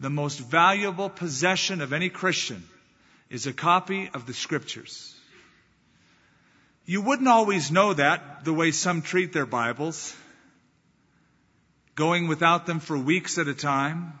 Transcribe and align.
the 0.00 0.10
most 0.10 0.38
valuable 0.38 1.08
possession 1.08 1.80
of 1.80 1.92
any 1.92 2.08
Christian 2.08 2.62
is 3.30 3.46
a 3.46 3.52
copy 3.52 4.10
of 4.14 4.26
the 4.26 4.32
Scriptures. 4.32 5.14
You 6.86 7.02
wouldn't 7.02 7.28
always 7.28 7.70
know 7.70 7.92
that 7.92 8.44
the 8.44 8.52
way 8.52 8.70
some 8.70 9.02
treat 9.02 9.32
their 9.32 9.46
Bibles, 9.46 10.14
going 11.94 12.28
without 12.28 12.64
them 12.64 12.80
for 12.80 12.96
weeks 12.96 13.38
at 13.38 13.48
a 13.48 13.54
time, 13.54 14.18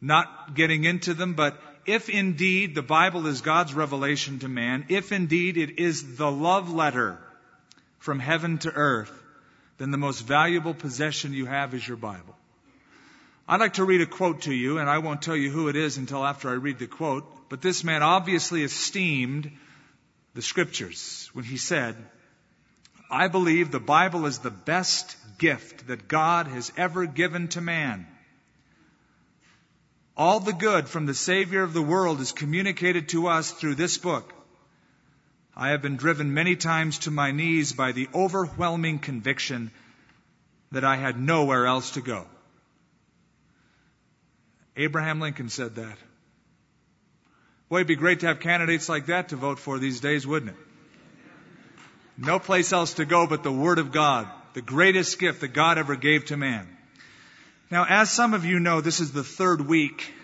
not 0.00 0.54
getting 0.54 0.84
into 0.84 1.14
them, 1.14 1.34
but 1.34 1.60
if 1.86 2.08
indeed 2.08 2.74
the 2.74 2.82
Bible 2.82 3.26
is 3.26 3.42
God's 3.42 3.74
revelation 3.74 4.38
to 4.40 4.48
man, 4.48 4.86
if 4.88 5.12
indeed 5.12 5.56
it 5.56 5.78
is 5.78 6.16
the 6.16 6.30
love 6.30 6.72
letter 6.72 7.18
from 7.98 8.18
heaven 8.18 8.58
to 8.58 8.72
earth, 8.72 9.12
then 9.78 9.90
the 9.90 9.98
most 9.98 10.20
valuable 10.20 10.74
possession 10.74 11.32
you 11.34 11.46
have 11.46 11.74
is 11.74 11.86
your 11.86 11.96
Bible. 11.96 12.36
I'd 13.50 13.58
like 13.58 13.72
to 13.74 13.84
read 13.84 14.00
a 14.00 14.06
quote 14.06 14.42
to 14.42 14.54
you, 14.54 14.78
and 14.78 14.88
I 14.88 14.98
won't 14.98 15.22
tell 15.22 15.34
you 15.34 15.50
who 15.50 15.66
it 15.66 15.74
is 15.74 15.96
until 15.96 16.24
after 16.24 16.48
I 16.48 16.52
read 16.52 16.78
the 16.78 16.86
quote, 16.86 17.48
but 17.48 17.60
this 17.60 17.82
man 17.82 18.00
obviously 18.00 18.62
esteemed 18.62 19.50
the 20.34 20.40
scriptures 20.40 21.28
when 21.32 21.44
he 21.44 21.56
said, 21.56 21.96
I 23.10 23.26
believe 23.26 23.72
the 23.72 23.80
Bible 23.80 24.26
is 24.26 24.38
the 24.38 24.52
best 24.52 25.16
gift 25.38 25.88
that 25.88 26.06
God 26.06 26.46
has 26.46 26.70
ever 26.76 27.06
given 27.06 27.48
to 27.48 27.60
man. 27.60 28.06
All 30.16 30.38
the 30.38 30.52
good 30.52 30.88
from 30.88 31.06
the 31.06 31.14
Savior 31.14 31.64
of 31.64 31.72
the 31.72 31.82
world 31.82 32.20
is 32.20 32.30
communicated 32.30 33.08
to 33.08 33.26
us 33.26 33.50
through 33.50 33.74
this 33.74 33.98
book. 33.98 34.32
I 35.56 35.70
have 35.70 35.82
been 35.82 35.96
driven 35.96 36.34
many 36.34 36.54
times 36.54 37.00
to 37.00 37.10
my 37.10 37.32
knees 37.32 37.72
by 37.72 37.90
the 37.90 38.08
overwhelming 38.14 39.00
conviction 39.00 39.72
that 40.70 40.84
I 40.84 40.94
had 40.94 41.20
nowhere 41.20 41.66
else 41.66 41.90
to 41.92 42.00
go. 42.00 42.28
Abraham 44.80 45.20
Lincoln 45.20 45.50
said 45.50 45.74
that. 45.74 45.98
Boy, 47.68 47.76
it'd 47.76 47.86
be 47.86 47.96
great 47.96 48.20
to 48.20 48.28
have 48.28 48.40
candidates 48.40 48.88
like 48.88 49.06
that 49.06 49.28
to 49.28 49.36
vote 49.36 49.58
for 49.58 49.78
these 49.78 50.00
days, 50.00 50.26
wouldn't 50.26 50.52
it? 50.52 50.56
No 52.16 52.38
place 52.38 52.72
else 52.72 52.94
to 52.94 53.04
go 53.04 53.26
but 53.26 53.42
the 53.42 53.52
Word 53.52 53.78
of 53.78 53.92
God, 53.92 54.26
the 54.54 54.62
greatest 54.62 55.18
gift 55.18 55.42
that 55.42 55.48
God 55.48 55.76
ever 55.76 55.96
gave 55.96 56.24
to 56.26 56.36
man. 56.38 56.66
Now, 57.70 57.84
as 57.86 58.10
some 58.10 58.32
of 58.32 58.46
you 58.46 58.58
know, 58.58 58.80
this 58.80 59.00
is 59.00 59.12
the 59.12 59.22
third 59.22 59.60
week 59.60 60.14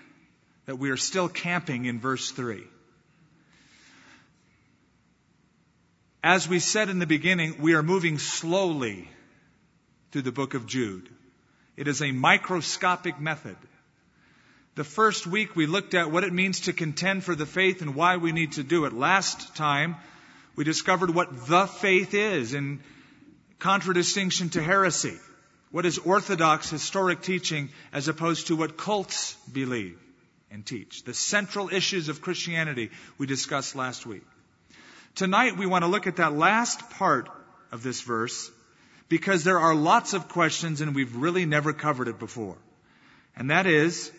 that 0.65 0.79
we 0.79 0.89
are 0.89 0.97
still 0.97 1.29
camping 1.29 1.85
in 1.85 2.01
verse 2.01 2.31
3. 2.31 2.65
As 6.25 6.49
we 6.49 6.61
said 6.61 6.89
in 6.89 6.99
the 6.99 7.07
beginning, 7.07 7.61
we 7.61 7.75
are 7.75 7.83
moving 7.83 8.19
slowly 8.19 9.09
through 10.13 10.23
the 10.23 10.33
book 10.33 10.55
of 10.55 10.67
Jude. 10.67 11.11
It 11.77 11.89
is 11.89 12.01
a 12.01 12.11
microscopic 12.11 13.21
method. 13.21 13.57
The 14.77 14.85
first 14.85 15.27
week 15.27 15.57
we 15.57 15.65
looked 15.65 15.95
at 15.95 16.11
what 16.11 16.23
it 16.23 16.35
means 16.35 16.61
to 16.61 16.75
contend 16.75 17.25
for 17.25 17.35
the 17.35 17.47
faith 17.47 17.81
and 17.81 17.95
why 17.95 18.19
we 18.19 18.31
need 18.31 18.53
to 18.53 18.63
do 18.63 18.85
it. 18.85 18.93
Last 18.93 19.57
time 19.57 19.97
we 20.55 20.65
discovered 20.65 21.15
what 21.15 21.47
the 21.47 21.67
faith 21.67 22.13
is 22.13 22.53
in 22.53 22.81
contradistinction 23.59 24.51
to 24.51 24.63
heresy. 24.63 25.17
What 25.71 25.87
is 25.87 25.97
orthodox 25.97 26.69
historic 26.69 27.23
teaching 27.23 27.71
as 27.91 28.09
opposed 28.09 28.49
to 28.49 28.57
what 28.57 28.77
cults 28.77 29.35
believe 29.51 29.99
and 30.51 30.65
teach? 30.65 31.05
The 31.05 31.15
central 31.15 31.71
issues 31.71 32.11
of 32.11 32.21
Christianity 32.21 32.91
we 33.17 33.27
discussed 33.27 33.77
last 33.77 34.05
week. 34.05 34.27
Tonight 35.15 35.57
we 35.57 35.65
want 35.65 35.85
to 35.85 35.91
look 35.91 36.07
at 36.07 36.17
that 36.17 36.35
last 36.35 36.91
part 36.91 37.31
of 37.73 37.83
this 37.83 38.03
verse 38.03 38.51
because 39.09 39.43
there 39.43 39.59
are 39.59 39.75
lots 39.75 40.13
of 40.13 40.29
questions 40.29 40.83
and 40.83 40.95
we've 40.95 41.17
really 41.17 41.47
never 41.47 41.73
covered 41.73 42.09
it 42.09 42.19
before. 42.19 42.59
And 43.35 43.51
that 43.51 43.67
is 43.67 44.13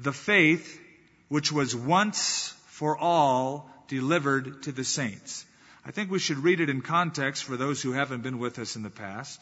the 0.00 0.12
faith 0.12 0.80
which 1.28 1.50
was 1.50 1.74
once 1.74 2.54
for 2.66 2.96
all 2.96 3.70
delivered 3.88 4.62
to 4.64 4.72
the 4.72 4.84
saints. 4.84 5.44
I 5.84 5.90
think 5.90 6.10
we 6.10 6.18
should 6.18 6.38
read 6.38 6.60
it 6.60 6.68
in 6.68 6.82
context 6.82 7.44
for 7.44 7.56
those 7.56 7.80
who 7.80 7.92
haven't 7.92 8.22
been 8.22 8.38
with 8.38 8.58
us 8.58 8.76
in 8.76 8.82
the 8.82 8.90
past. 8.90 9.40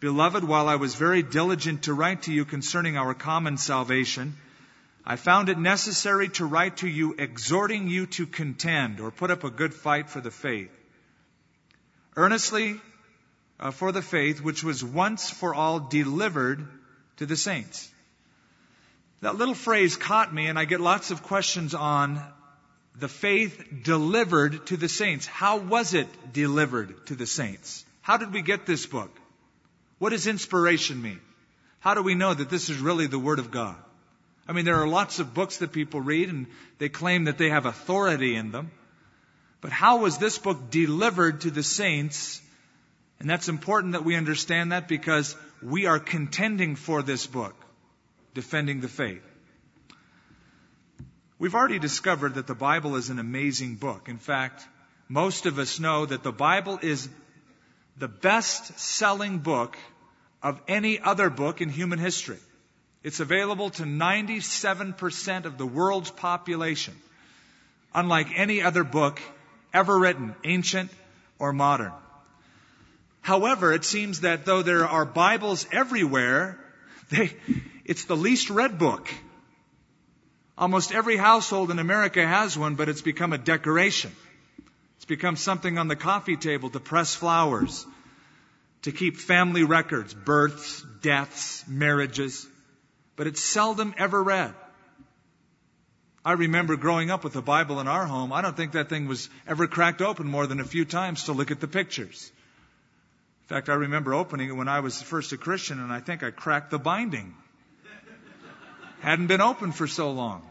Beloved, 0.00 0.44
while 0.44 0.68
I 0.68 0.76
was 0.76 0.94
very 0.94 1.22
diligent 1.22 1.84
to 1.84 1.94
write 1.94 2.22
to 2.22 2.32
you 2.32 2.44
concerning 2.44 2.96
our 2.96 3.14
common 3.14 3.56
salvation, 3.56 4.36
I 5.04 5.16
found 5.16 5.48
it 5.48 5.58
necessary 5.58 6.28
to 6.30 6.44
write 6.44 6.78
to 6.78 6.88
you 6.88 7.14
exhorting 7.18 7.88
you 7.88 8.06
to 8.06 8.26
contend 8.26 9.00
or 9.00 9.10
put 9.10 9.30
up 9.30 9.44
a 9.44 9.50
good 9.50 9.74
fight 9.74 10.08
for 10.08 10.20
the 10.20 10.30
faith. 10.30 10.70
Earnestly 12.16 12.80
uh, 13.58 13.70
for 13.70 13.92
the 13.92 14.02
faith 14.02 14.40
which 14.40 14.64
was 14.64 14.84
once 14.84 15.30
for 15.30 15.54
all 15.54 15.80
delivered 15.80 16.66
to 17.16 17.26
the 17.26 17.36
saints. 17.36 17.91
That 19.22 19.36
little 19.36 19.54
phrase 19.54 19.96
caught 19.96 20.34
me 20.34 20.48
and 20.48 20.58
I 20.58 20.64
get 20.64 20.80
lots 20.80 21.12
of 21.12 21.22
questions 21.22 21.74
on 21.74 22.20
the 22.98 23.08
faith 23.08 23.64
delivered 23.82 24.66
to 24.66 24.76
the 24.76 24.88
saints. 24.88 25.26
How 25.26 25.58
was 25.58 25.94
it 25.94 26.08
delivered 26.32 27.06
to 27.06 27.14
the 27.14 27.26
saints? 27.26 27.84
How 28.02 28.16
did 28.16 28.32
we 28.32 28.42
get 28.42 28.66
this 28.66 28.84
book? 28.84 29.10
What 29.98 30.10
does 30.10 30.26
inspiration 30.26 31.00
mean? 31.00 31.20
How 31.78 31.94
do 31.94 32.02
we 32.02 32.16
know 32.16 32.34
that 32.34 32.50
this 32.50 32.68
is 32.68 32.78
really 32.78 33.06
the 33.06 33.18
Word 33.18 33.38
of 33.38 33.52
God? 33.52 33.76
I 34.48 34.52
mean, 34.52 34.64
there 34.64 34.82
are 34.82 34.88
lots 34.88 35.20
of 35.20 35.34
books 35.34 35.58
that 35.58 35.72
people 35.72 36.00
read 36.00 36.28
and 36.28 36.48
they 36.78 36.88
claim 36.88 37.24
that 37.24 37.38
they 37.38 37.50
have 37.50 37.64
authority 37.64 38.34
in 38.34 38.50
them. 38.50 38.72
But 39.60 39.70
how 39.70 39.98
was 39.98 40.18
this 40.18 40.38
book 40.38 40.70
delivered 40.70 41.42
to 41.42 41.52
the 41.52 41.62
saints? 41.62 42.42
And 43.20 43.30
that's 43.30 43.48
important 43.48 43.92
that 43.92 44.04
we 44.04 44.16
understand 44.16 44.72
that 44.72 44.88
because 44.88 45.36
we 45.62 45.86
are 45.86 46.00
contending 46.00 46.74
for 46.74 47.02
this 47.02 47.24
book, 47.28 47.54
defending 48.34 48.80
the 48.80 48.88
faith. 48.88 49.22
We've 51.38 51.54
already 51.54 51.78
discovered 51.78 52.34
that 52.34 52.46
the 52.46 52.54
Bible 52.54 52.96
is 52.96 53.10
an 53.10 53.18
amazing 53.18 53.74
book. 53.74 54.08
In 54.08 54.18
fact, 54.18 54.66
most 55.08 55.46
of 55.46 55.58
us 55.58 55.80
know 55.80 56.06
that 56.06 56.22
the 56.22 56.32
Bible 56.32 56.78
is 56.80 57.08
the 57.96 58.08
best 58.08 58.78
selling 58.78 59.38
book 59.38 59.76
of 60.42 60.60
any 60.68 60.98
other 61.00 61.30
book 61.30 61.60
in 61.60 61.68
human 61.68 61.98
history. 61.98 62.38
It's 63.02 63.20
available 63.20 63.70
to 63.70 63.82
97% 63.82 65.44
of 65.44 65.58
the 65.58 65.66
world's 65.66 66.10
population, 66.10 66.94
unlike 67.94 68.28
any 68.36 68.62
other 68.62 68.84
book 68.84 69.20
ever 69.74 69.98
written, 69.98 70.34
ancient 70.44 70.90
or 71.38 71.52
modern. 71.52 71.92
However, 73.20 73.72
it 73.72 73.84
seems 73.84 74.20
that 74.20 74.44
though 74.44 74.62
there 74.62 74.86
are 74.86 75.04
Bibles 75.04 75.66
everywhere, 75.72 76.58
they, 77.10 77.32
it's 77.92 78.06
the 78.06 78.16
least 78.16 78.48
read 78.48 78.78
book. 78.78 79.06
Almost 80.56 80.92
every 80.92 81.18
household 81.18 81.70
in 81.70 81.78
America 81.78 82.26
has 82.26 82.56
one, 82.56 82.74
but 82.74 82.88
it's 82.88 83.02
become 83.02 83.34
a 83.34 83.38
decoration. 83.38 84.10
It's 84.96 85.04
become 85.04 85.36
something 85.36 85.76
on 85.76 85.88
the 85.88 85.96
coffee 85.96 86.38
table 86.38 86.70
to 86.70 86.80
press 86.80 87.14
flowers, 87.14 87.84
to 88.84 88.92
keep 88.92 89.18
family 89.18 89.64
records, 89.64 90.14
births, 90.14 90.82
deaths, 91.02 91.64
marriages, 91.68 92.46
but 93.14 93.26
it's 93.26 93.42
seldom 93.42 93.92
ever 93.98 94.22
read. 94.22 94.54
I 96.24 96.32
remember 96.32 96.76
growing 96.76 97.10
up 97.10 97.24
with 97.24 97.36
a 97.36 97.42
Bible 97.42 97.78
in 97.78 97.88
our 97.88 98.06
home. 98.06 98.32
I 98.32 98.40
don't 98.40 98.56
think 98.56 98.72
that 98.72 98.88
thing 98.88 99.06
was 99.06 99.28
ever 99.46 99.66
cracked 99.66 100.00
open 100.00 100.26
more 100.26 100.46
than 100.46 100.60
a 100.60 100.64
few 100.64 100.86
times 100.86 101.24
to 101.24 101.32
look 101.32 101.50
at 101.50 101.60
the 101.60 101.68
pictures. 101.68 102.32
In 103.42 103.48
fact, 103.48 103.68
I 103.68 103.74
remember 103.74 104.14
opening 104.14 104.48
it 104.48 104.56
when 104.56 104.68
I 104.68 104.80
was 104.80 105.02
first 105.02 105.34
a 105.34 105.36
Christian, 105.36 105.78
and 105.78 105.92
I 105.92 106.00
think 106.00 106.22
I 106.22 106.30
cracked 106.30 106.70
the 106.70 106.78
binding. 106.78 107.34
Hadn't 109.02 109.26
been 109.26 109.40
open 109.40 109.72
for 109.72 109.88
so 109.88 110.12
long. 110.12 110.42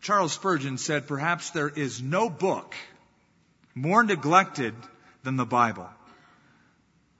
Charles 0.00 0.32
Spurgeon 0.32 0.78
said, 0.78 1.08
Perhaps 1.08 1.50
there 1.50 1.68
is 1.68 2.00
no 2.00 2.30
book 2.30 2.76
more 3.74 4.04
neglected 4.04 4.76
than 5.24 5.34
the 5.34 5.44
Bible. 5.44 5.88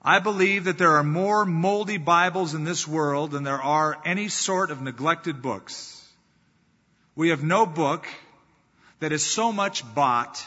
I 0.00 0.20
believe 0.20 0.66
that 0.66 0.78
there 0.78 0.98
are 0.98 1.02
more 1.02 1.44
moldy 1.44 1.98
Bibles 1.98 2.54
in 2.54 2.62
this 2.62 2.86
world 2.86 3.32
than 3.32 3.42
there 3.42 3.60
are 3.60 4.00
any 4.04 4.28
sort 4.28 4.70
of 4.70 4.80
neglected 4.80 5.42
books. 5.42 6.08
We 7.16 7.30
have 7.30 7.42
no 7.42 7.66
book 7.66 8.06
that 9.00 9.10
is 9.10 9.26
so 9.26 9.50
much 9.50 9.82
bought 9.96 10.46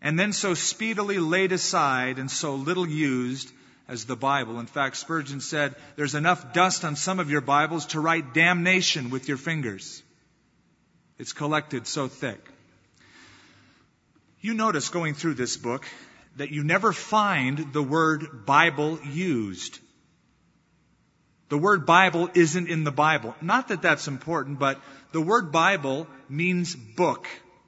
and 0.00 0.16
then 0.16 0.32
so 0.32 0.54
speedily 0.54 1.18
laid 1.18 1.50
aside 1.50 2.20
and 2.20 2.30
so 2.30 2.54
little 2.54 2.86
used 2.86 3.50
as 3.90 4.04
the 4.04 4.16
Bible. 4.16 4.60
In 4.60 4.66
fact, 4.66 4.96
Spurgeon 4.96 5.40
said, 5.40 5.74
there's 5.96 6.14
enough 6.14 6.52
dust 6.52 6.84
on 6.84 6.94
some 6.94 7.18
of 7.18 7.28
your 7.28 7.40
Bibles 7.40 7.86
to 7.86 8.00
write 8.00 8.32
damnation 8.32 9.10
with 9.10 9.26
your 9.26 9.36
fingers. 9.36 10.02
It's 11.18 11.32
collected 11.32 11.88
so 11.88 12.06
thick. 12.06 12.38
You 14.40 14.54
notice 14.54 14.88
going 14.88 15.14
through 15.14 15.34
this 15.34 15.56
book 15.56 15.84
that 16.36 16.52
you 16.52 16.62
never 16.62 16.92
find 16.92 17.72
the 17.72 17.82
word 17.82 18.46
Bible 18.46 19.00
used. 19.04 19.80
The 21.48 21.58
word 21.58 21.84
Bible 21.84 22.30
isn't 22.32 22.68
in 22.68 22.84
the 22.84 22.92
Bible. 22.92 23.34
Not 23.42 23.68
that 23.68 23.82
that's 23.82 24.06
important, 24.06 24.60
but 24.60 24.80
the 25.10 25.20
word 25.20 25.50
Bible 25.50 26.06
means 26.28 26.76
book 26.76 27.26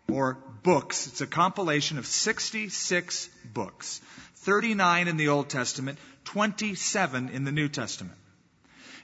or 0.09 0.39
books. 0.63 1.09
It's 1.09 1.21
a 1.21 1.27
compilation 1.27 1.99
of 1.99 2.07
66 2.07 3.29
books. 3.53 4.01
39 4.43 5.09
in 5.09 5.17
the 5.17 5.29
Old 5.29 5.49
Testament, 5.49 5.99
27 6.25 7.29
in 7.29 7.45
the 7.45 7.53
New 7.53 7.69
Testament. 7.69 8.19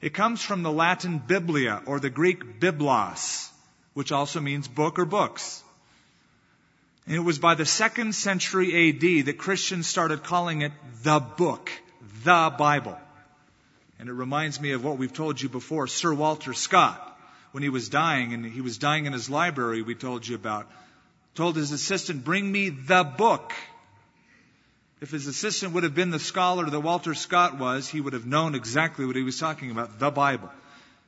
It 0.00 0.14
comes 0.14 0.42
from 0.42 0.62
the 0.62 0.72
Latin 0.72 1.18
biblia 1.18 1.82
or 1.86 1.98
the 1.98 2.10
Greek 2.10 2.60
biblos, 2.60 3.50
which 3.94 4.12
also 4.12 4.40
means 4.40 4.68
book 4.68 4.98
or 4.98 5.04
books. 5.04 5.62
And 7.06 7.16
it 7.16 7.20
was 7.20 7.38
by 7.38 7.54
the 7.54 7.64
second 7.64 8.14
century 8.14 8.90
AD 8.90 9.26
that 9.26 9.38
Christians 9.38 9.86
started 9.86 10.22
calling 10.22 10.62
it 10.62 10.72
the 11.02 11.18
book, 11.18 11.70
the 12.22 12.54
Bible. 12.56 12.98
And 13.98 14.08
it 14.08 14.12
reminds 14.12 14.60
me 14.60 14.72
of 14.72 14.84
what 14.84 14.98
we've 14.98 15.12
told 15.12 15.40
you 15.40 15.48
before. 15.48 15.86
Sir 15.86 16.14
Walter 16.14 16.52
Scott, 16.52 17.18
when 17.52 17.62
he 17.62 17.70
was 17.70 17.88
dying, 17.88 18.34
and 18.34 18.44
he 18.44 18.60
was 18.60 18.78
dying 18.78 19.06
in 19.06 19.12
his 19.12 19.28
library, 19.28 19.82
we 19.82 19.94
told 19.94 20.28
you 20.28 20.36
about, 20.36 20.70
told 21.34 21.56
his 21.56 21.72
assistant, 21.72 22.24
bring 22.24 22.50
me 22.50 22.68
the 22.68 23.02
book. 23.02 23.52
If 25.00 25.10
his 25.10 25.26
assistant 25.26 25.74
would 25.74 25.84
have 25.84 25.94
been 25.94 26.10
the 26.10 26.18
scholar 26.18 26.68
that 26.68 26.80
Walter 26.80 27.14
Scott 27.14 27.58
was, 27.58 27.88
he 27.88 28.00
would 28.00 28.14
have 28.14 28.26
known 28.26 28.54
exactly 28.54 29.06
what 29.06 29.16
he 29.16 29.22
was 29.22 29.38
talking 29.38 29.70
about, 29.70 29.98
the 29.98 30.10
Bible. 30.10 30.50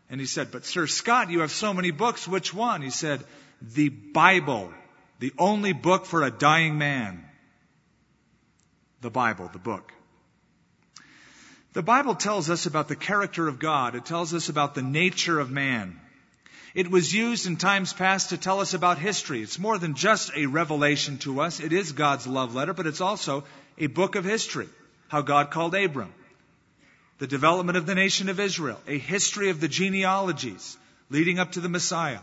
And 0.09 0.21
he 0.21 0.27
said, 0.27 0.51
but 0.51 0.65
Sir 0.65 0.87
Scott, 0.87 1.31
you 1.31 1.41
have 1.41 1.51
so 1.51 1.75
many 1.75 1.91
books, 1.91 2.27
which 2.27 2.55
one? 2.55 2.83
He 2.83 2.91
said, 2.91 3.25
the 3.61 3.89
Bible 3.89 4.73
the 5.21 5.35
only 5.39 5.75
book 5.75 6.07
for 6.07 6.23
a 6.23 6.31
dying 6.31 6.79
man. 6.79 7.23
The 9.03 9.11
Bible, 9.11 9.51
the 9.53 9.59
book. 9.59 9.93
The 11.75 11.83
Bible 11.83 12.15
tells 12.15 12.51
us 12.51 12.67
about 12.67 12.89
the 12.89 12.97
character 12.97 13.47
of 13.47 13.59
God. 13.59 13.95
It 13.95 14.07
tells 14.07 14.35
us 14.35 14.49
about 14.49 14.75
the 14.75 14.83
nature 14.83 15.39
of 15.39 15.51
man. 15.51 16.01
It 16.75 16.91
was 16.91 17.13
used 17.13 17.47
in 17.47 17.57
times 17.57 17.93
past 17.93 18.31
to 18.31 18.39
tell 18.39 18.61
us 18.61 18.75
about 18.75 18.99
history. 18.99 19.43
It's 19.43 19.59
more 19.59 19.79
than 19.79 19.95
just 19.95 20.31
a 20.37 20.47
revelation 20.47 21.19
to 21.19 21.41
us. 21.41 21.59
It 21.59 21.73
is 21.73 21.93
God's 21.93 22.27
love 22.27 22.55
letter, 22.55 22.73
but 22.73 22.87
it's 22.87 23.01
also 23.01 23.45
a 23.77 23.89
book 23.89 24.15
of 24.15 24.25
history. 24.25 24.69
How 25.09 25.23
God 25.23 25.51
called 25.51 25.75
Abram. 25.75 26.15
The 27.19 27.27
development 27.27 27.77
of 27.77 27.87
the 27.87 27.97
nation 27.97 28.29
of 28.29 28.39
Israel. 28.39 28.81
A 28.87 28.99
history 28.99 29.51
of 29.51 29.61
the 29.61 29.69
genealogies 29.69 30.79
leading 31.09 31.41
up 31.41 31.53
to 31.53 31.61
the 31.61 31.69
Messiah. 31.69 32.21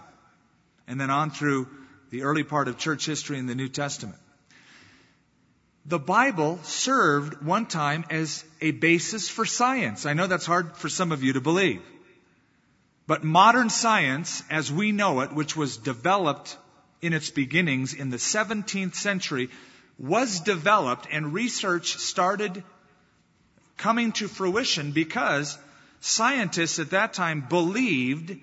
And 0.88 1.00
then 1.00 1.10
on 1.10 1.32
through 1.32 1.68
the 2.10 2.24
early 2.24 2.44
part 2.44 2.70
of 2.70 2.78
church 2.78 3.06
history 3.06 3.38
in 3.38 3.48
the 3.48 3.56
New 3.56 3.68
Testament. 3.68 4.20
The 5.86 6.00
Bible 6.00 6.60
served 6.64 7.42
one 7.42 7.66
time 7.66 8.06
as 8.10 8.46
a 8.62 8.72
basis 8.72 9.30
for 9.30 9.46
science. 9.46 10.06
I 10.06 10.14
know 10.14 10.28
that's 10.28 10.46
hard 10.46 10.78
for 10.78 10.88
some 10.88 11.12
of 11.12 11.24
you 11.24 11.34
to 11.34 11.42
believe. 11.42 11.82
But 13.08 13.24
modern 13.24 13.70
science, 13.70 14.44
as 14.50 14.72
we 14.72 14.92
know 14.92 15.22
it, 15.22 15.32
which 15.32 15.56
was 15.56 15.78
developed 15.78 16.58
in 17.02 17.14
its 17.14 17.30
beginnings 17.30 17.94
in 17.94 18.10
the 18.10 18.18
17th 18.18 18.96
century, 18.96 19.50
was 19.98 20.42
developed 20.42 21.08
and 21.10 21.34
research 21.34 21.98
started 21.98 22.64
coming 23.78 24.12
to 24.14 24.28
fruition 24.28 24.92
because 24.92 25.58
scientists 26.02 26.80
at 26.80 26.92
that 26.92 27.14
time 27.14 27.46
believed 27.48 28.38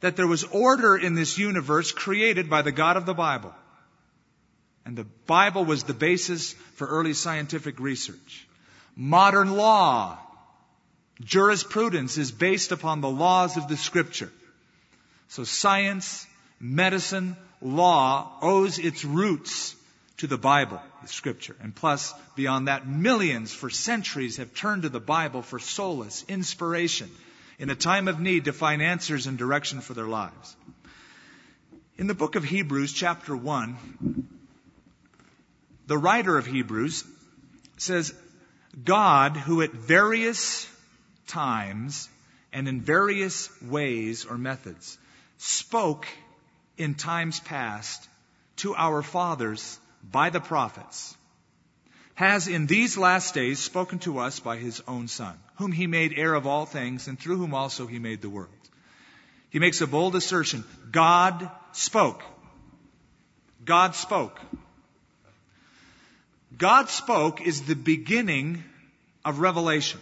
that 0.00 0.16
there 0.16 0.26
was 0.26 0.44
order 0.44 0.96
in 0.96 1.14
this 1.14 1.38
universe 1.38 1.90
created 1.90 2.48
by 2.48 2.62
the 2.62 2.72
God 2.72 2.96
of 2.96 3.06
the 3.06 3.14
Bible. 3.14 3.54
And 4.84 4.96
the 4.96 5.06
Bible 5.26 5.64
was 5.64 5.84
the 5.84 5.94
basis 5.94 6.52
for 6.74 6.86
early 6.86 7.14
scientific 7.14 7.80
research. 7.80 8.46
Modern 8.94 9.56
law, 9.56 10.18
jurisprudence 11.20 12.18
is 12.18 12.32
based 12.32 12.72
upon 12.72 13.00
the 13.00 13.10
laws 13.10 13.56
of 13.56 13.68
the 13.68 13.76
scripture. 13.76 14.30
So 15.28 15.44
science, 15.44 16.26
medicine, 16.60 17.36
law 17.60 18.32
owes 18.42 18.78
its 18.78 19.04
roots 19.04 19.74
to 20.18 20.26
the 20.26 20.38
Bible, 20.38 20.80
the 21.02 21.08
scripture. 21.08 21.56
And 21.60 21.74
plus, 21.74 22.14
beyond 22.36 22.68
that, 22.68 22.86
millions 22.86 23.52
for 23.52 23.70
centuries 23.70 24.36
have 24.36 24.54
turned 24.54 24.82
to 24.82 24.88
the 24.88 25.00
Bible 25.00 25.42
for 25.42 25.58
solace, 25.58 26.24
inspiration, 26.28 27.10
in 27.58 27.70
a 27.70 27.74
time 27.74 28.08
of 28.08 28.20
need 28.20 28.44
to 28.44 28.52
find 28.52 28.82
answers 28.82 29.26
and 29.26 29.38
direction 29.38 29.80
for 29.80 29.94
their 29.94 30.06
lives. 30.06 30.56
In 31.96 32.06
the 32.06 32.14
book 32.14 32.34
of 32.34 32.44
Hebrews, 32.44 32.92
chapter 32.92 33.36
1, 33.36 34.26
the 35.86 35.98
writer 35.98 36.36
of 36.36 36.46
Hebrews 36.46 37.04
says, 37.76 38.14
God, 38.84 39.36
who 39.36 39.62
at 39.62 39.72
various 39.72 40.68
times 41.26 42.08
and 42.52 42.68
in 42.68 42.80
various 42.80 43.50
ways 43.62 44.24
or 44.24 44.38
methods 44.38 44.98
spoke 45.38 46.06
in 46.76 46.94
times 46.94 47.40
past 47.40 48.08
to 48.56 48.74
our 48.74 49.02
fathers 49.02 49.78
by 50.10 50.30
the 50.30 50.40
prophets, 50.40 51.16
has 52.14 52.46
in 52.46 52.66
these 52.66 52.96
last 52.96 53.34
days 53.34 53.58
spoken 53.58 53.98
to 53.98 54.18
us 54.18 54.38
by 54.40 54.56
his 54.56 54.82
own 54.86 55.08
Son, 55.08 55.36
whom 55.56 55.72
he 55.72 55.86
made 55.86 56.12
heir 56.16 56.34
of 56.34 56.46
all 56.46 56.66
things, 56.66 57.08
and 57.08 57.18
through 57.18 57.36
whom 57.36 57.54
also 57.54 57.86
he 57.86 57.98
made 57.98 58.22
the 58.22 58.30
world. 58.30 58.50
He 59.50 59.58
makes 59.58 59.80
a 59.80 59.86
bold 59.86 60.16
assertion 60.16 60.64
God 60.90 61.50
spoke. 61.72 62.22
God 63.64 63.94
spoke. 63.94 64.40
God 66.56 66.88
spoke 66.88 67.40
is 67.40 67.62
the 67.62 67.74
beginning 67.74 68.62
of 69.24 69.40
revelation. 69.40 70.00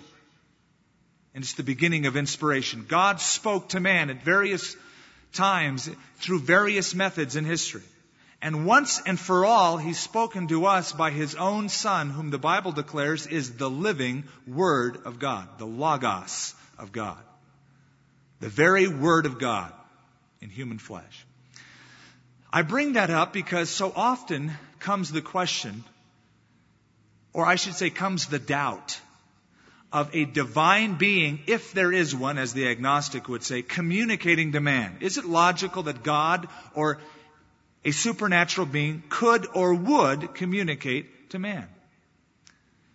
And 1.34 1.43
it's 1.43 1.55
the 1.55 1.62
beginning 1.62 2.06
of 2.06 2.17
inspiration. 2.17 2.84
God 2.88 3.20
spoke 3.20 3.70
to 3.70 3.81
man 3.81 4.11
at 4.11 4.23
various 4.23 4.76
times 5.32 5.88
through 6.17 6.40
various 6.40 6.94
methods 6.94 7.37
in 7.37 7.44
history. 7.44 7.82
And 8.43 8.67
once 8.67 9.00
and 9.06 9.19
for 9.19 9.46
all, 9.46 9.76
he's 9.76 10.00
spoken 10.00 10.49
to 10.49 10.67
us 10.67 10.93
by 10.93 11.12
his 11.12 11.37
own 11.37 11.69
son, 11.69 12.11
whom 12.11 12.31
the 12.31 12.38
Bible 12.38 12.73
declares 12.73 13.26
is 13.26 13.56
the 13.56 13.70
living 13.70 14.25
word 14.49 14.99
of 15.05 15.20
God, 15.20 15.49
the 15.58 15.67
logos 15.67 16.55
of 16.76 16.90
God. 16.90 17.23
The 18.40 18.49
very 18.49 18.88
word 18.88 19.26
of 19.26 19.38
God 19.38 19.73
in 20.40 20.50
human 20.50 20.79
flesh. 20.79 21.25
I 22.52 22.62
bring 22.62 22.94
that 22.94 23.11
up 23.11 23.32
because 23.32 23.70
so 23.70 23.93
often 23.94 24.50
comes 24.81 25.12
the 25.12 25.23
question, 25.23 25.84
or 27.32 27.46
I 27.46 27.55
should 27.55 27.75
say 27.75 27.88
comes 27.88 28.26
the 28.26 28.40
doubt, 28.40 29.00
of 29.93 30.15
a 30.15 30.25
divine 30.25 30.94
being, 30.94 31.41
if 31.47 31.73
there 31.73 31.93
is 31.93 32.15
one, 32.15 32.39
as 32.39 32.53
the 32.53 32.69
agnostic 32.69 33.29
would 33.29 33.43
say, 33.43 33.62
communicating 33.62 34.53
to 34.53 34.61
man. 34.61 34.97
Is 35.00 35.19
it 35.19 35.25
logical 35.25 35.85
that 35.85 36.03
God 36.03 36.49
or 36.75 36.99
a 37.85 37.91
supernatural 37.91 38.67
being 38.67 39.03
could 39.09 39.47
or 39.55 39.75
would 39.75 40.35
communicate 40.35 41.31
to 41.31 41.39
man. 41.39 41.69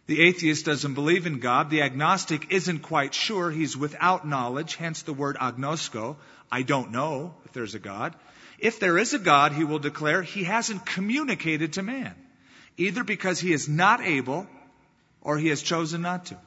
The 0.06 0.22
atheist 0.22 0.66
doesn't 0.66 0.94
believe 0.94 1.26
in 1.28 1.40
God. 1.40 1.70
The 1.70 1.82
agnostic 1.82 2.52
isn't 2.52 2.80
quite 2.80 3.14
sure. 3.14 3.52
He's 3.52 3.76
without 3.76 4.26
knowledge, 4.26 4.76
hence 4.76 5.02
the 5.02 5.14
word 5.14 5.36
agnosko. 5.36 6.16
I 6.50 6.62
don't 6.62 6.92
know 6.92 7.36
if 7.44 7.52
there's 7.52 7.76
a 7.76 7.80
God. 7.80 8.16
If 8.58 8.80
there 8.80 8.98
is 8.98 9.14
a 9.14 9.20
God, 9.20 9.52
he 9.52 9.66
will 9.66 9.80
declare, 9.80 10.22
he 10.22 10.46
hasn't 10.46 10.86
communicated 10.86 11.74
to 11.74 11.84
man, 11.84 12.16
either 12.78 13.04
because 13.04 13.40
he 13.40 13.52
is 13.52 13.68
not 13.68 14.02
able 14.02 14.48
or 15.22 15.38
he 15.38 15.50
has 15.50 15.62
chosen 15.62 16.02
not 16.02 16.28
to. 16.28 16.38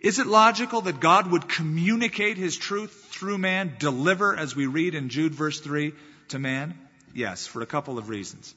Is 0.00 0.18
it 0.18 0.26
logical 0.26 0.82
that 0.82 1.00
God 1.00 1.30
would 1.30 1.48
communicate 1.48 2.36
His 2.36 2.56
truth 2.56 3.08
through 3.10 3.38
man, 3.38 3.74
deliver, 3.78 4.36
as 4.36 4.54
we 4.54 4.66
read 4.66 4.94
in 4.94 5.08
Jude 5.08 5.34
verse 5.34 5.60
3, 5.60 5.92
to 6.28 6.38
man? 6.38 6.78
Yes, 7.14 7.46
for 7.46 7.62
a 7.62 7.66
couple 7.66 7.98
of 7.98 8.08
reasons. 8.08 8.54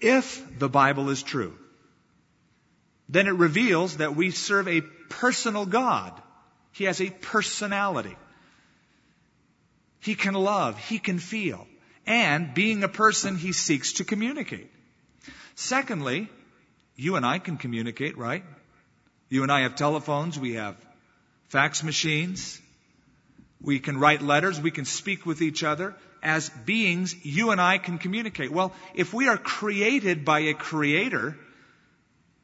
If 0.00 0.58
the 0.58 0.68
Bible 0.68 1.10
is 1.10 1.22
true, 1.22 1.56
then 3.08 3.26
it 3.26 3.32
reveals 3.32 3.98
that 3.98 4.16
we 4.16 4.30
serve 4.30 4.66
a 4.66 4.80
personal 4.80 5.66
God. 5.66 6.20
He 6.72 6.84
has 6.84 7.00
a 7.00 7.10
personality. 7.10 8.16
He 10.00 10.14
can 10.14 10.34
love, 10.34 10.78
he 10.78 10.98
can 10.98 11.18
feel, 11.18 11.66
and 12.06 12.54
being 12.54 12.82
a 12.82 12.88
person, 12.88 13.36
he 13.36 13.52
seeks 13.52 13.94
to 13.94 14.04
communicate. 14.04 14.70
Secondly, 15.54 16.28
you 16.96 17.16
and 17.16 17.24
I 17.24 17.38
can 17.38 17.56
communicate, 17.56 18.16
right? 18.18 18.42
You 19.32 19.44
and 19.44 19.50
I 19.50 19.62
have 19.62 19.76
telephones, 19.76 20.38
we 20.38 20.56
have 20.56 20.76
fax 21.48 21.82
machines, 21.82 22.60
we 23.62 23.80
can 23.80 23.96
write 23.98 24.20
letters, 24.20 24.60
we 24.60 24.70
can 24.70 24.84
speak 24.84 25.24
with 25.24 25.40
each 25.40 25.64
other. 25.64 25.94
As 26.22 26.50
beings, 26.50 27.16
you 27.24 27.50
and 27.50 27.58
I 27.58 27.78
can 27.78 27.96
communicate. 27.96 28.52
Well, 28.52 28.74
if 28.94 29.14
we 29.14 29.28
are 29.28 29.38
created 29.38 30.26
by 30.26 30.40
a 30.40 30.52
creator, 30.52 31.34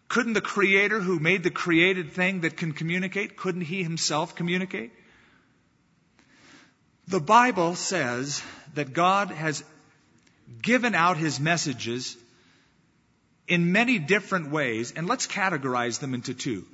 couldn't 0.09 0.33
the 0.33 0.40
creator 0.40 0.99
who 0.99 1.18
made 1.18 1.42
the 1.42 1.50
created 1.50 2.12
thing 2.12 2.40
that 2.40 2.57
can 2.57 2.73
communicate, 2.73 3.37
couldn't 3.37 3.66
he 3.73 3.83
himself 3.83 4.35
communicate? 4.35 4.90
The 7.07 7.21
Bible 7.21 7.75
says 7.75 8.42
that 8.76 8.95
God 8.95 9.28
has 9.28 9.62
given 10.62 10.95
out 10.95 11.18
his 11.18 11.38
messages 11.38 12.16
in 13.47 13.73
many 13.73 13.99
different 13.99 14.50
ways, 14.50 14.95
and 14.97 15.07
let's 15.07 15.26
categorize 15.26 16.00
them 16.00 16.14
into 16.14 16.33
two 16.33 16.64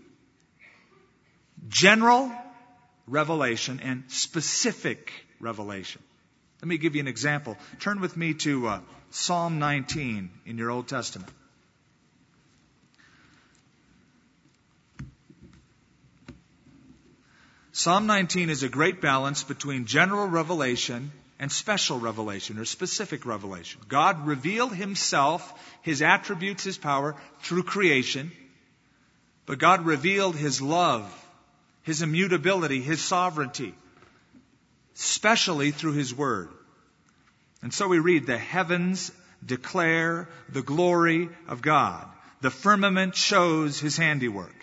general 1.68 2.32
revelation 3.06 3.80
and 3.82 4.04
specific 4.08 5.12
revelation. 5.40 6.02
Let 6.62 6.68
me 6.68 6.78
give 6.78 6.94
you 6.94 7.00
an 7.00 7.08
example. 7.08 7.56
Turn 7.80 8.00
with 8.00 8.16
me 8.16 8.34
to 8.34 8.66
uh, 8.66 8.80
Psalm 9.10 9.58
19 9.58 10.30
in 10.46 10.58
your 10.58 10.70
Old 10.70 10.88
Testament. 10.88 11.30
Psalm 17.72 18.06
19 18.06 18.50
is 18.50 18.62
a 18.62 18.68
great 18.68 19.00
balance 19.00 19.42
between 19.42 19.84
general 19.84 20.28
revelation 20.28 21.10
and 21.40 21.50
special 21.50 21.98
revelation 21.98 22.58
or 22.58 22.64
specific 22.64 23.26
revelation. 23.26 23.80
God 23.88 24.26
revealed 24.26 24.72
himself, 24.72 25.52
his 25.82 26.00
attributes, 26.00 26.62
his 26.62 26.78
power 26.78 27.16
through 27.40 27.64
creation, 27.64 28.30
but 29.44 29.58
God 29.58 29.84
revealed 29.84 30.36
his 30.36 30.62
love, 30.62 31.02
his 31.84 32.02
immutability, 32.02 32.80
his 32.82 33.00
sovereignty, 33.00 33.74
specially 34.94 35.70
through 35.70 35.92
his 35.92 36.14
word. 36.14 36.50
And 37.62 37.72
so 37.72 37.88
we 37.88 37.98
read, 37.98 38.26
the 38.26 38.36
heavens 38.36 39.10
declare 39.44 40.28
the 40.48 40.62
glory 40.62 41.30
of 41.48 41.62
God. 41.62 42.06
The 42.42 42.50
firmament 42.50 43.16
shows 43.16 43.80
his 43.80 43.96
handiwork 43.96 44.54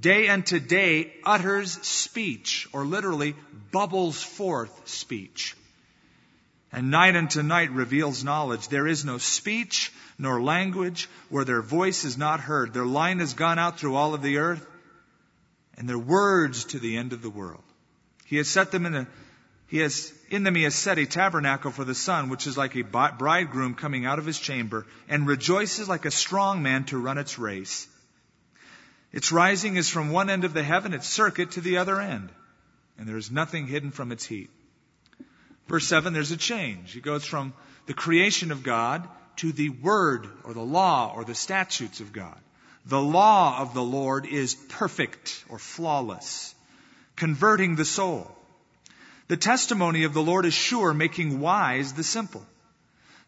day 0.00 0.28
unto 0.28 0.60
day 0.60 1.12
utters 1.24 1.72
speech, 1.86 2.68
or 2.72 2.84
literally 2.84 3.34
bubbles 3.72 4.22
forth 4.22 4.88
speech. 4.88 5.56
And 6.70 6.90
night 6.90 7.16
unto 7.16 7.42
night 7.42 7.70
reveals 7.70 8.22
knowledge. 8.22 8.68
There 8.68 8.86
is 8.86 9.04
no 9.04 9.18
speech 9.18 9.90
nor 10.18 10.42
language 10.42 11.08
where 11.30 11.44
their 11.44 11.62
voice 11.62 12.04
is 12.04 12.18
not 12.18 12.40
heard. 12.40 12.74
Their 12.74 12.84
line 12.84 13.20
has 13.20 13.32
gone 13.32 13.58
out 13.58 13.78
through 13.78 13.94
all 13.94 14.12
of 14.12 14.22
the 14.22 14.38
earth, 14.38 14.66
and 15.78 15.88
their 15.88 15.98
words 15.98 16.64
to 16.64 16.78
the 16.78 16.96
end 16.96 17.12
of 17.12 17.22
the 17.22 17.30
world. 17.30 17.62
He 18.26 18.36
has 18.36 18.48
set 18.48 18.72
them 18.72 18.84
in 18.84 18.94
a, 18.94 19.06
he 19.68 19.78
has, 19.78 20.12
in 20.28 20.42
them 20.42 20.56
he 20.56 20.64
has 20.64 20.74
set 20.74 20.98
a 20.98 21.06
tabernacle 21.06 21.70
for 21.70 21.84
the 21.84 21.94
sun, 21.94 22.28
which 22.28 22.46
is 22.46 22.58
like 22.58 22.76
a 22.76 22.82
bridegroom 22.82 23.74
coming 23.74 24.04
out 24.04 24.18
of 24.18 24.26
his 24.26 24.38
chamber, 24.38 24.86
and 25.08 25.26
rejoices 25.26 25.88
like 25.88 26.04
a 26.04 26.10
strong 26.10 26.62
man 26.62 26.84
to 26.86 26.98
run 26.98 27.16
its 27.16 27.38
race. 27.38 27.86
Its 29.12 29.30
rising 29.30 29.76
is 29.76 29.88
from 29.88 30.10
one 30.10 30.28
end 30.28 30.44
of 30.44 30.52
the 30.52 30.62
heaven, 30.62 30.92
its 30.92 31.08
circuit 31.08 31.52
to 31.52 31.60
the 31.60 31.78
other 31.78 32.00
end, 32.00 32.28
and 32.98 33.08
there 33.08 33.16
is 33.16 33.30
nothing 33.30 33.66
hidden 33.66 33.92
from 33.92 34.10
its 34.10 34.26
heat. 34.26 34.50
Verse 35.68 35.86
7, 35.86 36.12
there's 36.12 36.32
a 36.32 36.36
change. 36.36 36.96
It 36.96 37.02
goes 37.02 37.24
from 37.24 37.54
the 37.86 37.94
creation 37.94 38.50
of 38.50 38.62
God 38.62 39.08
to 39.36 39.52
the 39.52 39.68
word 39.68 40.28
or 40.44 40.54
the 40.54 40.60
law 40.60 41.12
or 41.14 41.24
the 41.24 41.34
statutes 41.34 42.00
of 42.00 42.12
God. 42.12 42.38
The 42.88 43.00
law 43.00 43.60
of 43.60 43.74
the 43.74 43.82
Lord 43.82 44.24
is 44.24 44.54
perfect 44.54 45.44
or 45.50 45.58
flawless, 45.58 46.54
converting 47.16 47.76
the 47.76 47.84
soul. 47.84 48.34
The 49.28 49.36
testimony 49.36 50.04
of 50.04 50.14
the 50.14 50.22
Lord 50.22 50.46
is 50.46 50.54
sure, 50.54 50.94
making 50.94 51.38
wise 51.38 51.92
the 51.92 52.02
simple. 52.02 52.46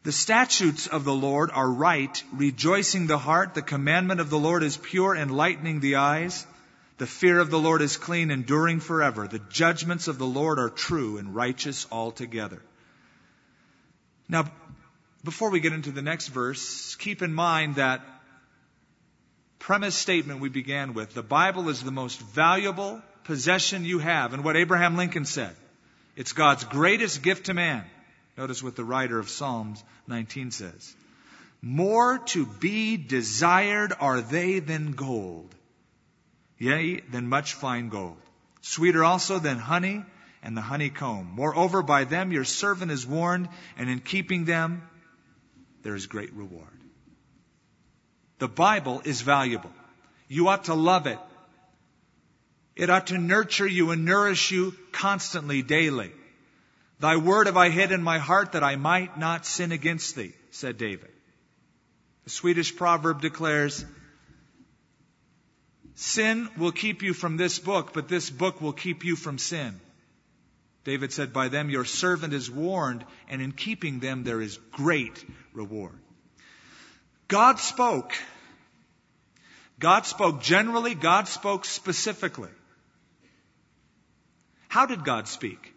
The 0.02 0.12
statutes 0.12 0.86
of 0.86 1.04
the 1.04 1.14
Lord 1.14 1.50
are 1.52 1.70
right, 1.70 2.24
rejoicing 2.32 3.06
the 3.06 3.18
heart. 3.18 3.52
The 3.52 3.60
commandment 3.60 4.18
of 4.20 4.30
the 4.30 4.38
Lord 4.38 4.62
is 4.62 4.78
pure, 4.78 5.14
enlightening 5.14 5.80
the 5.80 5.96
eyes. 5.96 6.46
The 6.96 7.06
fear 7.06 7.38
of 7.38 7.50
the 7.50 7.58
Lord 7.58 7.82
is 7.82 7.98
clean, 7.98 8.30
enduring 8.30 8.80
forever. 8.80 9.28
The 9.28 9.42
judgments 9.50 10.08
of 10.08 10.16
the 10.16 10.26
Lord 10.26 10.58
are 10.58 10.70
true 10.70 11.18
and 11.18 11.34
righteous 11.34 11.86
altogether. 11.92 12.62
Now, 14.26 14.50
before 15.22 15.50
we 15.50 15.60
get 15.60 15.74
into 15.74 15.92
the 15.92 16.00
next 16.00 16.28
verse, 16.28 16.94
keep 16.94 17.20
in 17.20 17.34
mind 17.34 17.74
that 17.74 18.00
premise 19.60 19.94
statement 19.94 20.40
we 20.40 20.48
began 20.48 20.94
with. 20.94 21.14
The 21.14 21.22
Bible 21.22 21.68
is 21.68 21.80
the 21.82 21.92
most 21.92 22.20
valuable 22.20 23.00
possession 23.24 23.84
you 23.84 24.00
have. 24.00 24.32
And 24.32 24.42
what 24.42 24.56
Abraham 24.56 24.96
Lincoln 24.96 25.24
said, 25.24 25.54
it's 26.16 26.32
God's 26.32 26.64
greatest 26.64 27.22
gift 27.22 27.46
to 27.46 27.54
man. 27.54 27.84
Notice 28.36 28.62
what 28.62 28.74
the 28.74 28.84
writer 28.84 29.18
of 29.18 29.28
Psalms 29.28 29.84
19 30.08 30.50
says. 30.50 30.96
More 31.62 32.18
to 32.18 32.46
be 32.46 32.96
desired 32.96 33.92
are 34.00 34.22
they 34.22 34.60
than 34.60 34.92
gold, 34.92 35.54
yea, 36.58 37.00
than 37.00 37.28
much 37.28 37.52
fine 37.54 37.90
gold. 37.90 38.16
Sweeter 38.62 39.04
also 39.04 39.38
than 39.38 39.58
honey 39.58 40.02
and 40.42 40.56
the 40.56 40.62
honeycomb. 40.62 41.26
Moreover, 41.26 41.82
by 41.82 42.04
them 42.04 42.32
your 42.32 42.44
servant 42.44 42.90
is 42.90 43.06
warned, 43.06 43.48
and 43.76 43.90
in 43.90 44.00
keeping 44.00 44.46
them 44.46 44.88
there 45.82 45.94
is 45.94 46.06
great 46.06 46.32
reward. 46.32 46.79
The 48.40 48.48
Bible 48.48 49.02
is 49.04 49.20
valuable. 49.20 49.70
You 50.26 50.48
ought 50.48 50.64
to 50.64 50.74
love 50.74 51.06
it. 51.06 51.18
It 52.74 52.88
ought 52.88 53.08
to 53.08 53.18
nurture 53.18 53.66
you 53.66 53.90
and 53.90 54.06
nourish 54.06 54.50
you 54.50 54.74
constantly, 54.92 55.60
daily. 55.60 56.10
Thy 57.00 57.16
word 57.16 57.46
have 57.46 57.58
I 57.58 57.68
hid 57.68 57.92
in 57.92 58.02
my 58.02 58.18
heart 58.18 58.52
that 58.52 58.64
I 58.64 58.76
might 58.76 59.18
not 59.18 59.44
sin 59.44 59.72
against 59.72 60.16
thee, 60.16 60.32
said 60.50 60.78
David. 60.78 61.10
The 62.24 62.30
Swedish 62.30 62.74
proverb 62.74 63.20
declares, 63.20 63.84
Sin 65.94 66.48
will 66.56 66.72
keep 66.72 67.02
you 67.02 67.12
from 67.12 67.36
this 67.36 67.58
book, 67.58 67.92
but 67.92 68.08
this 68.08 68.30
book 68.30 68.62
will 68.62 68.72
keep 68.72 69.04
you 69.04 69.16
from 69.16 69.36
sin. 69.36 69.78
David 70.84 71.12
said, 71.12 71.34
By 71.34 71.48
them 71.48 71.68
your 71.68 71.84
servant 71.84 72.32
is 72.32 72.50
warned, 72.50 73.04
and 73.28 73.42
in 73.42 73.52
keeping 73.52 74.00
them 74.00 74.24
there 74.24 74.40
is 74.40 74.58
great 74.72 75.22
reward. 75.52 75.98
God 77.30 77.60
spoke. 77.60 78.12
God 79.78 80.04
spoke 80.04 80.42
generally, 80.42 80.94
God 80.94 81.28
spoke 81.28 81.64
specifically. 81.64 82.50
How 84.68 84.86
did 84.86 85.04
God 85.04 85.28
speak? 85.28 85.72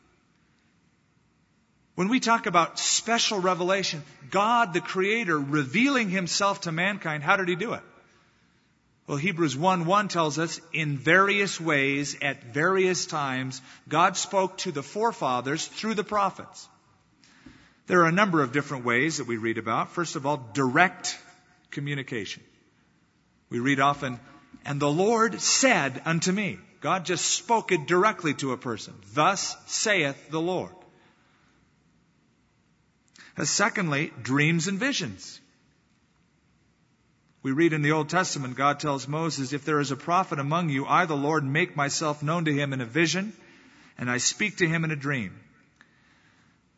When 1.96 2.10
we 2.10 2.20
talk 2.20 2.48
about 2.48 2.80
special 2.80 3.40
revelation, 3.40 4.04
God 4.32 4.74
the 4.74 4.82
Creator 4.82 5.40
revealing 5.40 6.10
Himself 6.10 6.62
to 6.62 6.72
mankind, 6.72 7.22
how 7.24 7.38
did 7.38 7.48
He 7.48 7.56
do 7.56 7.74
it? 7.74 7.84
Well, 9.06 9.18
Hebrews 9.18 9.56
1 9.56 9.86
1 9.86 10.08
tells 10.08 10.40
us 10.40 10.60
in 10.72 10.98
various 10.98 11.62
ways, 11.62 12.18
at 12.20 12.44
various 12.46 13.06
times, 13.06 13.62
God 13.88 14.18
spoke 14.18 14.58
to 14.60 14.72
the 14.72 14.82
forefathers 14.82 15.68
through 15.68 15.94
the 15.94 16.04
prophets. 16.04 16.68
There 17.86 18.02
are 18.02 18.08
a 18.08 18.14
number 18.14 18.42
of 18.42 18.54
different 18.54 18.86
ways 18.86 19.18
that 19.18 19.28
we 19.28 19.38
read 19.38 19.60
about. 19.60 19.92
First 19.92 20.16
of 20.16 20.26
all, 20.26 20.50
direct 20.54 21.16
communication. 21.74 22.44
We 23.50 23.60
read 23.60 23.80
often, 23.80 24.20
and 24.66 24.80
the 24.80 24.90
Lord 24.90 25.42
said 25.42 26.02
unto 26.06 26.32
me. 26.32 26.58
God 26.80 27.06
just 27.06 27.26
spoke 27.26 27.72
it 27.72 27.86
directly 27.86 28.34
to 28.36 28.52
a 28.52 28.58
person. 28.58 28.94
Thus 29.14 29.56
saith 29.68 30.30
the 30.30 30.42
Lord. 30.42 30.72
Uh, 33.38 33.46
secondly, 33.46 34.12
dreams 34.22 34.68
and 34.68 34.80
visions. 34.80 35.40
We 37.42 37.52
read 37.52 37.74
in 37.74 37.82
the 37.82 37.92
Old 37.92 38.10
Testament, 38.10 38.56
God 38.56 38.80
tells 38.80 39.08
Moses, 39.08 39.52
If 39.52 39.66
there 39.66 39.82
is 39.82 39.92
a 39.92 39.98
prophet 39.98 40.40
among 40.40 40.70
you, 40.70 40.86
I, 40.86 41.06
the 41.06 41.16
Lord, 41.16 41.44
make 41.44 41.76
myself 41.76 42.24
known 42.24 42.46
to 42.46 42.54
him 42.54 42.72
in 42.72 42.80
a 42.80 42.86
vision, 42.86 43.34
and 43.98 44.10
I 44.10 44.18
speak 44.18 44.58
to 44.58 44.68
him 44.68 44.86
in 44.86 44.92
a 44.92 44.96
dream. 44.96 45.40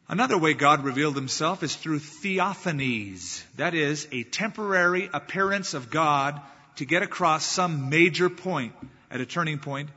Another 0.07 0.37
way 0.37 0.53
God 0.53 0.83
revealed 0.83 1.15
himself 1.15 1.63
is 1.63 1.75
through 1.75 1.99
theophanies. 1.99 3.43
That 3.55 3.73
is, 3.73 4.07
a 4.11 4.23
temporary 4.23 5.09
appearance 5.11 5.73
of 5.73 5.89
God 5.89 6.39
to 6.75 6.85
get 6.85 7.01
across 7.01 7.45
some 7.45 7.89
major 7.89 8.29
point 8.29 8.73
at 9.09 9.21
a 9.21 9.25
turning 9.25 9.57
point 9.57 9.89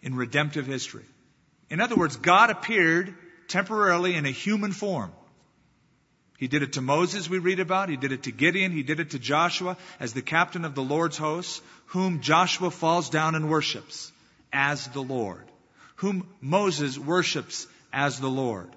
in 0.00 0.14
redemptive 0.14 0.66
history. 0.66 1.04
In 1.70 1.80
other 1.80 1.96
words, 1.96 2.16
God 2.16 2.50
appeared 2.50 3.14
temporarily 3.48 4.14
in 4.14 4.26
a 4.26 4.30
human 4.30 4.72
form. 4.72 5.10
He 6.38 6.48
did 6.48 6.62
it 6.62 6.74
to 6.74 6.80
Moses, 6.80 7.30
we 7.30 7.38
read 7.38 7.60
about. 7.60 7.88
He 7.88 7.96
did 7.96 8.12
it 8.12 8.24
to 8.24 8.32
Gideon. 8.32 8.72
He 8.72 8.82
did 8.82 9.00
it 9.00 9.10
to 9.10 9.18
Joshua 9.18 9.76
as 10.00 10.12
the 10.12 10.22
captain 10.22 10.64
of 10.64 10.74
the 10.74 10.82
Lord's 10.82 11.16
hosts, 11.16 11.62
whom 11.86 12.20
Joshua 12.20 12.70
falls 12.70 13.10
down 13.10 13.34
and 13.34 13.48
worships 13.48 14.10
as 14.52 14.86
the 14.88 15.02
Lord, 15.02 15.44
whom 15.96 16.28
Moses 16.40 16.98
worships 16.98 17.66
as 17.92 18.18
the 18.18 18.28
Lord. 18.28 18.68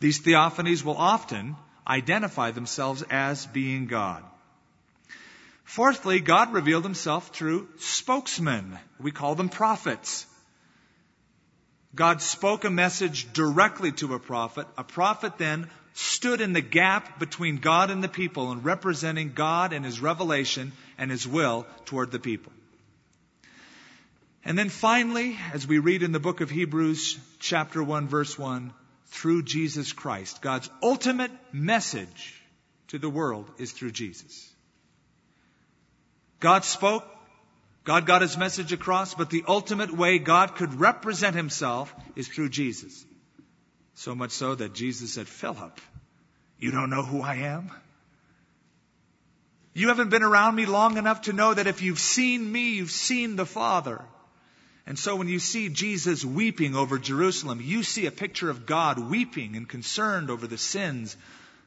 These 0.00 0.20
theophanies 0.20 0.84
will 0.84 0.96
often 0.96 1.56
identify 1.86 2.50
themselves 2.50 3.02
as 3.10 3.46
being 3.46 3.86
God. 3.86 4.22
Fourthly, 5.64 6.20
God 6.20 6.52
revealed 6.52 6.84
himself 6.84 7.28
through 7.28 7.68
spokesmen. 7.78 8.78
We 9.00 9.10
call 9.10 9.34
them 9.34 9.48
prophets. 9.48 10.26
God 11.94 12.20
spoke 12.20 12.64
a 12.64 12.70
message 12.70 13.32
directly 13.32 13.92
to 13.92 14.14
a 14.14 14.18
prophet. 14.18 14.66
A 14.76 14.84
prophet 14.84 15.38
then 15.38 15.70
stood 15.94 16.40
in 16.40 16.52
the 16.52 16.60
gap 16.60 17.18
between 17.18 17.58
God 17.58 17.90
and 17.90 18.02
the 18.02 18.08
people 18.08 18.50
and 18.50 18.64
representing 18.64 19.32
God 19.32 19.72
and 19.72 19.84
His 19.84 20.00
revelation 20.00 20.72
and 20.98 21.10
His 21.10 21.26
will 21.26 21.66
toward 21.86 22.10
the 22.10 22.18
people. 22.18 22.52
And 24.44 24.58
then 24.58 24.68
finally, 24.68 25.38
as 25.52 25.66
we 25.66 25.78
read 25.78 26.02
in 26.02 26.12
the 26.12 26.20
book 26.20 26.40
of 26.40 26.50
Hebrews, 26.50 27.18
chapter 27.38 27.82
1, 27.82 28.08
verse 28.08 28.38
1, 28.38 28.74
through 29.14 29.44
Jesus 29.44 29.92
Christ, 29.92 30.42
God's 30.42 30.68
ultimate 30.82 31.30
message 31.52 32.42
to 32.88 32.98
the 32.98 33.08
world 33.08 33.48
is 33.58 33.70
through 33.70 33.92
Jesus. 33.92 34.52
God 36.40 36.64
spoke, 36.64 37.04
God 37.84 38.06
got 38.06 38.22
his 38.22 38.36
message 38.36 38.72
across, 38.72 39.14
but 39.14 39.30
the 39.30 39.44
ultimate 39.46 39.96
way 39.96 40.18
God 40.18 40.56
could 40.56 40.80
represent 40.80 41.36
himself 41.36 41.94
is 42.16 42.26
through 42.26 42.48
Jesus. 42.48 43.04
So 43.94 44.16
much 44.16 44.32
so 44.32 44.56
that 44.56 44.74
Jesus 44.74 45.12
said, 45.14 45.28
Philip, 45.28 45.80
you 46.58 46.72
don't 46.72 46.90
know 46.90 47.04
who 47.04 47.22
I 47.22 47.36
am? 47.36 47.70
You 49.74 49.88
haven't 49.88 50.10
been 50.10 50.24
around 50.24 50.56
me 50.56 50.66
long 50.66 50.96
enough 50.96 51.22
to 51.22 51.32
know 51.32 51.54
that 51.54 51.68
if 51.68 51.82
you've 51.82 52.00
seen 52.00 52.50
me, 52.50 52.74
you've 52.74 52.90
seen 52.90 53.36
the 53.36 53.46
Father. 53.46 54.04
And 54.86 54.98
so 54.98 55.16
when 55.16 55.28
you 55.28 55.38
see 55.38 55.70
Jesus 55.70 56.24
weeping 56.24 56.74
over 56.74 56.98
Jerusalem, 56.98 57.60
you 57.62 57.82
see 57.82 58.06
a 58.06 58.10
picture 58.10 58.50
of 58.50 58.66
God 58.66 58.98
weeping 58.98 59.56
and 59.56 59.68
concerned 59.68 60.30
over 60.30 60.46
the 60.46 60.58
sins 60.58 61.16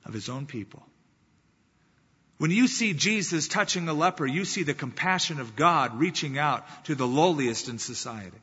of 0.06 0.14
his 0.14 0.30
own 0.30 0.46
people. 0.46 0.84
When 2.38 2.52
you 2.52 2.68
see 2.68 2.94
Jesus 2.94 3.48
touching 3.48 3.90
a 3.90 3.94
leper, 3.94 4.28
you 4.28 4.46
see 4.46 4.62
the 4.62 4.76
compassion 4.76 5.40
of 5.40 5.56
God 5.56 6.00
reaching 6.00 6.38
out 6.38 6.86
to 6.86 6.94
the 6.94 7.08
lowliest 7.08 7.68
in 7.68 7.80
society. 7.80 8.38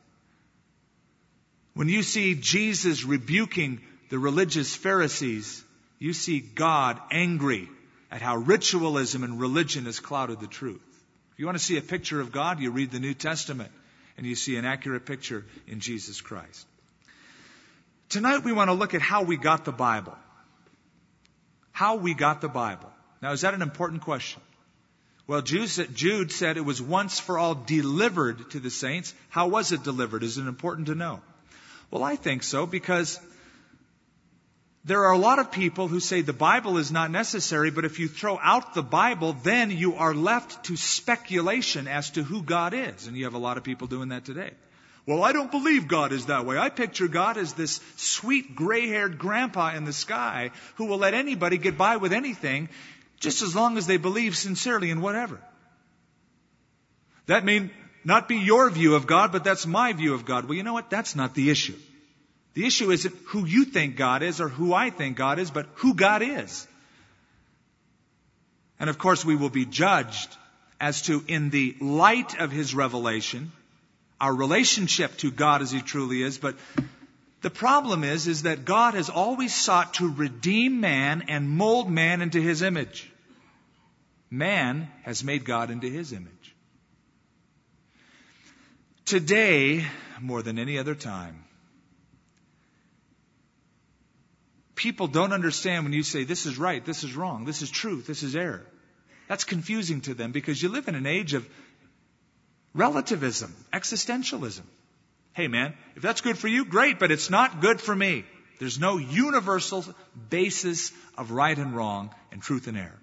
When 1.73 1.87
you 1.87 2.03
see 2.03 2.35
Jesus 2.35 3.05
rebuking 3.05 3.81
the 4.09 4.19
religious 4.19 4.75
Pharisees, 4.75 5.63
you 5.99 6.11
see 6.11 6.41
God 6.41 6.99
angry 7.11 7.69
at 8.11 8.21
how 8.21 8.35
ritualism 8.35 9.23
and 9.23 9.39
religion 9.39 9.85
has 9.85 10.01
clouded 10.01 10.41
the 10.41 10.47
truth. 10.47 10.81
If 11.33 11.39
you 11.39 11.45
want 11.45 11.57
to 11.57 11.63
see 11.63 11.77
a 11.77 11.81
picture 11.81 12.19
of 12.19 12.33
God, 12.33 12.59
you 12.59 12.71
read 12.71 12.91
the 12.91 12.99
New 12.99 13.13
Testament 13.13 13.71
and 14.17 14.25
you 14.25 14.35
see 14.35 14.55
an 14.55 14.65
accurate 14.65 15.05
picture 15.05 15.45
in 15.67 15.79
Jesus 15.79 16.21
Christ. 16.21 16.67
Tonight 18.09 18.43
we 18.43 18.53
want 18.53 18.69
to 18.69 18.73
look 18.73 18.93
at 18.93 19.01
how 19.01 19.23
we 19.23 19.37
got 19.37 19.65
the 19.65 19.71
Bible. 19.71 20.15
How 21.71 21.95
we 21.95 22.13
got 22.13 22.41
the 22.41 22.47
Bible. 22.47 22.89
Now, 23.21 23.31
is 23.31 23.41
that 23.41 23.53
an 23.53 23.61
important 23.61 24.03
question? 24.03 24.41
Well, 25.27 25.41
Jude 25.41 26.31
said 26.31 26.57
it 26.57 26.65
was 26.65 26.81
once 26.81 27.19
for 27.19 27.39
all 27.39 27.55
delivered 27.55 28.51
to 28.51 28.59
the 28.59 28.69
saints. 28.69 29.13
How 29.29 29.47
was 29.47 29.71
it 29.71 29.83
delivered? 29.83 30.23
Is 30.23 30.37
it 30.37 30.47
important 30.47 30.87
to 30.87 30.95
know? 30.95 31.21
Well, 31.89 32.03
I 32.03 32.15
think 32.15 32.43
so 32.43 32.65
because 32.67 33.19
there 34.85 35.05
are 35.05 35.13
a 35.13 35.17
lot 35.17 35.39
of 35.39 35.51
people 35.51 35.87
who 35.87 35.99
say 35.99 36.21
the 36.21 36.31
Bible 36.31 36.77
is 36.77 36.91
not 36.91 37.09
necessary, 37.09 37.71
but 37.71 37.85
if 37.85 37.97
you 37.97 38.07
throw 38.07 38.39
out 38.41 38.75
the 38.75 38.83
Bible, 38.83 39.33
then 39.33 39.71
you 39.71 39.95
are 39.95 40.13
left 40.13 40.65
to 40.65 40.77
speculation 40.77 41.87
as 41.87 42.11
to 42.11 42.21
who 42.21 42.43
God 42.43 42.75
is. 42.75 43.07
And 43.07 43.17
you 43.17 43.23
have 43.23 43.33
a 43.33 43.39
lot 43.39 43.57
of 43.57 43.63
people 43.63 43.87
doing 43.87 44.09
that 44.09 44.25
today. 44.25 44.51
Well, 45.07 45.23
I 45.23 45.33
don't 45.33 45.49
believe 45.49 45.87
God 45.87 46.11
is 46.11 46.27
that 46.27 46.45
way. 46.45 46.59
I 46.59 46.69
picture 46.69 47.07
God 47.07 47.37
as 47.37 47.53
this 47.53 47.79
sweet 47.95 48.55
gray 48.55 48.87
haired 48.87 49.17
grandpa 49.17 49.75
in 49.75 49.85
the 49.85 49.93
sky 49.93 50.51
who 50.75 50.85
will 50.85 50.99
let 50.99 51.15
anybody 51.15 51.57
get 51.57 51.79
by 51.79 51.97
with 51.97 52.13
anything 52.13 52.69
just 53.19 53.41
as 53.41 53.55
long 53.55 53.77
as 53.77 53.87
they 53.87 53.97
believe 53.97 54.37
sincerely 54.37 54.91
in 54.91 55.01
whatever. 55.01 55.39
That 57.25 57.43
may 57.43 57.71
not 58.03 58.27
be 58.27 58.35
your 58.35 58.69
view 58.69 58.93
of 58.93 59.07
God, 59.07 59.31
but 59.31 59.43
that's 59.43 59.65
my 59.65 59.93
view 59.93 60.13
of 60.13 60.25
God. 60.25 60.45
Well, 60.45 60.55
you 60.55 60.63
know 60.63 60.73
what? 60.73 60.91
That's 60.91 61.15
not 61.15 61.33
the 61.33 61.49
issue. 61.49 61.77
The 62.55 62.65
issue 62.65 62.89
isn't 62.89 63.13
who 63.27 63.45
you 63.45 63.65
think 63.65 63.97
God 63.97 64.23
is 64.23 64.39
or 64.41 64.47
who 64.47 64.73
I 64.73 64.89
think 64.89 65.17
God 65.17 65.39
is, 65.39 65.51
but 65.51 65.67
who 65.75 65.93
God 65.93 66.21
is. 66.21 66.65
And 68.79 68.89
of 68.89 68.97
course, 68.97 69.23
we 69.23 69.35
will 69.35 69.49
be 69.49 69.65
judged 69.65 70.35
as 70.79 71.03
to, 71.03 71.23
in 71.27 71.49
the 71.49 71.75
light 71.79 72.39
of 72.39 72.51
His 72.51 72.73
revelation, 72.73 73.51
our 74.19 74.33
relationship 74.33 75.17
to 75.17 75.31
God 75.31 75.61
as 75.61 75.71
He 75.71 75.81
truly 75.81 76.21
is. 76.21 76.37
But 76.37 76.55
the 77.41 77.49
problem 77.49 78.03
is, 78.03 78.27
is 78.27 78.43
that 78.43 78.65
God 78.65 78.93
has 78.93 79.09
always 79.09 79.53
sought 79.53 79.95
to 79.95 80.09
redeem 80.09 80.79
man 80.79 81.25
and 81.27 81.49
mold 81.49 81.89
man 81.89 82.21
into 82.21 82.41
His 82.41 82.61
image. 82.61 83.09
Man 84.31 84.89
has 85.03 85.23
made 85.23 85.43
God 85.43 85.71
into 85.71 85.87
His 85.87 86.13
image. 86.13 86.55
Today, 89.05 89.85
more 90.21 90.41
than 90.41 90.57
any 90.57 90.77
other 90.77 90.95
time, 90.95 91.44
people 94.75 95.07
don't 95.07 95.33
understand 95.33 95.85
when 95.85 95.93
you 95.93 96.03
say 96.03 96.23
this 96.23 96.45
is 96.45 96.57
right, 96.57 96.85
this 96.85 97.03
is 97.03 97.15
wrong, 97.15 97.45
this 97.45 97.61
is 97.61 97.71
truth, 97.71 98.05
this 98.05 98.23
is 98.23 98.35
error. 98.35 98.65
That's 99.27 99.43
confusing 99.43 100.01
to 100.01 100.13
them 100.13 100.31
because 100.31 100.61
you 100.61 100.69
live 100.69 100.87
in 100.87 100.95
an 100.95 101.07
age 101.07 101.33
of 101.33 101.47
relativism, 102.73 103.55
existentialism. 103.73 104.63
Hey 105.33 105.47
man, 105.47 105.73
if 105.95 106.01
that's 106.01 106.21
good 106.21 106.37
for 106.37 106.47
you, 106.47 106.65
great, 106.65 106.99
but 106.99 107.11
it's 107.11 107.29
not 107.29 107.61
good 107.61 107.81
for 107.81 107.95
me. 107.95 108.25
There's 108.59 108.79
no 108.79 108.97
universal 108.97 109.83
basis 110.29 110.91
of 111.17 111.31
right 111.31 111.57
and 111.57 111.75
wrong 111.75 112.13
and 112.31 112.41
truth 112.41 112.67
and 112.67 112.77
error. 112.77 113.01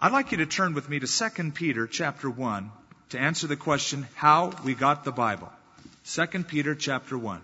I'd 0.00 0.12
like 0.12 0.32
you 0.32 0.38
to 0.38 0.46
turn 0.46 0.72
with 0.72 0.88
me 0.88 0.98
to 0.98 1.06
2 1.06 1.50
Peter 1.50 1.86
chapter 1.86 2.30
1 2.30 2.70
to 3.10 3.18
answer 3.18 3.46
the 3.46 3.56
question 3.56 4.06
how 4.14 4.52
we 4.64 4.74
got 4.74 5.04
the 5.04 5.12
Bible. 5.12 5.50
2 6.06 6.26
Peter 6.44 6.74
chapter 6.74 7.18
1. 7.18 7.42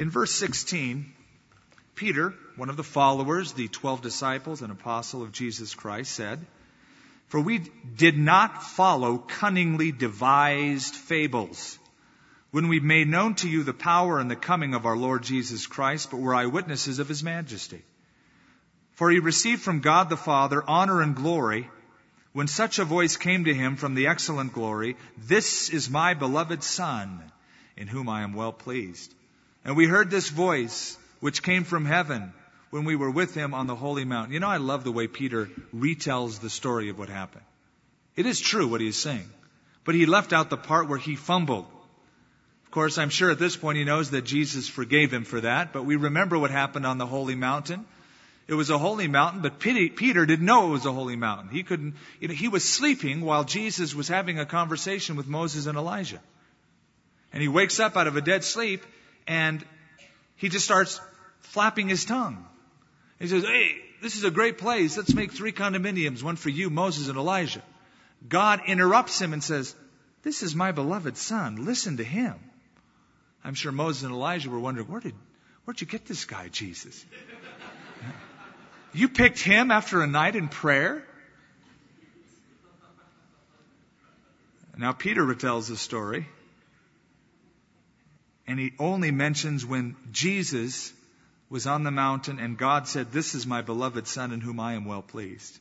In 0.00 0.08
verse 0.08 0.32
16, 0.32 1.12
Peter, 1.94 2.32
one 2.56 2.70
of 2.70 2.78
the 2.78 2.82
followers, 2.82 3.52
the 3.52 3.68
12 3.68 4.00
disciples, 4.00 4.62
and 4.62 4.72
apostle 4.72 5.22
of 5.22 5.30
Jesus 5.30 5.74
Christ, 5.74 6.12
said, 6.12 6.46
For 7.28 7.38
we 7.38 7.58
did 7.96 8.16
not 8.16 8.62
follow 8.62 9.18
cunningly 9.18 9.92
devised 9.92 10.94
fables 10.94 11.78
when 12.50 12.68
we 12.68 12.80
made 12.80 13.08
known 13.08 13.34
to 13.36 13.48
you 13.48 13.62
the 13.62 13.74
power 13.74 14.18
and 14.18 14.30
the 14.30 14.36
coming 14.36 14.72
of 14.72 14.86
our 14.86 14.96
Lord 14.96 15.22
Jesus 15.22 15.66
Christ, 15.66 16.10
but 16.10 16.20
were 16.20 16.34
eyewitnesses 16.34 16.98
of 16.98 17.06
his 17.06 17.22
majesty. 17.22 17.82
For 18.92 19.10
he 19.10 19.18
received 19.18 19.60
from 19.60 19.80
God 19.80 20.08
the 20.08 20.16
Father 20.16 20.64
honor 20.66 21.02
and 21.02 21.14
glory 21.14 21.68
when 22.32 22.46
such 22.48 22.78
a 22.78 22.86
voice 22.86 23.18
came 23.18 23.44
to 23.44 23.52
him 23.52 23.76
from 23.76 23.94
the 23.94 24.06
excellent 24.06 24.54
glory, 24.54 24.96
This 25.18 25.68
is 25.68 25.90
my 25.90 26.14
beloved 26.14 26.62
Son, 26.62 27.30
in 27.76 27.86
whom 27.86 28.08
I 28.08 28.22
am 28.22 28.32
well 28.32 28.52
pleased. 28.52 29.14
And 29.64 29.76
we 29.76 29.86
heard 29.86 30.10
this 30.10 30.28
voice 30.28 30.96
which 31.20 31.42
came 31.42 31.64
from 31.64 31.84
heaven 31.84 32.32
when 32.70 32.84
we 32.84 32.96
were 32.96 33.10
with 33.10 33.34
him 33.34 33.52
on 33.52 33.66
the 33.66 33.74
holy 33.74 34.04
mountain. 34.04 34.32
You 34.32 34.40
know, 34.40 34.48
I 34.48 34.56
love 34.56 34.84
the 34.84 34.92
way 34.92 35.06
Peter 35.06 35.50
retells 35.74 36.40
the 36.40 36.50
story 36.50 36.88
of 36.88 36.98
what 36.98 37.08
happened. 37.08 37.44
It 38.16 38.26
is 38.26 38.40
true 38.40 38.68
what 38.68 38.80
he 38.80 38.88
is 38.88 38.96
saying, 38.96 39.28
but 39.84 39.94
he 39.94 40.06
left 40.06 40.32
out 40.32 40.50
the 40.50 40.56
part 40.56 40.88
where 40.88 40.98
he 40.98 41.16
fumbled. 41.16 41.66
Of 42.64 42.70
course, 42.70 42.98
I'm 42.98 43.10
sure 43.10 43.30
at 43.30 43.38
this 43.38 43.56
point 43.56 43.78
he 43.78 43.84
knows 43.84 44.10
that 44.10 44.22
Jesus 44.22 44.68
forgave 44.68 45.12
him 45.12 45.24
for 45.24 45.40
that, 45.40 45.72
but 45.72 45.84
we 45.84 45.96
remember 45.96 46.38
what 46.38 46.50
happened 46.50 46.86
on 46.86 46.98
the 46.98 47.06
holy 47.06 47.34
mountain. 47.34 47.84
It 48.46 48.54
was 48.54 48.70
a 48.70 48.78
holy 48.78 49.08
mountain, 49.08 49.42
but 49.42 49.58
Peter 49.58 50.26
didn't 50.26 50.44
know 50.44 50.68
it 50.68 50.72
was 50.72 50.86
a 50.86 50.92
holy 50.92 51.16
mountain. 51.16 51.48
He 51.50 51.62
couldn't, 51.62 51.94
you 52.20 52.28
know, 52.28 52.34
he 52.34 52.48
was 52.48 52.68
sleeping 52.68 53.20
while 53.20 53.44
Jesus 53.44 53.94
was 53.94 54.08
having 54.08 54.38
a 54.38 54.46
conversation 54.46 55.16
with 55.16 55.26
Moses 55.26 55.66
and 55.66 55.78
Elijah. 55.78 56.20
And 57.32 57.42
he 57.42 57.48
wakes 57.48 57.78
up 57.78 57.96
out 57.96 58.06
of 58.06 58.16
a 58.16 58.20
dead 58.20 58.42
sleep 58.42 58.82
and 59.26 59.64
he 60.36 60.48
just 60.48 60.64
starts 60.64 61.00
flapping 61.40 61.88
his 61.88 62.04
tongue. 62.04 62.46
He 63.18 63.28
says, 63.28 63.44
Hey, 63.44 63.76
this 64.02 64.16
is 64.16 64.24
a 64.24 64.30
great 64.30 64.58
place. 64.58 64.96
Let's 64.96 65.14
make 65.14 65.32
three 65.32 65.52
condominiums, 65.52 66.22
one 66.22 66.36
for 66.36 66.48
you, 66.48 66.70
Moses, 66.70 67.08
and 67.08 67.18
Elijah. 67.18 67.62
God 68.28 68.62
interrupts 68.66 69.20
him 69.20 69.32
and 69.32 69.42
says, 69.42 69.74
This 70.22 70.42
is 70.42 70.54
my 70.54 70.72
beloved 70.72 71.16
son. 71.16 71.64
Listen 71.64 71.98
to 71.98 72.04
him. 72.04 72.34
I'm 73.44 73.54
sure 73.54 73.72
Moses 73.72 74.02
and 74.02 74.12
Elijah 74.12 74.50
were 74.50 74.60
wondering, 74.60 74.86
Where 74.88 75.00
did, 75.00 75.14
where'd 75.64 75.80
you 75.80 75.86
get 75.86 76.06
this 76.06 76.24
guy, 76.24 76.48
Jesus? 76.48 77.04
You 78.92 79.08
picked 79.08 79.40
him 79.40 79.70
after 79.70 80.02
a 80.02 80.06
night 80.06 80.34
in 80.34 80.48
prayer? 80.48 81.04
Now, 84.76 84.92
Peter 84.92 85.22
retells 85.22 85.68
the 85.68 85.76
story 85.76 86.26
and 88.50 88.58
he 88.58 88.72
only 88.80 89.12
mentions 89.12 89.64
when 89.64 89.94
Jesus 90.10 90.92
was 91.50 91.68
on 91.68 91.84
the 91.84 91.92
mountain 91.92 92.40
and 92.40 92.58
God 92.58 92.88
said, 92.88 93.12
This 93.12 93.36
is 93.36 93.46
my 93.46 93.62
beloved 93.62 94.08
Son 94.08 94.32
in 94.32 94.40
whom 94.40 94.58
I 94.58 94.72
am 94.72 94.86
well 94.86 95.02
pleased. 95.02 95.56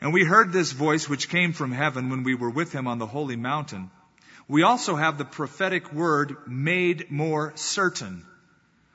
And 0.00 0.12
we 0.12 0.22
heard 0.22 0.52
this 0.52 0.70
voice 0.70 1.08
which 1.08 1.28
came 1.28 1.52
from 1.52 1.72
heaven 1.72 2.10
when 2.10 2.22
we 2.22 2.36
were 2.36 2.48
with 2.48 2.70
him 2.70 2.86
on 2.86 3.00
the 3.00 3.08
holy 3.08 3.34
mountain. 3.34 3.90
We 4.46 4.62
also 4.62 4.94
have 4.94 5.18
the 5.18 5.24
prophetic 5.24 5.92
word 5.92 6.36
made 6.46 7.10
more 7.10 7.52
certain, 7.56 8.24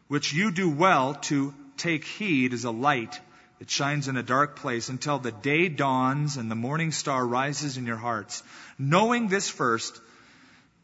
which 0.07 0.31
you 0.31 0.49
do 0.49 0.69
well 0.69 1.15
to 1.15 1.53
take 1.75 2.05
heed 2.05 2.53
as 2.53 2.63
a 2.63 2.71
light 2.71 3.19
that 3.59 3.69
shines 3.69 4.07
in 4.07 4.15
a 4.15 4.23
dark 4.23 4.55
place 4.55 4.87
until 4.87 5.19
the 5.19 5.33
day 5.33 5.67
dawns 5.67 6.37
and 6.37 6.49
the 6.49 6.55
morning 6.55 6.93
star 6.93 7.27
rises 7.27 7.75
in 7.75 7.85
your 7.85 7.97
hearts. 7.97 8.41
Knowing 8.79 9.27
this 9.27 9.49
first, 9.49 9.99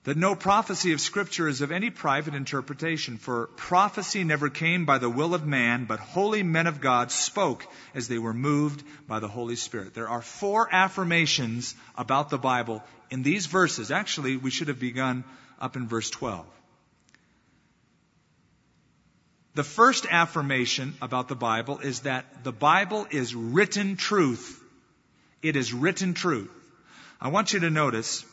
that 0.05 0.17
no 0.17 0.33
prophecy 0.33 0.93
of 0.93 1.01
Scripture 1.01 1.47
is 1.47 1.61
of 1.61 1.71
any 1.71 1.89
private 1.89 2.33
interpretation, 2.33 3.17
for 3.17 3.47
prophecy 3.57 4.23
never 4.23 4.49
came 4.49 4.85
by 4.85 4.97
the 4.97 5.09
will 5.09 5.33
of 5.33 5.45
man, 5.45 5.85
but 5.85 5.99
holy 5.99 6.41
men 6.41 6.67
of 6.67 6.79
God 6.79 7.11
spoke 7.11 7.65
as 7.93 8.07
they 8.07 8.17
were 8.17 8.33
moved 8.33 8.83
by 9.07 9.19
the 9.19 9.27
Holy 9.27 9.57
Spirit. 9.57 9.93
There 9.93 10.07
are 10.07 10.21
four 10.21 10.73
affirmations 10.73 11.75
about 11.97 12.29
the 12.29 12.37
Bible 12.37 12.81
in 13.09 13.23
these 13.23 13.47
verses. 13.47 13.91
Actually, 13.91 14.37
we 14.37 14.51
should 14.51 14.69
have 14.69 14.79
begun 14.79 15.25
up 15.59 15.75
in 15.75 15.87
verse 15.87 16.09
12. 16.09 16.45
The 19.55 19.63
first 19.63 20.05
affirmation 20.09 20.95
about 21.01 21.27
the 21.27 21.35
Bible 21.35 21.79
is 21.79 22.01
that 22.01 22.45
the 22.45 22.53
Bible 22.53 23.05
is 23.11 23.35
written 23.35 23.97
truth. 23.97 24.63
It 25.41 25.57
is 25.57 25.73
written 25.73 26.13
truth. 26.13 26.49
I 27.19 27.27
want 27.27 27.51
you 27.51 27.59
to 27.61 27.69
notice 27.69 28.23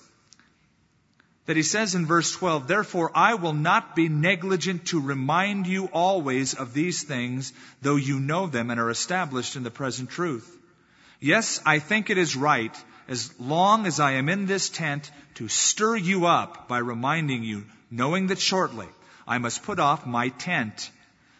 that 1.46 1.56
he 1.56 1.62
says 1.62 1.94
in 1.94 2.06
verse 2.06 2.32
12, 2.32 2.66
Therefore 2.66 3.10
I 3.14 3.34
will 3.34 3.52
not 3.52 3.96
be 3.96 4.08
negligent 4.08 4.86
to 4.86 5.00
remind 5.00 5.66
you 5.66 5.86
always 5.86 6.54
of 6.54 6.74
these 6.74 7.04
things, 7.04 7.52
though 7.82 7.96
you 7.96 8.20
know 8.20 8.46
them 8.46 8.70
and 8.70 8.80
are 8.80 8.90
established 8.90 9.56
in 9.56 9.62
the 9.62 9.70
present 9.70 10.10
truth. 10.10 10.52
Yes, 11.20 11.60
I 11.64 11.78
think 11.78 12.10
it 12.10 12.18
is 12.18 12.36
right, 12.36 12.76
as 13.08 13.32
long 13.40 13.86
as 13.86 14.00
I 14.00 14.12
am 14.12 14.28
in 14.28 14.46
this 14.46 14.68
tent, 14.68 15.10
to 15.36 15.48
stir 15.48 15.96
you 15.96 16.26
up 16.26 16.68
by 16.68 16.78
reminding 16.78 17.44
you, 17.44 17.64
knowing 17.90 18.26
that 18.28 18.40
shortly 18.40 18.88
I 19.26 19.38
must 19.38 19.62
put 19.62 19.78
off 19.78 20.04
my 20.04 20.28
tent, 20.28 20.90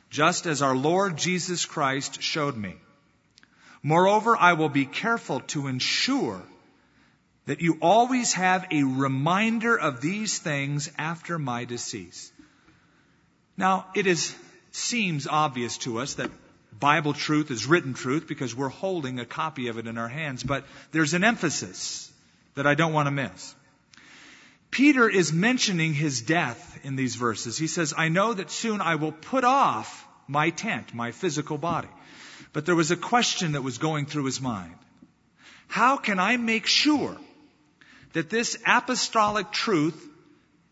just 0.09 0.47
as 0.47 0.63
our 0.63 0.77
Lord 0.77 1.17
Jesus 1.17 1.67
Christ 1.67 2.23
showed 2.23 2.57
me. 2.57 2.77
Moreover, 3.83 4.37
I 4.37 4.55
will 4.55 4.69
be 4.69 4.87
careful 4.87 5.41
to 5.41 5.67
ensure 5.67 6.43
that 7.47 7.61
you 7.61 7.79
always 7.81 8.33
have 8.35 8.67
a 8.71 8.83
reminder 8.83 9.79
of 9.79 10.01
these 10.01 10.39
things 10.39 10.91
after 10.99 11.39
my 11.39 11.65
decease. 11.65 12.33
Now, 13.57 13.87
it 13.95 14.07
is, 14.07 14.35
seems 14.73 15.27
obvious 15.27 15.79
to 15.79 15.99
us 15.99 16.15
that 16.15 16.31
Bible 16.79 17.15
truth 17.15 17.51
is 17.51 17.67
written 17.67 17.95
truth 17.95 18.27
because 18.27 18.55
we're 18.55 18.69
holding 18.69 19.19
a 19.19 19.25
copy 19.25 19.69
of 19.69 19.79
it 19.79 19.87
in 19.87 19.97
our 19.97 20.09
hands, 20.09 20.43
but 20.43 20.67
there's 20.93 21.15
an 21.15 21.25
emphasis 21.25 22.13
that 22.55 22.67
I 22.67 22.75
don't 22.75 22.93
want 22.93 23.07
to 23.07 23.13
miss. 23.13 23.55
Peter 24.71 25.09
is 25.09 25.33
mentioning 25.33 25.95
his 25.95 26.21
death 26.21 26.81
in 26.83 26.97
these 26.97 27.15
verses. 27.15 27.57
He 27.57 27.67
says, 27.67 27.95
I 27.97 28.09
know 28.09 28.35
that 28.35 28.51
soon 28.51 28.81
I 28.81 28.97
will 28.97 29.13
put 29.13 29.45
off 29.45 30.07
my 30.29 30.51
tent, 30.51 30.93
my 30.93 31.13
physical 31.13 31.57
body. 31.57 31.89
But 32.53 32.67
there 32.67 32.75
was 32.75 32.91
a 32.91 32.97
question 32.97 33.53
that 33.53 33.63
was 33.63 33.79
going 33.79 34.07
through 34.07 34.25
his 34.25 34.41
mind. 34.41 34.75
How 35.69 35.97
can 35.97 36.19
I 36.19 36.37
make 36.37 36.67
sure 36.67 37.17
that 38.13 38.31
this 38.31 38.57
apostolic 38.67 39.51
truth 39.51 40.03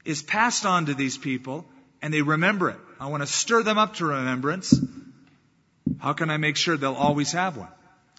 is 0.05 0.23
passed 0.23 0.67
on 0.67 0.87
to 0.87 0.95
these 0.95 1.19
people 1.19 1.65
and 2.03 2.13
they 2.13 2.23
remember 2.23 2.71
it. 2.71 2.79
I 3.01 3.07
want 3.07 3.23
to 3.23 3.27
stir 3.27 3.63
them 3.63 3.79
up 3.79 3.95
to 3.97 4.07
remembrance. 4.07 4.79
How 5.99 6.13
can 6.13 6.31
I 6.31 6.37
make 6.37 6.57
sure 6.57 6.77
they'll 6.77 6.95
always 6.95 7.33
have 7.33 7.57
one? 7.57 7.69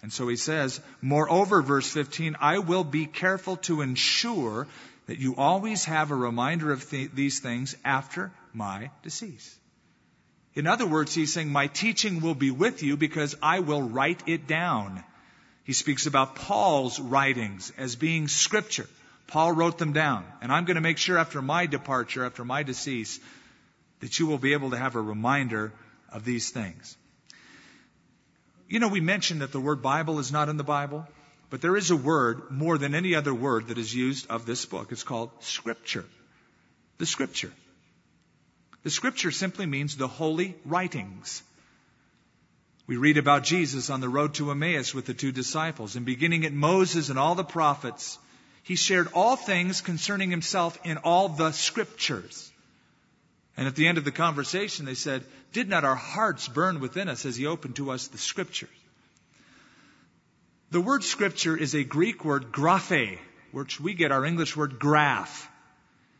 And 0.02 0.12
so 0.12 0.28
he 0.28 0.36
says, 0.36 0.80
moreover, 1.00 1.62
verse 1.62 1.90
15, 1.90 2.36
I 2.40 2.58
will 2.58 2.84
be 2.84 3.06
careful 3.06 3.56
to 3.68 3.80
ensure 3.80 4.66
that 5.06 5.18
you 5.18 5.36
always 5.36 5.84
have 5.84 6.10
a 6.10 6.16
reminder 6.16 6.72
of 6.72 6.88
th- 6.88 7.12
these 7.14 7.40
things 7.40 7.76
after 7.84 8.32
my 8.52 8.90
decease. 9.02 9.56
In 10.54 10.66
other 10.66 10.86
words, 10.86 11.14
he's 11.14 11.32
saying, 11.32 11.50
my 11.50 11.66
teaching 11.66 12.20
will 12.20 12.34
be 12.34 12.50
with 12.50 12.82
you 12.82 12.96
because 12.96 13.36
I 13.42 13.60
will 13.60 13.82
write 13.82 14.22
it 14.26 14.46
down. 14.46 15.04
He 15.64 15.72
speaks 15.72 16.06
about 16.06 16.34
Paul's 16.34 16.98
writings 16.98 17.72
as 17.76 17.96
being 17.96 18.28
scripture. 18.28 18.88
Paul 19.26 19.52
wrote 19.52 19.78
them 19.78 19.92
down. 19.92 20.24
And 20.40 20.52
I'm 20.52 20.64
going 20.64 20.76
to 20.76 20.80
make 20.80 20.98
sure 20.98 21.18
after 21.18 21.42
my 21.42 21.66
departure, 21.66 22.24
after 22.24 22.44
my 22.44 22.62
decease, 22.62 23.18
that 24.00 24.18
you 24.18 24.26
will 24.26 24.38
be 24.38 24.52
able 24.52 24.70
to 24.70 24.78
have 24.78 24.94
a 24.94 25.00
reminder 25.00 25.72
of 26.12 26.24
these 26.24 26.50
things. 26.50 26.96
You 28.68 28.80
know, 28.80 28.88
we 28.88 29.00
mentioned 29.00 29.42
that 29.42 29.52
the 29.52 29.60
word 29.60 29.82
Bible 29.82 30.18
is 30.18 30.32
not 30.32 30.48
in 30.48 30.56
the 30.56 30.64
Bible, 30.64 31.06
but 31.50 31.60
there 31.60 31.76
is 31.76 31.90
a 31.90 31.96
word 31.96 32.50
more 32.50 32.78
than 32.78 32.94
any 32.94 33.14
other 33.14 33.34
word 33.34 33.68
that 33.68 33.78
is 33.78 33.94
used 33.94 34.28
of 34.28 34.46
this 34.46 34.66
book. 34.66 34.90
It's 34.90 35.04
called 35.04 35.30
Scripture. 35.40 36.04
The 36.98 37.06
Scripture. 37.06 37.52
The 38.82 38.90
Scripture 38.90 39.30
simply 39.30 39.66
means 39.66 39.96
the 39.96 40.08
holy 40.08 40.56
writings. 40.64 41.42
We 42.86 42.96
read 42.96 43.18
about 43.18 43.42
Jesus 43.42 43.90
on 43.90 44.00
the 44.00 44.08
road 44.08 44.34
to 44.34 44.50
Emmaus 44.50 44.94
with 44.94 45.06
the 45.06 45.14
two 45.14 45.32
disciples, 45.32 45.96
and 45.96 46.06
beginning 46.06 46.44
at 46.44 46.52
Moses 46.52 47.08
and 47.10 47.18
all 47.18 47.34
the 47.34 47.44
prophets, 47.44 48.18
he 48.66 48.74
shared 48.74 49.06
all 49.14 49.36
things 49.36 49.80
concerning 49.80 50.28
himself 50.28 50.76
in 50.82 50.96
all 50.98 51.28
the 51.28 51.52
scriptures. 51.52 52.50
And 53.56 53.68
at 53.68 53.76
the 53.76 53.86
end 53.86 53.96
of 53.96 54.04
the 54.04 54.10
conversation, 54.10 54.84
they 54.84 54.94
said, 54.94 55.22
Did 55.52 55.68
not 55.68 55.84
our 55.84 55.94
hearts 55.94 56.48
burn 56.48 56.80
within 56.80 57.08
us 57.08 57.24
as 57.24 57.36
he 57.36 57.46
opened 57.46 57.76
to 57.76 57.92
us 57.92 58.08
the 58.08 58.18
scriptures? 58.18 58.68
The 60.72 60.80
word 60.80 61.04
scripture 61.04 61.56
is 61.56 61.76
a 61.76 61.84
Greek 61.84 62.24
word 62.24 62.50
graphe, 62.50 63.20
which 63.52 63.78
we 63.78 63.94
get 63.94 64.10
our 64.10 64.24
English 64.24 64.56
word 64.56 64.80
graph. 64.80 65.48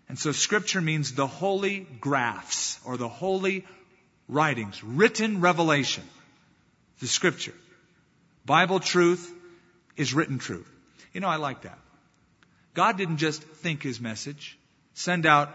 And 0.08 0.16
so 0.16 0.30
scripture 0.30 0.80
means 0.80 1.14
the 1.14 1.26
holy 1.26 1.80
graphs 1.80 2.78
or 2.84 2.96
the 2.96 3.08
holy 3.08 3.66
writings, 4.28 4.84
written 4.84 5.40
revelation. 5.40 6.04
The 7.00 7.08
scripture. 7.08 7.54
Bible 8.44 8.78
truth 8.78 9.28
is 9.96 10.14
written 10.14 10.38
truth. 10.38 10.70
You 11.12 11.20
know, 11.20 11.28
I 11.28 11.36
like 11.36 11.62
that. 11.62 11.80
God 12.76 12.98
didn't 12.98 13.16
just 13.16 13.42
think 13.42 13.82
his 13.82 14.02
message, 14.02 14.58
send 14.92 15.24
out 15.24 15.48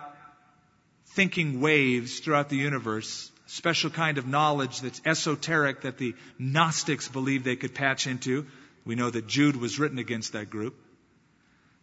thinking 1.14 1.62
waves 1.62 2.20
throughout 2.20 2.50
the 2.50 2.58
universe, 2.58 3.32
special 3.46 3.92
kind 3.92 4.18
of 4.18 4.26
knowledge 4.26 4.82
that's 4.82 5.02
esoteric 5.06 5.82
that 5.82 6.00
the 6.00 6.16
Gnostics 6.40 7.08
believed 7.08 7.46
they 7.46 7.56
could 7.56 7.76
patch 7.76 8.08
into. 8.08 8.48
We 8.86 8.96
know 8.96 9.12
that 9.12 9.28
Jude 9.28 9.56
was 9.56 9.78
written 9.78 10.00
against 10.00 10.34
that 10.34 10.50
group. 10.50 10.76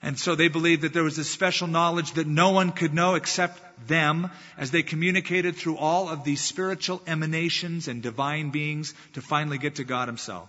And 0.03 0.19
so 0.19 0.35
they 0.35 0.49
believed 0.49 0.83
that 0.83 0.93
there 0.93 1.05
was 1.05 1.17
this 1.17 1.31
special 1.31 1.69
knowledge 1.69 2.15
that 2.15 2.27
no 2.27 2.51
one 2.51 2.73
could 2.73 2.93
know 2.93 3.15
except 3.15 3.61
them 3.87 4.31
as 4.57 4.73
they 4.73 4.83
communicated 4.83 5.55
through 5.55 5.77
all 5.77 6.09
of 6.09 6.25
these 6.25 6.41
spiritual 6.41 7.01
emanations 7.07 7.87
and 7.87 8.03
divine 8.03 8.51
beings 8.51 8.93
to 9.13 9.23
finally 9.23 9.59
get 9.59 9.77
to 9.77 9.85
God 9.85 10.09
Himself. 10.09 10.49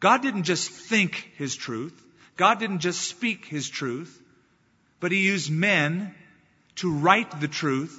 God 0.00 0.20
didn't 0.20 0.42
just 0.42 0.68
think 0.68 1.30
His 1.36 1.56
truth. 1.56 2.01
God 2.36 2.58
didn't 2.58 2.80
just 2.80 3.02
speak 3.02 3.46
His 3.46 3.68
truth, 3.68 4.20
but 5.00 5.12
He 5.12 5.26
used 5.26 5.50
men 5.50 6.14
to 6.76 6.92
write 6.92 7.40
the 7.40 7.48
truth 7.48 7.98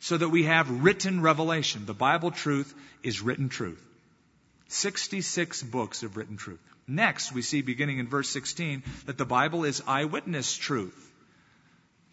so 0.00 0.16
that 0.16 0.28
we 0.28 0.44
have 0.44 0.82
written 0.82 1.20
revelation. 1.20 1.86
The 1.86 1.94
Bible 1.94 2.30
truth 2.30 2.74
is 3.02 3.20
written 3.20 3.48
truth. 3.48 3.82
66 4.68 5.62
books 5.64 6.02
of 6.02 6.16
written 6.16 6.36
truth. 6.36 6.60
Next, 6.86 7.32
we 7.32 7.42
see 7.42 7.62
beginning 7.62 7.98
in 7.98 8.08
verse 8.08 8.28
16 8.30 8.82
that 9.06 9.18
the 9.18 9.24
Bible 9.24 9.64
is 9.64 9.82
eyewitness 9.86 10.56
truth. 10.56 11.10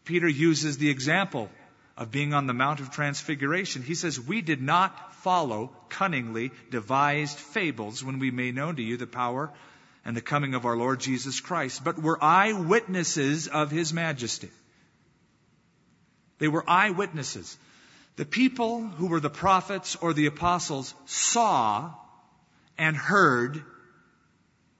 Peter 0.06 0.28
uses 0.28 0.78
the 0.78 0.90
example 0.90 1.50
of 1.98 2.12
being 2.12 2.34
on 2.34 2.46
the 2.46 2.54
Mount 2.54 2.80
of 2.80 2.92
Transfiguration. 2.92 3.82
He 3.82 3.96
says, 3.96 4.20
We 4.20 4.42
did 4.42 4.62
not 4.62 5.16
follow 5.16 5.72
cunningly 5.90 6.52
devised 6.70 7.38
fables 7.38 8.04
when 8.04 8.20
we 8.20 8.32
made 8.32 8.56
known 8.56 8.76
to 8.76 8.84
you 8.84 8.98
the 8.98 9.08
power 9.08 9.52
and 10.06 10.16
the 10.16 10.22
coming 10.22 10.54
of 10.54 10.66
our 10.66 10.78
Lord 10.78 11.00
Jesus 11.00 11.40
Christ, 11.40 11.84
but 11.84 12.02
were 12.02 12.24
eyewitnesses 12.24 13.48
of 13.48 13.72
His 13.72 13.94
majesty. 13.94 14.50
They 16.40 16.48
were 16.48 16.64
eyewitnesses. 16.68 17.58
The 18.16 18.26
people 18.26 18.86
who 18.86 19.08
were 19.08 19.20
the 19.20 19.30
prophets 19.30 19.96
or 19.96 20.14
the 20.14 20.28
apostles 20.28 20.94
saw 21.06 21.94
and 22.78 22.96
heard 22.96 23.64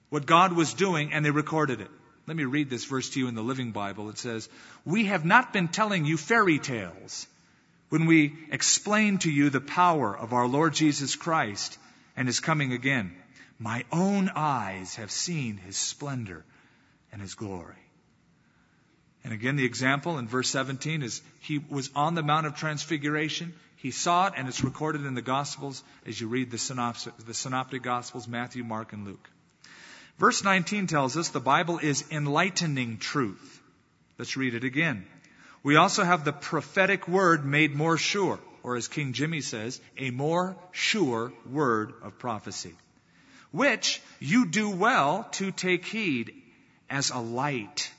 what 0.10 0.26
God 0.26 0.54
was 0.54 0.74
doing 0.74 1.14
and 1.14 1.24
they 1.26 1.32
recorded 1.32 1.82
it. 1.82 1.92
Let 2.26 2.36
me 2.36 2.44
read 2.44 2.70
this 2.70 2.86
verse 2.86 3.10
to 3.12 3.20
you 3.20 3.28
in 3.28 3.36
the 3.36 3.42
Living 3.42 3.72
Bible. 3.72 4.10
It 4.10 4.18
says, 4.18 4.50
We 4.86 5.06
have 5.06 5.24
not 5.24 5.54
been 5.54 5.70
telling 5.70 6.06
you 6.06 6.18
fairy 6.18 6.60
tales 6.60 7.26
when 7.90 8.06
we 8.06 8.34
explain 8.52 9.18
to 9.20 9.32
you 9.32 9.50
the 9.50 9.62
power 9.62 10.16
of 10.16 10.34
our 10.34 10.48
Lord 10.48 10.74
Jesus 10.74 11.16
Christ 11.16 11.78
and 12.18 12.28
His 12.28 12.42
coming 12.42 12.74
again. 12.74 13.16
My 13.60 13.86
own 13.92 14.30
eyes 14.36 14.96
have 14.96 15.10
seen 15.10 15.58
his 15.58 15.78
splendor 15.78 16.46
and 17.12 17.22
his 17.22 17.34
glory. 17.34 17.76
And 19.24 19.34
again, 19.34 19.56
the 19.56 19.66
example 19.66 20.20
in 20.20 20.28
verse 20.28 20.50
17 20.50 21.02
is 21.02 21.22
he 21.40 21.58
was 21.58 21.90
on 21.96 22.14
the 22.16 22.24
Mount 22.24 22.46
of 22.46 22.56
Transfiguration. 22.56 23.54
He 23.78 23.92
saw 23.92 24.28
it, 24.28 24.34
and 24.38 24.48
it's 24.48 24.64
recorded 24.64 25.06
in 25.06 25.16
the 25.16 25.22
Gospels 25.22 25.84
as 26.06 26.22
you 26.22 26.28
read 26.28 26.52
the, 26.52 26.58
synopsis, 26.58 27.14
the 27.26 27.34
Synoptic 27.34 27.82
Gospels 27.82 28.28
Matthew, 28.28 28.64
Mark, 28.64 28.94
and 28.94 29.06
Luke. 29.06 29.30
Verse 30.18 30.44
19 30.44 30.88
tells 30.88 31.18
us 31.18 31.30
the 31.30 31.40
Bible 31.40 31.80
is 31.80 32.06
enlightening 32.12 33.00
truth. 33.00 33.62
Let's 34.18 34.38
read 34.38 34.54
it 34.54 34.64
again. 34.64 35.06
We 35.64 35.76
also 35.76 36.04
have 36.04 36.24
the 36.24 36.34
prophetic 36.34 37.08
word 37.08 37.44
made 37.44 37.76
more 37.76 37.98
sure, 37.98 38.40
or 38.64 38.78
as 38.78 38.88
King 38.88 39.14
Jimmy 39.14 39.42
says, 39.42 39.82
a 39.98 40.12
more 40.12 40.56
sure 40.72 41.34
word 41.46 41.94
of 42.02 42.18
prophecy 42.18 42.76
which 43.58 44.02
you 44.20 44.46
do 44.46 44.70
well 44.70 45.28
to 45.32 45.52
take 45.52 45.86
heed 45.86 46.34
as 46.90 47.10
a 47.10 47.20
light 47.20 47.92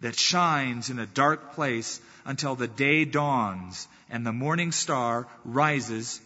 that 0.00 0.14
shines 0.14 0.90
in 0.90 0.98
a 0.98 1.06
dark 1.06 1.54
place 1.54 2.00
until 2.24 2.54
the 2.54 2.68
day 2.68 3.04
dawns 3.04 3.88
and 4.10 4.24
the 4.24 4.32
morning 4.32 4.70
star 4.70 5.26
rises 5.44 6.20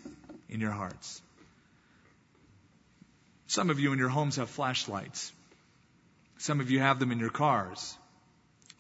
in 0.49 0.61
your 0.61 0.73
hearts. 0.73 1.23
Some 3.47 3.71
of 3.71 3.79
you 3.79 3.93
in 3.93 3.99
your 3.99 4.09
homes 4.09 4.37
have 4.37 4.51
flashlights. 4.51 5.33
Some 6.39 6.61
of 6.61 6.71
you 6.71 6.81
have 6.81 6.99
them 6.99 7.13
in 7.13 7.21
your 7.21 7.31
cars. 7.31 7.97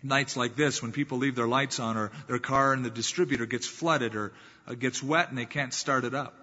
nights 0.02 0.36
like 0.36 0.56
this 0.56 0.82
when 0.82 0.90
people 0.90 1.18
leave 1.18 1.36
their 1.36 1.46
lights 1.46 1.78
on 1.78 1.96
or 1.96 2.10
their 2.26 2.40
car 2.40 2.72
and 2.72 2.84
the 2.84 2.90
distributor 2.90 3.46
gets 3.46 3.68
flooded 3.68 4.16
or 4.16 4.32
uh, 4.66 4.74
gets 4.74 5.00
wet 5.00 5.28
and 5.28 5.38
they 5.38 5.44
can't 5.44 5.72
start 5.72 6.04
it 6.04 6.12
up. 6.12 6.41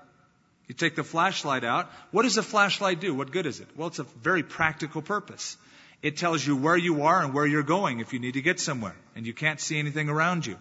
You 0.69 0.75
take 0.75 0.95
the 0.95 1.03
flashlight 1.03 1.63
out. 1.63 1.91
What 2.11 2.23
does 2.23 2.37
a 2.37 2.43
flashlight 2.43 3.01
do? 3.01 3.13
What 3.15 3.31
good 3.31 3.47
is 3.47 3.59
it? 3.59 3.67
Well, 3.75 3.87
it's 3.87 3.97
a 3.97 4.03
very 4.03 4.43
practical 4.43 5.01
purpose. 5.01 5.57
It 6.03 6.15
tells 6.15 6.45
you 6.45 6.55
where 6.55 6.77
you 6.77 7.03
are 7.03 7.21
and 7.23 7.33
where 7.33 7.45
you're 7.45 7.63
going 7.63 7.99
if 7.99 8.13
you 8.13 8.19
need 8.19 8.35
to 8.35 8.41
get 8.41 8.59
somewhere 8.59 8.95
and 9.15 9.25
you 9.25 9.33
can't 9.33 9.59
see 9.59 9.79
anything 9.79 10.09
around 10.09 10.45
you. 10.45 10.57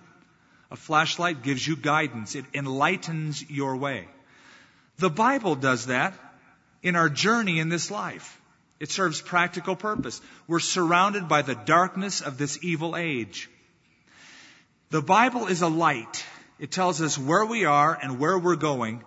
A 0.71 0.77
flashlight 0.77 1.43
gives 1.43 1.65
you 1.65 1.77
guidance. 1.77 2.35
It 2.35 2.47
enlightens 2.55 3.49
your 3.51 3.77
way. 3.77 4.09
The 4.97 5.11
Bible 5.11 5.55
does 5.55 5.87
that 5.87 6.15
in 6.83 6.97
our 6.97 7.11
journey 7.11 7.61
in 7.61 7.69
this 7.69 7.91
life. 7.91 8.41
It 8.81 8.91
serves 8.91 9.21
practical 9.21 9.77
purpose. 9.77 10.23
We're 10.47 10.59
surrounded 10.59 11.29
by 11.29 11.43
the 11.43 11.55
darkness 11.55 12.23
of 12.23 12.39
this 12.39 12.59
evil 12.63 12.97
age. 12.97 13.51
The 14.89 15.03
Bible 15.03 15.49
is 15.49 15.61
a 15.61 15.69
light. 15.69 16.25
It 16.59 16.71
tells 16.71 17.03
us 17.03 17.19
where 17.19 17.45
we 17.45 17.67
are 17.67 17.97
and 18.01 18.19
where 18.19 18.39
we're 18.39 18.57
going. 18.57 19.05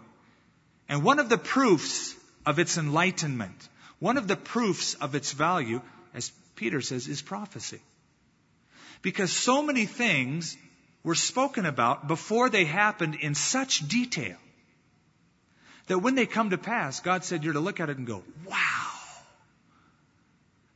And 0.91 1.03
one 1.03 1.19
of 1.19 1.29
the 1.29 1.37
proofs 1.37 2.13
of 2.45 2.59
its 2.59 2.77
enlightenment, 2.77 3.69
one 3.99 4.17
of 4.17 4.27
the 4.27 4.35
proofs 4.35 4.93
of 4.95 5.15
its 5.15 5.31
value, 5.31 5.81
as 6.13 6.33
Peter 6.55 6.81
says, 6.81 7.07
is 7.07 7.21
prophecy. 7.21 7.79
Because 9.01 9.31
so 9.31 9.63
many 9.63 9.85
things 9.85 10.57
were 11.01 11.15
spoken 11.15 11.65
about 11.65 12.09
before 12.09 12.49
they 12.49 12.65
happened 12.65 13.15
in 13.15 13.35
such 13.35 13.87
detail 13.87 14.35
that 15.87 15.99
when 15.99 16.15
they 16.15 16.25
come 16.25 16.49
to 16.49 16.57
pass, 16.57 16.99
God 16.99 17.23
said 17.23 17.45
you're 17.45 17.53
to 17.53 17.61
look 17.61 17.79
at 17.79 17.89
it 17.89 17.97
and 17.97 18.05
go, 18.05 18.21
wow. 18.45 18.91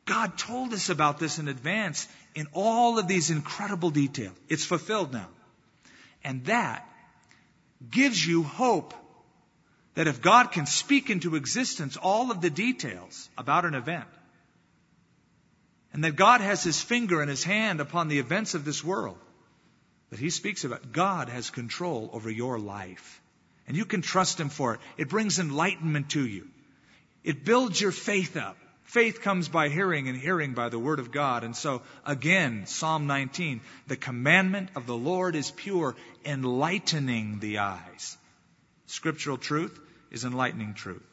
God 0.06 0.38
told 0.38 0.72
us 0.72 0.90
about 0.90 1.20
this 1.20 1.40
in 1.40 1.50
advance 1.50 2.08
in 2.36 2.48
all 2.54 3.00
of 3.00 3.10
these 3.10 3.32
incredible 3.32 3.90
detail. 3.90 4.32
It's 4.48 4.64
fulfilled 4.64 5.12
now. 5.12 5.28
And 6.24 6.46
that 6.46 6.88
gives 7.92 8.26
you 8.26 8.44
hope 8.44 8.94
that 9.96 10.08
if 10.08 10.22
God 10.22 10.52
can 10.52 10.66
speak 10.66 11.10
into 11.10 11.36
existence 11.36 11.98
all 11.98 12.32
of 12.32 12.42
the 12.42 12.50
details 12.50 13.30
about 13.38 13.66
an 13.66 13.74
event, 13.74 14.08
and 15.94 16.04
that 16.04 16.18
God 16.18 16.42
has 16.42 16.62
his 16.62 16.82
finger 16.82 17.22
and 17.22 17.30
his 17.30 17.44
hand 17.44 17.80
upon 17.80 18.10
the 18.10 18.20
events 18.20 18.54
of 18.54 18.66
this 18.66 18.84
world 18.84 19.18
that 20.10 20.20
he 20.20 20.30
speaks 20.30 20.66
about, 20.66 20.92
God 20.92 21.30
has 21.30 21.50
control 21.50 22.10
over 22.12 22.30
your 22.30 22.60
life. 22.60 23.22
And 23.68 23.78
you 23.78 23.86
can 23.86 24.02
trust 24.02 24.40
him 24.40 24.50
for 24.50 24.74
it. 24.74 24.82
It 24.98 25.10
brings 25.10 25.40
enlightenment 25.40 26.10
to 26.12 26.26
you. 26.26 26.50
It 27.24 27.46
builds 27.46 27.80
your 27.80 27.94
faith 27.94 28.36
up. 28.36 28.58
Faith 28.84 29.22
comes 29.22 29.48
by 29.48 29.70
hearing 29.70 30.10
and 30.10 30.18
hearing 30.18 30.54
by 30.54 30.70
the 30.70 30.78
word 30.78 31.00
of 31.00 31.12
God. 31.12 31.44
And 31.44 31.56
so, 31.56 31.82
again, 32.06 32.68
Psalm 32.68 33.08
19, 33.08 33.62
the 33.88 33.96
commandment 33.96 34.70
of 34.76 34.86
the 34.86 34.96
Lord 34.96 35.36
is 35.36 35.50
pure, 35.50 35.96
enlightening 36.24 37.40
the 37.40 37.60
eyes. 37.60 38.18
Scriptural 38.86 39.38
truth 39.38 39.80
is 40.12 40.26
enlightening 40.26 40.74
truth. 40.74 41.04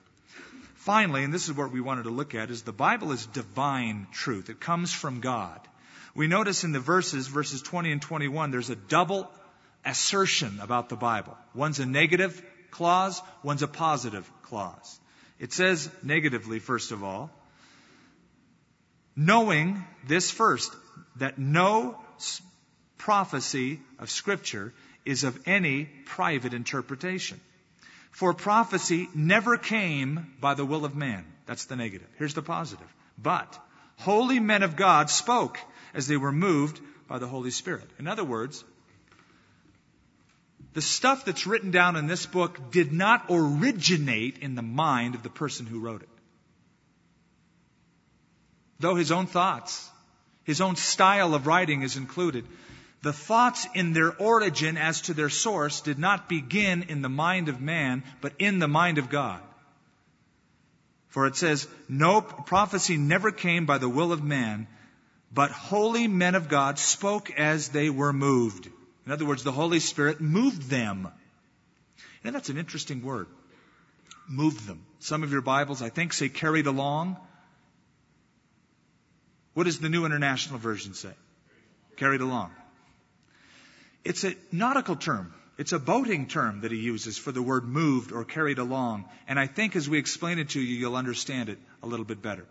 Finally, 0.74 1.22
and 1.22 1.32
this 1.32 1.48
is 1.48 1.56
what 1.56 1.70
we 1.70 1.80
wanted 1.80 2.04
to 2.04 2.10
look 2.10 2.34
at, 2.34 2.50
is 2.50 2.62
the 2.62 2.72
Bible 2.72 3.12
is 3.12 3.26
divine 3.26 4.06
truth. 4.12 4.50
It 4.50 4.58
comes 4.58 4.92
from 4.92 5.20
God. 5.20 5.60
We 6.14 6.26
notice 6.26 6.64
in 6.64 6.72
the 6.72 6.80
verses, 6.80 7.28
verses 7.28 7.62
20 7.62 7.92
and 7.92 8.02
21, 8.02 8.50
there's 8.50 8.70
a 8.70 8.76
double 8.76 9.30
assertion 9.84 10.58
about 10.60 10.88
the 10.88 10.96
Bible. 10.96 11.36
One's 11.54 11.78
a 11.78 11.86
negative 11.86 12.42
clause, 12.70 13.22
one's 13.42 13.62
a 13.62 13.68
positive 13.68 14.28
clause. 14.42 14.98
It 15.38 15.52
says 15.52 15.90
negatively, 16.02 16.58
first 16.58 16.92
of 16.92 17.02
all, 17.02 17.30
knowing 19.16 19.84
this 20.06 20.30
first, 20.30 20.74
that 21.16 21.38
no 21.38 21.98
prophecy 22.98 23.80
of 23.98 24.10
Scripture 24.10 24.72
is 25.04 25.24
of 25.24 25.38
any 25.46 25.84
private 25.84 26.54
interpretation. 26.54 27.40
For 28.12 28.32
prophecy 28.32 29.08
never 29.14 29.56
came 29.56 30.34
by 30.40 30.54
the 30.54 30.64
will 30.64 30.84
of 30.84 30.94
man. 30.94 31.24
That's 31.46 31.64
the 31.64 31.76
negative. 31.76 32.08
Here's 32.18 32.34
the 32.34 32.42
positive. 32.42 32.86
But 33.18 33.58
holy 33.98 34.38
men 34.38 34.62
of 34.62 34.76
God 34.76 35.10
spoke 35.10 35.58
as 35.92 36.06
they 36.06 36.16
were 36.16 36.32
moved 36.32 36.80
by 37.08 37.18
the 37.18 37.26
Holy 37.26 37.50
Spirit. 37.50 37.90
In 37.98 38.06
other 38.06 38.24
words, 38.24 38.64
the 40.72 40.82
stuff 40.82 41.24
that's 41.24 41.46
written 41.46 41.70
down 41.70 41.96
in 41.96 42.06
this 42.06 42.24
book 42.24 42.70
did 42.70 42.92
not 42.92 43.26
originate 43.28 44.38
in 44.38 44.54
the 44.54 44.62
mind 44.62 45.14
of 45.14 45.22
the 45.22 45.28
person 45.28 45.66
who 45.66 45.80
wrote 45.80 46.02
it 46.02 46.08
though 48.82 48.96
his 48.96 49.12
own 49.12 49.26
thoughts, 49.26 49.88
his 50.44 50.60
own 50.60 50.76
style 50.76 51.34
of 51.34 51.46
writing 51.46 51.82
is 51.82 51.96
included, 51.96 52.44
the 53.02 53.12
thoughts 53.12 53.66
in 53.74 53.92
their 53.92 54.14
origin 54.16 54.76
as 54.78 55.02
to 55.02 55.14
their 55.14 55.28
source 55.28 55.80
did 55.80 55.98
not 55.98 56.28
begin 56.28 56.84
in 56.84 57.02
the 57.02 57.08
mind 57.08 57.48
of 57.48 57.60
man, 57.60 58.04
but 58.20 58.32
in 58.38 58.60
the 58.60 58.68
mind 58.68 58.98
of 58.98 59.10
God. 59.10 59.40
For 61.08 61.26
it 61.26 61.36
says, 61.36 61.66
no 61.88 62.20
prophecy 62.22 62.96
never 62.96 63.32
came 63.32 63.66
by 63.66 63.78
the 63.78 63.88
will 63.88 64.12
of 64.12 64.22
man, 64.22 64.68
but 65.34 65.50
holy 65.50 66.06
men 66.06 66.34
of 66.34 66.48
God 66.48 66.78
spoke 66.78 67.30
as 67.32 67.68
they 67.68 67.90
were 67.90 68.12
moved. 68.12 68.68
In 69.04 69.12
other 69.12 69.24
words, 69.24 69.42
the 69.42 69.52
Holy 69.52 69.80
Spirit 69.80 70.20
moved 70.20 70.70
them. 70.70 71.08
And 72.22 72.34
that's 72.34 72.50
an 72.50 72.56
interesting 72.56 73.02
word. 73.02 73.26
Moved 74.28 74.66
them. 74.66 74.84
Some 75.00 75.24
of 75.24 75.32
your 75.32 75.40
Bibles, 75.40 75.82
I 75.82 75.88
think, 75.88 76.12
say 76.12 76.28
carried 76.28 76.66
along. 76.66 77.16
What 79.54 79.64
does 79.64 79.80
the 79.80 79.88
New 79.88 80.06
International 80.06 80.58
Version 80.58 80.94
say? 80.94 81.12
Carried 81.96 82.20
along. 82.20 82.52
It's 84.04 84.24
a 84.24 84.34
nautical 84.50 84.96
term. 84.96 85.32
It's 85.58 85.72
a 85.72 85.78
boating 85.78 86.26
term 86.26 86.62
that 86.62 86.72
he 86.72 86.78
uses 86.78 87.18
for 87.18 87.30
the 87.30 87.42
word 87.42 87.64
moved 87.64 88.10
or 88.10 88.24
carried 88.24 88.58
along. 88.58 89.04
And 89.28 89.38
I 89.38 89.46
think 89.46 89.76
as 89.76 89.88
we 89.88 89.98
explain 89.98 90.38
it 90.38 90.50
to 90.50 90.60
you, 90.60 90.76
you'll 90.76 90.96
understand 90.96 91.48
it 91.48 91.58
a 91.82 91.86
little 91.86 92.06
bit 92.06 92.22
better. 92.22 92.46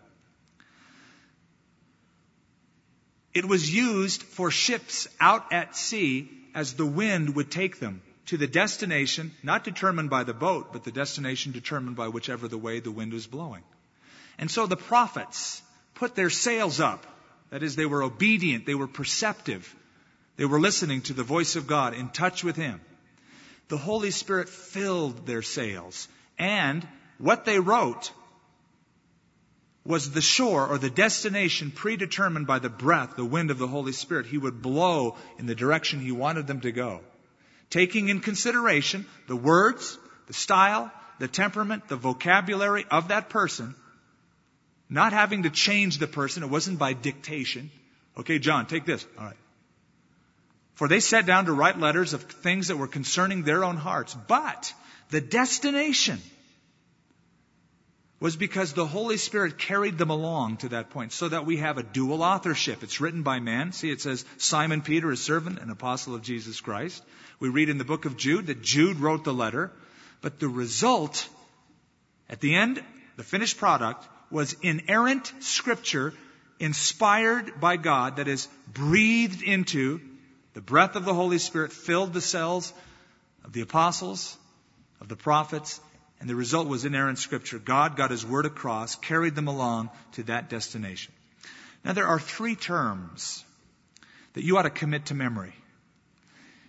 It 3.34 3.44
was 3.44 3.74
used 3.74 4.22
for 4.22 4.50
ships 4.50 5.08
out 5.18 5.52
at 5.52 5.74
sea 5.74 6.30
as 6.54 6.74
the 6.74 6.86
wind 6.86 7.34
would 7.34 7.50
take 7.50 7.80
them 7.80 8.02
to 8.26 8.36
the 8.36 8.46
destination, 8.46 9.32
not 9.42 9.64
determined 9.64 10.10
by 10.10 10.24
the 10.24 10.34
boat, 10.34 10.72
but 10.72 10.84
the 10.84 10.92
destination 10.92 11.52
determined 11.52 11.96
by 11.96 12.08
whichever 12.08 12.46
the 12.46 12.58
way 12.58 12.80
the 12.80 12.90
wind 12.90 13.12
was 13.12 13.26
blowing. 13.26 13.62
And 14.38 14.50
so 14.50 14.66
the 14.66 14.76
prophets 14.76 15.62
put 15.94 16.14
their 16.14 16.30
sails 16.30 16.78
up. 16.78 17.06
That 17.50 17.62
is, 17.62 17.74
they 17.74 17.86
were 17.86 18.02
obedient, 18.02 18.64
they 18.64 18.74
were 18.74 18.86
perceptive, 18.86 19.74
they 20.36 20.44
were 20.44 20.60
listening 20.60 21.02
to 21.02 21.12
the 21.12 21.22
voice 21.22 21.56
of 21.56 21.66
God, 21.66 21.94
in 21.94 22.08
touch 22.08 22.42
with 22.42 22.56
Him. 22.56 22.80
The 23.68 23.78
Holy 23.78 24.10
Spirit 24.10 24.48
filled 24.48 25.26
their 25.26 25.42
sails, 25.42 26.08
and 26.38 26.86
what 27.18 27.44
they 27.44 27.58
wrote 27.58 28.12
was 29.84 30.10
the 30.10 30.20
shore 30.20 30.66
or 30.66 30.78
the 30.78 30.90
destination 30.90 31.70
predetermined 31.70 32.46
by 32.46 32.58
the 32.58 32.68
breath, 32.68 33.16
the 33.16 33.24
wind 33.24 33.50
of 33.50 33.58
the 33.58 33.66
Holy 33.66 33.92
Spirit. 33.92 34.26
He 34.26 34.38
would 34.38 34.62
blow 34.62 35.16
in 35.38 35.46
the 35.46 35.54
direction 35.54 36.00
He 36.00 36.12
wanted 36.12 36.46
them 36.46 36.60
to 36.60 36.72
go, 36.72 37.00
taking 37.70 38.08
in 38.08 38.20
consideration 38.20 39.06
the 39.26 39.36
words, 39.36 39.98
the 40.26 40.32
style, 40.32 40.92
the 41.18 41.28
temperament, 41.28 41.88
the 41.88 41.96
vocabulary 41.96 42.84
of 42.90 43.08
that 43.08 43.28
person, 43.28 43.74
not 44.88 45.12
having 45.12 45.44
to 45.44 45.50
change 45.50 45.98
the 45.98 46.06
person. 46.06 46.42
It 46.42 46.50
wasn't 46.50 46.78
by 46.78 46.92
dictation. 46.92 47.70
Okay, 48.18 48.38
John, 48.38 48.66
take 48.66 48.84
this. 48.84 49.06
All 49.18 49.24
right. 49.24 49.36
For 50.74 50.88
they 50.88 51.00
sat 51.00 51.26
down 51.26 51.46
to 51.46 51.52
write 51.52 51.78
letters 51.78 52.12
of 52.12 52.22
things 52.22 52.68
that 52.68 52.76
were 52.76 52.88
concerning 52.88 53.42
their 53.42 53.64
own 53.64 53.76
hearts. 53.76 54.14
But 54.14 54.72
the 55.10 55.20
destination 55.20 56.20
was 58.20 58.36
because 58.36 58.72
the 58.72 58.86
Holy 58.86 59.16
Spirit 59.16 59.58
carried 59.58 59.98
them 59.98 60.10
along 60.10 60.58
to 60.58 60.68
that 60.68 60.90
point 60.90 61.12
so 61.12 61.28
that 61.28 61.44
we 61.44 61.56
have 61.56 61.76
a 61.76 61.82
dual 61.82 62.22
authorship. 62.22 62.82
It's 62.82 63.00
written 63.00 63.22
by 63.22 63.40
man. 63.40 63.72
See, 63.72 63.90
it 63.90 64.00
says 64.00 64.24
Simon 64.38 64.80
Peter, 64.80 65.10
a 65.10 65.16
servant 65.16 65.58
and 65.58 65.70
apostle 65.70 66.14
of 66.14 66.22
Jesus 66.22 66.60
Christ. 66.60 67.02
We 67.40 67.48
read 67.48 67.68
in 67.68 67.78
the 67.78 67.84
book 67.84 68.04
of 68.04 68.16
Jude 68.16 68.46
that 68.46 68.62
Jude 68.62 68.98
wrote 68.98 69.24
the 69.24 69.34
letter, 69.34 69.72
but 70.20 70.38
the 70.38 70.48
result 70.48 71.28
at 72.28 72.40
the 72.40 72.54
end, 72.54 72.82
the 73.16 73.24
finished 73.24 73.58
product 73.58 74.06
was 74.30 74.56
inerrant 74.62 75.32
scripture 75.40 76.14
inspired 76.60 77.60
by 77.60 77.76
God, 77.76 78.16
that 78.16 78.28
is, 78.28 78.46
breathed 78.72 79.42
into 79.42 80.00
the 80.54 80.60
breath 80.60 80.96
of 80.96 81.04
the 81.04 81.14
Holy 81.14 81.38
Spirit, 81.38 81.72
filled 81.72 82.12
the 82.12 82.20
cells 82.20 82.72
of 83.44 83.52
the 83.52 83.62
apostles, 83.62 84.36
of 85.00 85.08
the 85.08 85.16
prophets, 85.16 85.80
and 86.20 86.28
the 86.28 86.36
result 86.36 86.68
was 86.68 86.84
inerrant 86.84 87.18
scripture. 87.18 87.58
God 87.58 87.96
got 87.96 88.10
his 88.10 88.24
word 88.24 88.46
across, 88.46 88.94
carried 88.96 89.34
them 89.34 89.48
along 89.48 89.90
to 90.12 90.22
that 90.24 90.48
destination. 90.48 91.12
Now 91.84 91.94
there 91.94 92.06
are 92.06 92.20
three 92.20 92.54
terms 92.54 93.44
that 94.34 94.44
you 94.44 94.56
ought 94.56 94.62
to 94.62 94.70
commit 94.70 95.06
to 95.06 95.14
memory. 95.14 95.52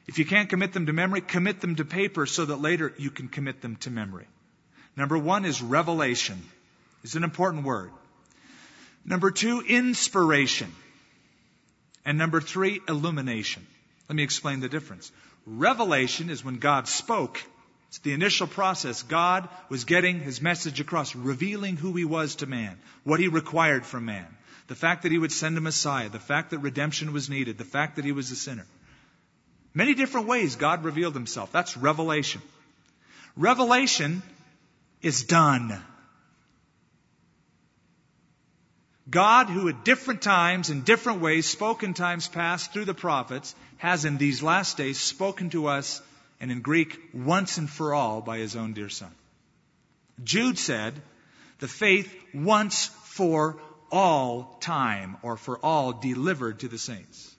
If 0.08 0.18
you 0.18 0.26
can't 0.26 0.50
commit 0.50 0.74
them 0.74 0.88
to 0.88 0.94
memory, 0.94 1.22
commit 1.22 1.62
them 1.62 1.76
to 1.76 1.86
paper 1.86 2.26
so 2.26 2.46
that 2.46 2.58
later 2.58 2.94
you 2.98 3.10
can 3.10 3.30
commit 3.30 3.62
them 3.62 3.76
to 3.78 3.92
memory. 3.92 4.28
Number 4.96 5.18
one 5.18 5.46
is 5.46 5.62
revelation 5.62 6.42
It's 7.04 7.16
an 7.16 7.24
important 7.24 7.64
word. 7.64 7.92
Number 9.06 9.32
two, 9.32 9.62
inspiration. 9.62 10.72
And 12.06 12.18
number 12.18 12.42
three, 12.42 12.82
illumination. 12.88 13.66
Let 14.10 14.16
me 14.16 14.24
explain 14.24 14.60
the 14.60 14.70
difference. 14.70 15.12
Revelation 15.46 16.30
is 16.30 16.44
when 16.44 16.58
God 16.58 16.88
spoke. 16.88 17.42
It's 17.90 18.00
the 18.00 18.14
initial 18.14 18.48
process. 18.48 19.04
God 19.04 19.48
was 19.70 19.84
getting 19.86 20.20
his 20.20 20.42
message 20.42 20.80
across, 20.80 21.16
revealing 21.16 21.78
who 21.78 21.94
he 21.94 22.06
was 22.06 22.36
to 22.38 22.46
man, 22.46 22.78
what 23.04 23.20
he 23.20 23.28
required 23.28 23.86
from 23.86 24.06
man, 24.06 24.26
the 24.68 24.76
fact 24.76 25.04
that 25.04 25.12
he 25.12 25.18
would 25.18 25.32
send 25.32 25.58
a 25.58 25.62
Messiah, 25.62 26.10
the 26.10 26.20
fact 26.20 26.52
that 26.52 26.60
redemption 26.60 27.14
was 27.14 27.30
needed, 27.30 27.58
the 27.58 27.64
fact 27.64 27.98
that 27.98 28.06
he 28.06 28.12
was 28.12 28.32
a 28.32 28.36
sinner. 28.36 28.66
Many 29.74 29.94
different 29.94 30.28
ways 30.28 30.56
God 30.56 30.84
revealed 30.84 31.14
himself. 31.14 31.52
That's 31.52 31.78
revelation. 31.78 32.42
Revelation 33.36 34.22
is 35.02 35.24
done. 35.24 35.82
God, 39.10 39.48
who 39.48 39.68
at 39.68 39.84
different 39.84 40.22
times, 40.22 40.70
in 40.70 40.82
different 40.82 41.22
ways, 41.22 41.46
spoke 41.46 41.84
in 41.84 41.94
times 41.94 42.28
past 42.28 42.72
through 42.72 42.86
the 42.86 42.94
prophets, 42.94 43.54
has 43.78 44.06
in 44.06 44.18
these 44.18 44.42
last 44.42 44.78
days 44.78 44.98
spoken 44.98 45.50
to 45.50 45.68
us, 45.68 46.02
and 46.40 46.52
in 46.52 46.62
Greek, 46.62 47.00
once 47.14 47.58
and 47.58 47.70
for 47.70 47.94
all, 47.94 48.22
by 48.22 48.38
his 48.38 48.56
own 48.56 48.74
dear 48.74 48.90
Son. 48.90 49.12
Jude 50.24 50.58
said, 50.58 50.94
the 51.60 51.68
faith 51.68 52.14
once 52.34 52.88
for 53.04 53.58
all 53.92 54.58
time, 54.60 55.18
or 55.22 55.38
for 55.38 55.58
all 55.60 55.94
delivered 55.94 56.60
to 56.60 56.68
the 56.68 56.78
saints. 56.78 57.34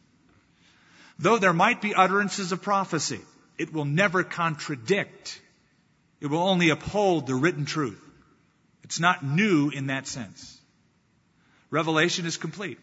Though 1.19 1.39
there 1.39 1.53
might 1.53 1.81
be 1.81 1.95
utterances 1.95 2.53
of 2.53 2.63
prophecy, 2.63 3.21
it 3.59 3.73
will 3.73 3.85
never 3.85 4.25
contradict. 4.25 5.41
It 6.21 6.27
will 6.27 6.43
only 6.43 6.71
uphold 6.71 7.27
the 7.27 7.35
written 7.35 7.65
truth. 7.65 8.01
It's 8.83 9.01
not 9.01 9.25
new 9.25 9.71
in 9.71 9.89
that 9.89 10.07
sense. 10.07 10.61
Revelation 11.75 12.25
is 12.25 12.37
complete. 12.37 12.79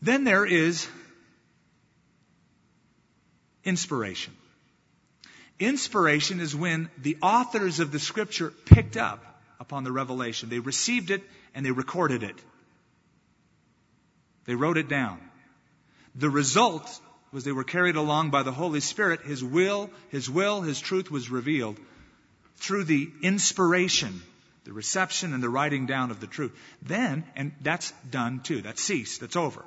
Then 0.00 0.24
there 0.24 0.46
is 0.46 0.88
inspiration. 3.62 4.32
Inspiration 5.60 6.40
is 6.40 6.56
when 6.56 6.88
the 6.96 7.18
authors 7.20 7.78
of 7.78 7.92
the 7.92 7.98
scripture 7.98 8.54
picked 8.64 8.96
up 8.96 9.22
upon 9.60 9.84
the 9.84 9.92
revelation. 9.92 10.48
They 10.48 10.60
received 10.60 11.10
it 11.10 11.22
and 11.54 11.66
they 11.66 11.72
recorded 11.72 12.22
it. 12.22 12.36
They 14.46 14.54
wrote 14.54 14.78
it 14.78 14.88
down. 14.88 15.20
The 16.14 16.30
result 16.30 16.88
was 17.32 17.44
they 17.44 17.52
were 17.52 17.64
carried 17.64 17.96
along 17.96 18.30
by 18.30 18.44
the 18.44 18.52
Holy 18.52 18.80
Spirit. 18.80 19.20
His 19.20 19.44
will, 19.44 19.90
His 20.08 20.30
will, 20.30 20.62
His 20.62 20.80
truth 20.80 21.10
was 21.10 21.28
revealed 21.28 21.78
through 22.56 22.84
the 22.84 23.10
inspiration 23.20 24.22
the 24.66 24.72
reception 24.72 25.32
and 25.32 25.42
the 25.42 25.48
writing 25.48 25.86
down 25.86 26.10
of 26.10 26.20
the 26.20 26.26
truth. 26.26 26.52
Then, 26.82 27.24
and 27.36 27.52
that's 27.62 27.92
done 28.10 28.40
too, 28.40 28.62
that's 28.62 28.82
ceased, 28.82 29.20
that's 29.20 29.36
over. 29.36 29.64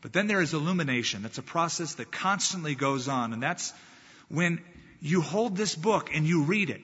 But 0.00 0.12
then 0.12 0.26
there 0.26 0.40
is 0.40 0.54
illumination. 0.54 1.22
That's 1.22 1.38
a 1.38 1.42
process 1.42 1.94
that 1.94 2.10
constantly 2.10 2.74
goes 2.74 3.08
on, 3.08 3.32
and 3.32 3.42
that's 3.42 3.72
when 4.28 4.60
you 5.00 5.20
hold 5.20 5.56
this 5.56 5.74
book 5.74 6.10
and 6.14 6.26
you 6.26 6.44
read 6.44 6.70
it. 6.70 6.80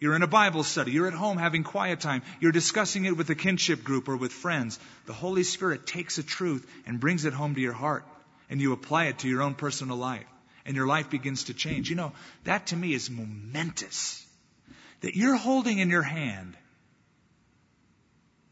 You're 0.00 0.16
in 0.16 0.22
a 0.22 0.26
Bible 0.26 0.64
study. 0.64 0.92
You're 0.92 1.06
at 1.06 1.14
home 1.14 1.38
having 1.38 1.62
quiet 1.62 2.00
time. 2.00 2.22
You're 2.40 2.52
discussing 2.52 3.04
it 3.04 3.16
with 3.16 3.30
a 3.30 3.34
kinship 3.34 3.84
group 3.84 4.08
or 4.08 4.16
with 4.16 4.32
friends. 4.32 4.78
The 5.06 5.14
Holy 5.14 5.42
Spirit 5.42 5.86
takes 5.86 6.18
a 6.18 6.22
truth 6.22 6.66
and 6.86 7.00
brings 7.00 7.24
it 7.24 7.34
home 7.34 7.54
to 7.54 7.60
your 7.60 7.72
heart, 7.72 8.04
and 8.50 8.60
you 8.60 8.72
apply 8.72 9.06
it 9.06 9.20
to 9.20 9.28
your 9.28 9.42
own 9.42 9.54
personal 9.54 9.96
life, 9.96 10.26
and 10.64 10.74
your 10.74 10.86
life 10.86 11.08
begins 11.08 11.44
to 11.44 11.54
change. 11.54 11.88
You 11.88 11.96
know, 11.96 12.12
that 12.44 12.66
to 12.68 12.76
me 12.76 12.94
is 12.94 13.10
momentous 13.10 14.25
that 15.00 15.16
you're 15.16 15.36
holding 15.36 15.78
in 15.78 15.90
your 15.90 16.02
hand. 16.02 16.56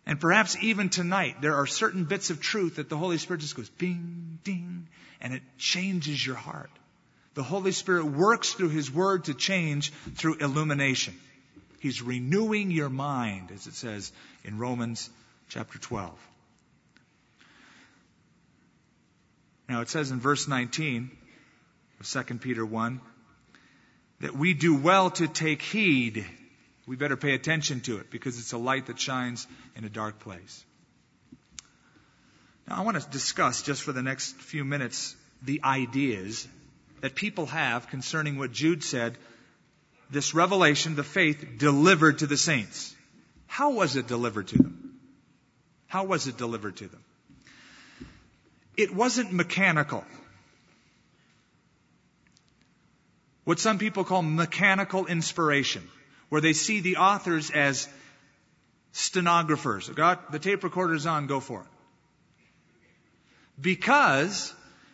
And 0.06 0.20
perhaps 0.20 0.56
even 0.60 0.90
tonight, 0.90 1.40
there 1.40 1.54
are 1.54 1.66
certain 1.66 2.04
bits 2.04 2.30
of 2.30 2.40
truth 2.40 2.76
that 2.76 2.88
the 2.88 2.96
Holy 2.96 3.18
Spirit 3.18 3.40
just 3.40 3.56
goes 3.56 3.70
ding, 3.70 4.38
ding, 4.44 4.88
and 5.20 5.32
it 5.32 5.42
changes 5.56 6.24
your 6.24 6.36
heart. 6.36 6.70
The 7.34 7.42
Holy 7.42 7.72
Spirit 7.72 8.06
works 8.06 8.52
through 8.52 8.68
His 8.68 8.90
Word 8.90 9.24
to 9.24 9.34
change 9.34 9.92
through 10.14 10.36
illumination. 10.36 11.14
He's 11.80 12.00
renewing 12.00 12.70
your 12.70 12.88
mind, 12.88 13.50
as 13.50 13.66
it 13.66 13.74
says 13.74 14.12
in 14.44 14.58
Romans 14.58 15.10
chapter 15.48 15.78
12. 15.78 16.12
Now 19.68 19.80
it 19.80 19.88
says 19.88 20.10
in 20.10 20.20
verse 20.20 20.46
19 20.46 21.10
of 22.00 22.26
2 22.26 22.34
Peter 22.36 22.64
1 22.64 23.00
that 24.24 24.34
we 24.34 24.54
do 24.54 24.74
well 24.74 25.10
to 25.10 25.28
take 25.28 25.60
heed. 25.60 26.24
We 26.86 26.96
better 26.96 27.16
pay 27.16 27.34
attention 27.34 27.80
to 27.82 27.98
it 27.98 28.10
because 28.10 28.38
it's 28.38 28.52
a 28.52 28.58
light 28.58 28.86
that 28.86 28.98
shines 28.98 29.46
in 29.76 29.84
a 29.84 29.90
dark 29.90 30.18
place. 30.18 30.64
Now, 32.66 32.76
I 32.76 32.80
want 32.80 32.98
to 32.98 33.06
discuss 33.10 33.60
just 33.60 33.82
for 33.82 33.92
the 33.92 34.02
next 34.02 34.34
few 34.36 34.64
minutes 34.64 35.14
the 35.42 35.60
ideas 35.62 36.48
that 37.02 37.14
people 37.14 37.44
have 37.44 37.88
concerning 37.88 38.38
what 38.38 38.50
Jude 38.50 38.82
said 38.82 39.18
this 40.10 40.32
revelation, 40.32 40.96
the 40.96 41.04
faith, 41.04 41.58
delivered 41.58 42.20
to 42.20 42.26
the 42.26 42.38
saints. 42.38 42.96
How 43.46 43.72
was 43.72 43.96
it 43.96 44.06
delivered 44.06 44.48
to 44.48 44.56
them? 44.56 45.00
How 45.86 46.04
was 46.04 46.28
it 46.28 46.38
delivered 46.38 46.76
to 46.76 46.88
them? 46.88 47.04
It 48.74 48.94
wasn't 48.94 49.34
mechanical. 49.34 50.02
What 53.44 53.58
some 53.58 53.78
people 53.78 54.04
call 54.04 54.22
mechanical 54.22 55.06
inspiration, 55.06 55.88
where 56.28 56.40
they 56.40 56.52
see 56.52 56.80
the 56.80 56.96
authors 56.96 57.50
as 57.50 57.88
stenographers. 58.92 59.88
Got 59.88 60.32
the 60.32 60.38
tape 60.38 60.64
recorder's 60.64 61.06
on, 61.06 61.26
go 61.26 61.40
for 61.40 61.60
it. 61.60 61.66
Because 63.60 64.52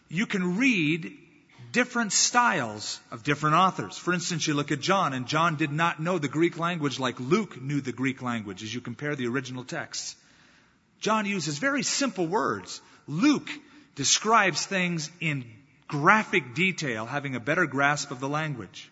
you 0.09 0.27
can 0.27 0.59
read 0.59 1.17
different 1.73 2.13
styles 2.13 2.99
of 3.11 3.23
different 3.23 3.57
authors. 3.57 3.97
For 3.97 4.13
instance, 4.13 4.47
you 4.47 4.55
look 4.55 4.73
at 4.73 4.81
John, 4.81 5.13
and 5.13 5.27
John 5.27 5.57
did 5.57 5.73
not 5.73 6.01
know 6.01 6.19
the 6.19 6.29
Greek 6.29 6.59
language 6.59 6.99
like 6.99 7.21
Luke 7.21 7.61
knew 7.61 7.81
the 7.81 7.93
Greek 7.93 8.23
language 8.23 8.63
as 8.63 8.75
you 8.75 8.81
compare 8.81 9.15
the 9.15 9.29
original 9.29 9.65
texts. 9.65 10.17
John 11.01 11.27
uses 11.27 11.59
very 11.59 11.83
simple 11.83 12.27
words. 12.27 12.81
Luke 13.07 13.49
describes 13.95 14.67
things 14.67 15.11
in 15.21 15.45
graphic 15.91 16.55
detail, 16.55 17.05
having 17.05 17.35
a 17.35 17.41
better 17.41 17.67
grasp 17.67 18.13
of 18.13 18.21
the 18.21 18.29
language. 18.29 18.91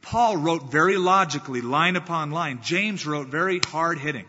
Paul 0.00 0.36
wrote 0.36 0.70
very 0.70 0.96
logically, 0.96 1.60
line 1.60 1.96
upon 1.96 2.30
line. 2.30 2.60
James 2.62 3.04
wrote 3.04 3.26
very 3.26 3.58
hard 3.58 3.98
hitting. 3.98 4.26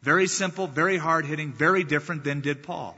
Very 0.00 0.26
simple, 0.26 0.66
very 0.66 0.96
hard 0.96 1.26
hitting, 1.26 1.52
very 1.52 1.84
different 1.84 2.24
than 2.24 2.40
did 2.40 2.62
Paul. 2.62 2.96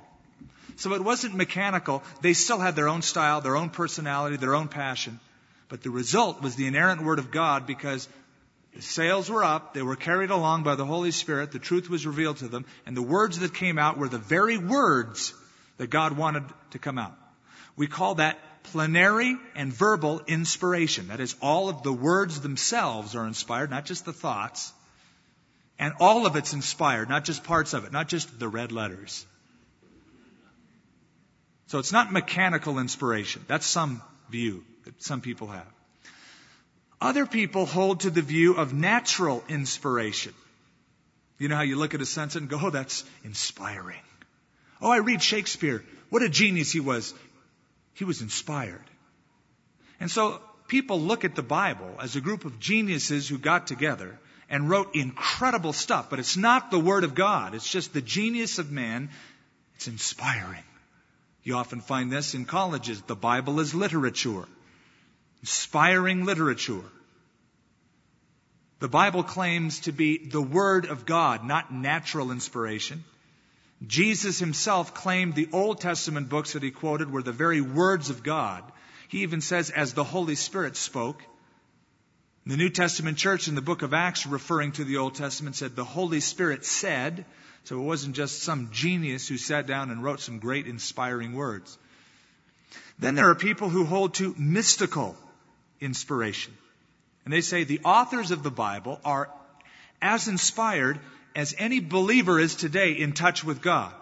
So 0.77 0.95
it 0.95 1.03
wasn't 1.03 1.35
mechanical. 1.35 2.05
They 2.21 2.33
still 2.33 2.61
had 2.61 2.77
their 2.77 2.89
own 2.89 3.03
style, 3.03 3.41
their 3.41 3.57
own 3.57 3.71
personality, 3.71 4.37
their 4.37 4.55
own 4.55 4.69
passion. 4.69 5.19
But 5.69 5.83
the 5.83 5.91
result 5.91 6.43
was 6.43 6.55
the 6.55 6.69
inerrant 6.69 7.03
Word 7.03 7.19
of 7.19 7.33
God 7.33 7.67
because 7.67 8.09
the 8.75 8.83
sails 8.83 9.29
were 9.29 9.43
up, 9.43 9.75
they 9.75 9.83
were 9.83 9.97
carried 9.97 10.31
along 10.31 10.63
by 10.63 10.77
the 10.77 10.87
Holy 10.87 11.11
Spirit, 11.11 11.51
the 11.51 11.59
truth 11.59 11.91
was 11.91 12.07
revealed 12.07 12.39
to 12.39 12.49
them, 12.49 12.65
and 12.87 12.97
the 12.97 13.03
words 13.03 13.41
that 13.41 13.55
came 13.55 13.79
out 13.79 13.99
were 13.99 14.09
the 14.09 14.19
very 14.19 14.59
words 14.59 15.35
that 15.77 15.91
God 15.91 16.17
wanted 16.17 16.45
to 16.71 16.79
come 16.79 16.99
out. 16.99 17.17
We 17.77 17.87
call 17.87 18.17
that 18.17 18.39
plenary 18.65 19.37
and 19.55 19.73
verbal 19.73 20.23
inspiration. 20.27 21.09
That 21.09 21.21
is, 21.21 21.37
all 21.41 21.69
of 21.69 21.83
the 21.83 21.93
words 21.93 22.41
themselves 22.41 23.15
are 23.15 23.27
inspired, 23.27 23.71
not 23.71 23.85
just 23.85 24.05
the 24.05 24.13
thoughts. 24.13 24.73
And 25.79 25.95
all 25.99 26.27
of 26.27 26.37
it's 26.37 26.53
inspired, 26.53 27.09
not 27.09 27.25
just 27.25 27.45
parts 27.45 27.75
of 27.75 27.85
it, 27.85 27.93
not 27.93 28.09
just 28.09 28.39
the 28.39 28.49
red 28.49 28.73
letters. 28.73 29.27
So 31.67 31.79
it's 31.79 31.93
not 31.93 32.13
mechanical 32.13 32.79
inspiration. 32.79 33.45
That's 33.49 33.67
some 33.67 34.03
view 34.31 34.65
that 34.85 35.03
some 35.03 35.21
people 35.21 35.49
have. 35.49 35.67
Other 37.01 37.27
people 37.27 37.67
hold 37.67 38.01
to 38.01 38.11
the 38.11 38.23
view 38.23 38.55
of 38.55 38.73
natural 38.73 39.43
inspiration. 39.49 40.33
You 41.39 41.49
know 41.49 41.57
how 41.57 41.63
you 41.63 41.77
look 41.77 41.95
at 41.95 42.01
a 42.01 42.07
sentence 42.07 42.37
and 42.37 42.49
go, 42.49 42.59
oh, 42.63 42.71
that's 42.71 43.05
inspiring. 43.25 44.01
Oh, 44.81 44.91
I 44.91 44.99
read 44.99 45.23
Shakespeare. 45.23 45.85
What 46.11 46.23
a 46.23 46.29
genius 46.29 46.73
he 46.73 46.81
was. 46.81 47.15
He 47.95 48.05
was 48.05 48.23
inspired. 48.23 48.85
And 50.01 50.11
so 50.11 50.41
people 50.69 51.01
look 51.01 51.25
at 51.25 51.35
the 51.35 51.43
Bible 51.43 51.97
as 52.01 52.17
a 52.17 52.21
group 52.21 52.45
of 52.45 52.59
geniuses 52.59 53.29
who 53.29 53.39
got 53.39 53.67
together 53.67 54.19
and 54.49 54.69
wrote 54.69 54.95
incredible 54.95 55.73
stuff, 55.73 56.11
but 56.11 56.19
it's 56.19 56.37
not 56.37 56.71
the 56.71 56.79
Word 56.79 57.05
of 57.05 57.15
God. 57.15 57.55
It's 57.55 57.71
just 57.71 57.93
the 57.93 58.03
genius 58.03 58.59
of 58.59 58.71
man. 58.71 59.11
It's 59.77 59.89
inspiring. 59.89 60.65
You 61.43 61.57
often 61.57 61.81
find 61.81 62.11
this 62.11 62.35
in 62.35 62.45
colleges. 62.45 63.01
The 63.03 63.17
Bible 63.17 63.61
is 63.61 63.75
literature. 63.75 64.45
Inspiring 65.41 66.25
literature. 66.25 66.85
The 68.81 68.89
Bible 68.89 69.23
claims 69.23 69.81
to 69.81 69.93
be 69.93 70.19
the 70.19 70.43
Word 70.43 70.87
of 70.87 71.07
God, 71.07 71.45
not 71.45 71.73
natural 71.73 72.31
inspiration. 72.31 73.05
Jesus 73.87 74.39
himself 74.39 74.95
claimed 74.95 75.35
the 75.35 75.49
Old 75.53 75.81
Testament 75.81 76.29
books 76.29 76.53
that 76.53 76.63
he 76.63 76.71
quoted 76.71 77.11
were 77.11 77.23
the 77.23 77.33
very 77.33 77.61
words 77.61 78.11
of 78.11 78.23
God. 78.23 78.65
He 79.09 79.23
even 79.23 79.41
says, 79.41 79.71
as 79.71 79.93
the 79.93 80.05
Holy 80.05 80.35
Spirit 80.35 80.77
spoke. 80.77 81.23
The 82.47 82.57
New 82.57 82.71
Testament 82.71 83.17
church 83.17 83.49
in 83.49 83.55
the 83.55 83.63
book 83.63 83.83
of 83.83 83.95
Acts, 83.95 84.27
referring 84.27 84.73
to 84.73 84.85
the 84.85 84.99
Old 84.99 85.15
Testament, 85.15 85.57
said, 85.57 85.77
the 85.77 85.85
Holy 85.85 86.21
Spirit 86.21 86.65
said. 86.65 87.25
So 87.65 87.79
it 87.79 87.85
wasn't 87.85 88.17
just 88.17 88.43
some 88.43 88.71
genius 88.73 89.27
who 89.27 89.39
sat 89.39 89.67
down 89.67 89.91
and 89.91 90.03
wrote 90.03 90.21
some 90.21 90.39
great 90.39 90.67
inspiring 90.67 91.33
words. 91.33 91.79
Then 92.99 93.15
there 93.15 93.31
are 93.31 93.35
people 93.35 93.71
who 93.71 93.85
hold 93.85 94.15
to 94.15 94.35
mystical 94.39 95.17
inspiration. 95.81 96.53
And 97.25 97.33
they 97.33 97.41
say 97.41 97.65
the 97.65 97.81
authors 97.85 98.31
of 98.31 98.43
the 98.43 98.51
Bible 98.51 99.01
are 99.05 99.31
as 100.03 100.29
inspired 100.29 101.01
as 101.35 101.55
any 101.59 101.81
believer 101.81 102.39
is 102.39 102.55
today 102.55 102.93
in 102.93 103.13
touch 103.13 103.45
with 103.45 103.61
God. 103.61 103.93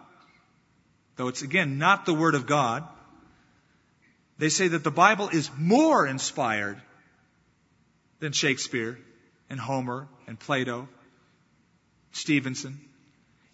Though 1.16 1.28
it's 1.28 1.42
again 1.42 1.78
not 1.78 2.06
the 2.06 2.14
Word 2.14 2.34
of 2.34 2.46
God. 2.46 2.84
They 4.38 4.48
say 4.48 4.68
that 4.68 4.82
the 4.82 4.90
Bible 4.90 5.28
is 5.28 5.50
more 5.56 6.06
inspired 6.06 6.80
than 8.18 8.32
Shakespeare 8.32 8.98
and 9.50 9.60
Homer 9.60 10.08
and 10.26 10.38
Plato, 10.38 10.88
Stevenson. 12.12 12.80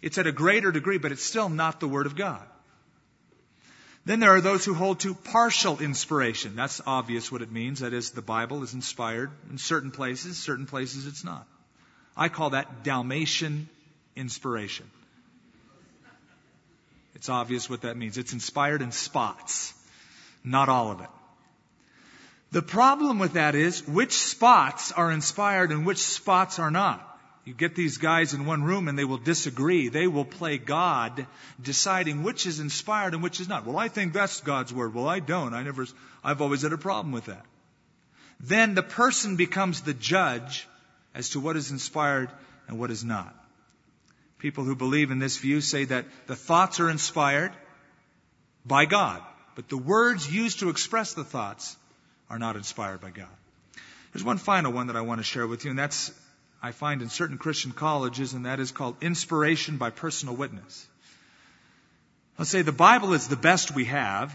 It's 0.01 0.17
at 0.17 0.27
a 0.27 0.31
greater 0.31 0.71
degree, 0.71 0.97
but 0.97 1.11
it's 1.11 1.23
still 1.23 1.49
not 1.49 1.79
the 1.79 1.87
Word 1.87 2.05
of 2.05 2.15
God. 2.15 2.45
Then 4.05 4.19
there 4.19 4.33
are 4.33 4.41
those 4.41 4.63
who 4.63 4.73
hold 4.73 5.01
to 5.01 5.13
partial 5.13 5.79
inspiration. 5.79 6.55
That's 6.55 6.81
obvious 6.85 7.31
what 7.31 7.41
it 7.41 7.51
means. 7.51 7.81
That 7.81 7.93
is, 7.93 8.11
the 8.11 8.21
Bible 8.21 8.63
is 8.63 8.73
inspired 8.73 9.29
in 9.49 9.57
certain 9.57 9.91
places, 9.91 10.37
certain 10.37 10.65
places 10.65 11.05
it's 11.05 11.23
not. 11.23 11.45
I 12.19 12.27
call 12.27 12.49
that 12.49 12.83
Dalmatian 12.83 13.69
inspiration. 14.13 14.85
It's 17.15 17.29
obvious 17.29 17.69
what 17.69 17.81
that 17.81 17.95
means. 17.95 18.17
It's 18.17 18.33
inspired 18.33 18.81
in 18.81 18.91
spots, 18.91 19.73
not 20.43 20.67
all 20.67 20.91
of 20.91 20.99
it. 20.99 21.09
The 22.51 22.61
problem 22.61 23.19
with 23.19 23.33
that 23.33 23.55
is 23.55 23.87
which 23.87 24.11
spots 24.11 24.91
are 24.91 25.11
inspired 25.11 25.71
and 25.71 25.85
which 25.85 25.99
spots 25.99 26.59
are 26.59 26.71
not. 26.71 27.05
You 27.45 27.53
get 27.53 27.73
these 27.73 27.97
guys 27.97 28.33
in 28.33 28.45
one 28.45 28.63
room 28.63 28.89
and 28.89 28.99
they 28.99 29.05
will 29.05 29.17
disagree. 29.17 29.87
They 29.87 30.07
will 30.07 30.25
play 30.25 30.57
God, 30.57 31.25
deciding 31.61 32.23
which 32.23 32.45
is 32.45 32.59
inspired 32.59 33.13
and 33.13 33.23
which 33.23 33.39
is 33.39 33.47
not. 33.47 33.65
Well, 33.65 33.77
I 33.77 33.87
think 33.87 34.11
that's 34.11 34.41
God's 34.41 34.73
word. 34.73 34.93
Well, 34.93 35.07
I 35.07 35.19
don't. 35.19 35.53
I 35.53 35.63
never, 35.63 35.85
I've 36.21 36.41
always 36.41 36.63
had 36.63 36.73
a 36.73 36.77
problem 36.77 37.13
with 37.13 37.25
that. 37.25 37.45
Then 38.41 38.75
the 38.75 38.83
person 38.83 39.35
becomes 39.35 39.81
the 39.81 39.93
judge 39.93 40.67
as 41.13 41.31
to 41.31 41.39
what 41.39 41.55
is 41.55 41.71
inspired 41.71 42.29
and 42.67 42.79
what 42.79 42.91
is 42.91 43.03
not. 43.03 43.35
People 44.37 44.63
who 44.63 44.75
believe 44.75 45.11
in 45.11 45.19
this 45.19 45.37
view 45.37 45.61
say 45.61 45.85
that 45.85 46.05
the 46.27 46.35
thoughts 46.35 46.79
are 46.79 46.89
inspired 46.89 47.51
by 48.65 48.85
God, 48.85 49.21
but 49.55 49.69
the 49.69 49.77
words 49.77 50.31
used 50.31 50.59
to 50.59 50.69
express 50.69 51.13
the 51.13 51.23
thoughts 51.23 51.75
are 52.29 52.39
not 52.39 52.55
inspired 52.55 53.01
by 53.01 53.09
God. 53.09 53.27
There's 54.13 54.23
one 54.23 54.37
final 54.37 54.71
one 54.71 54.87
that 54.87 54.95
I 54.95 55.01
want 55.01 55.19
to 55.19 55.23
share 55.23 55.45
with 55.45 55.65
you, 55.65 55.71
and 55.71 55.79
that's 55.79 56.11
I 56.61 56.71
find 56.71 57.01
in 57.01 57.09
certain 57.09 57.37
Christian 57.37 57.71
colleges, 57.71 58.33
and 58.33 58.45
that 58.45 58.59
is 58.59 58.71
called 58.71 58.97
inspiration 59.01 59.77
by 59.77 59.91
personal 59.91 60.35
witness. 60.35 60.87
Let's 62.37 62.51
say 62.51 62.61
the 62.61 62.71
Bible 62.71 63.13
is 63.13 63.27
the 63.27 63.35
best 63.35 63.75
we 63.75 63.85
have. 63.85 64.33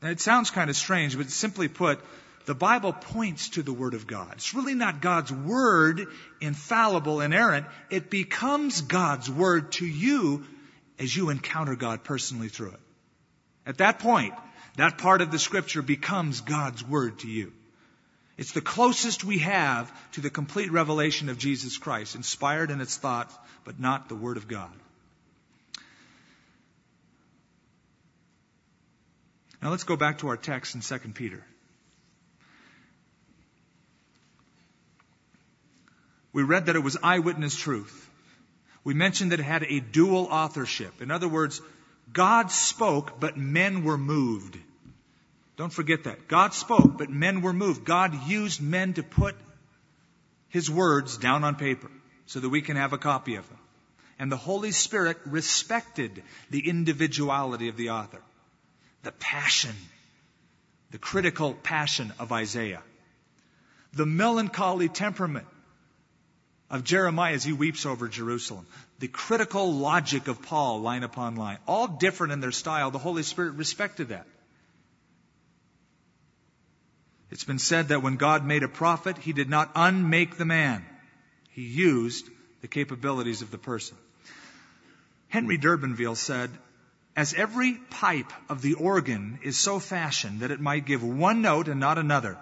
And 0.00 0.10
it 0.12 0.20
sounds 0.20 0.50
kind 0.50 0.70
of 0.70 0.76
strange, 0.76 1.16
but 1.16 1.28
simply 1.30 1.68
put, 1.68 2.00
the 2.48 2.54
Bible 2.54 2.94
points 2.94 3.50
to 3.50 3.62
the 3.62 3.74
Word 3.74 3.92
of 3.92 4.06
God. 4.06 4.32
It's 4.32 4.54
really 4.54 4.74
not 4.74 5.02
God's 5.02 5.30
Word, 5.30 6.06
infallible, 6.40 7.20
inerrant. 7.20 7.66
It 7.90 8.08
becomes 8.08 8.80
God's 8.80 9.30
Word 9.30 9.72
to 9.72 9.86
you 9.86 10.46
as 10.98 11.14
you 11.14 11.28
encounter 11.28 11.76
God 11.76 12.04
personally 12.04 12.48
through 12.48 12.70
it. 12.70 12.80
At 13.66 13.78
that 13.78 13.98
point, 13.98 14.32
that 14.76 14.96
part 14.96 15.20
of 15.20 15.30
the 15.30 15.38
Scripture 15.38 15.82
becomes 15.82 16.40
God's 16.40 16.82
Word 16.82 17.18
to 17.18 17.28
you. 17.28 17.52
It's 18.38 18.52
the 18.52 18.62
closest 18.62 19.24
we 19.24 19.40
have 19.40 19.92
to 20.12 20.22
the 20.22 20.30
complete 20.30 20.72
revelation 20.72 21.28
of 21.28 21.36
Jesus 21.36 21.76
Christ, 21.76 22.14
inspired 22.14 22.70
in 22.70 22.80
its 22.80 22.96
thought, 22.96 23.30
but 23.64 23.78
not 23.78 24.08
the 24.08 24.16
Word 24.16 24.38
of 24.38 24.48
God. 24.48 24.72
Now 29.60 29.68
let's 29.68 29.84
go 29.84 29.96
back 29.96 30.20
to 30.20 30.28
our 30.28 30.38
text 30.38 30.74
in 30.74 30.80
2 30.80 31.10
Peter. 31.10 31.44
We 36.38 36.44
read 36.44 36.66
that 36.66 36.76
it 36.76 36.84
was 36.84 36.96
eyewitness 37.02 37.56
truth. 37.56 38.08
We 38.84 38.94
mentioned 38.94 39.32
that 39.32 39.40
it 39.40 39.42
had 39.42 39.64
a 39.64 39.80
dual 39.80 40.28
authorship. 40.30 41.02
In 41.02 41.10
other 41.10 41.26
words, 41.26 41.60
God 42.12 42.52
spoke, 42.52 43.18
but 43.18 43.36
men 43.36 43.82
were 43.82 43.98
moved. 43.98 44.56
Don't 45.56 45.72
forget 45.72 46.04
that. 46.04 46.28
God 46.28 46.54
spoke, 46.54 46.96
but 46.96 47.10
men 47.10 47.40
were 47.40 47.52
moved. 47.52 47.84
God 47.84 48.28
used 48.28 48.62
men 48.62 48.94
to 48.94 49.02
put 49.02 49.34
His 50.48 50.70
words 50.70 51.18
down 51.18 51.42
on 51.42 51.56
paper 51.56 51.90
so 52.26 52.38
that 52.38 52.48
we 52.48 52.62
can 52.62 52.76
have 52.76 52.92
a 52.92 52.98
copy 52.98 53.34
of 53.34 53.48
them. 53.48 53.58
And 54.20 54.30
the 54.30 54.36
Holy 54.36 54.70
Spirit 54.70 55.18
respected 55.26 56.22
the 56.50 56.68
individuality 56.68 57.68
of 57.68 57.76
the 57.76 57.90
author, 57.90 58.22
the 59.02 59.10
passion, 59.10 59.74
the 60.92 60.98
critical 60.98 61.52
passion 61.52 62.12
of 62.20 62.30
Isaiah, 62.30 62.84
the 63.92 64.06
melancholy 64.06 64.88
temperament 64.88 65.48
of 66.70 66.84
Jeremiah 66.84 67.34
as 67.34 67.44
he 67.44 67.52
weeps 67.52 67.86
over 67.86 68.08
Jerusalem. 68.08 68.66
The 68.98 69.08
critical 69.08 69.72
logic 69.72 70.28
of 70.28 70.42
Paul, 70.42 70.80
line 70.80 71.02
upon 71.02 71.36
line. 71.36 71.58
All 71.66 71.86
different 71.86 72.32
in 72.32 72.40
their 72.40 72.52
style. 72.52 72.90
The 72.90 72.98
Holy 72.98 73.22
Spirit 73.22 73.54
respected 73.54 74.08
that. 74.08 74.26
It's 77.30 77.44
been 77.44 77.58
said 77.58 77.88
that 77.88 78.02
when 78.02 78.16
God 78.16 78.44
made 78.44 78.62
a 78.62 78.68
prophet, 78.68 79.18
he 79.18 79.32
did 79.32 79.48
not 79.48 79.70
unmake 79.74 80.36
the 80.36 80.44
man. 80.44 80.84
He 81.50 81.62
used 81.62 82.28
the 82.60 82.68
capabilities 82.68 83.42
of 83.42 83.50
the 83.50 83.58
person. 83.58 83.96
Henry 85.28 85.58
d'Urbanville 85.58 86.16
said, 86.16 86.50
as 87.14 87.34
every 87.34 87.74
pipe 87.90 88.32
of 88.48 88.62
the 88.62 88.74
organ 88.74 89.40
is 89.42 89.58
so 89.58 89.78
fashioned 89.78 90.40
that 90.40 90.52
it 90.52 90.60
might 90.60 90.86
give 90.86 91.02
one 91.02 91.42
note 91.42 91.66
and 91.66 91.80
not 91.80 91.98
another, 91.98 92.38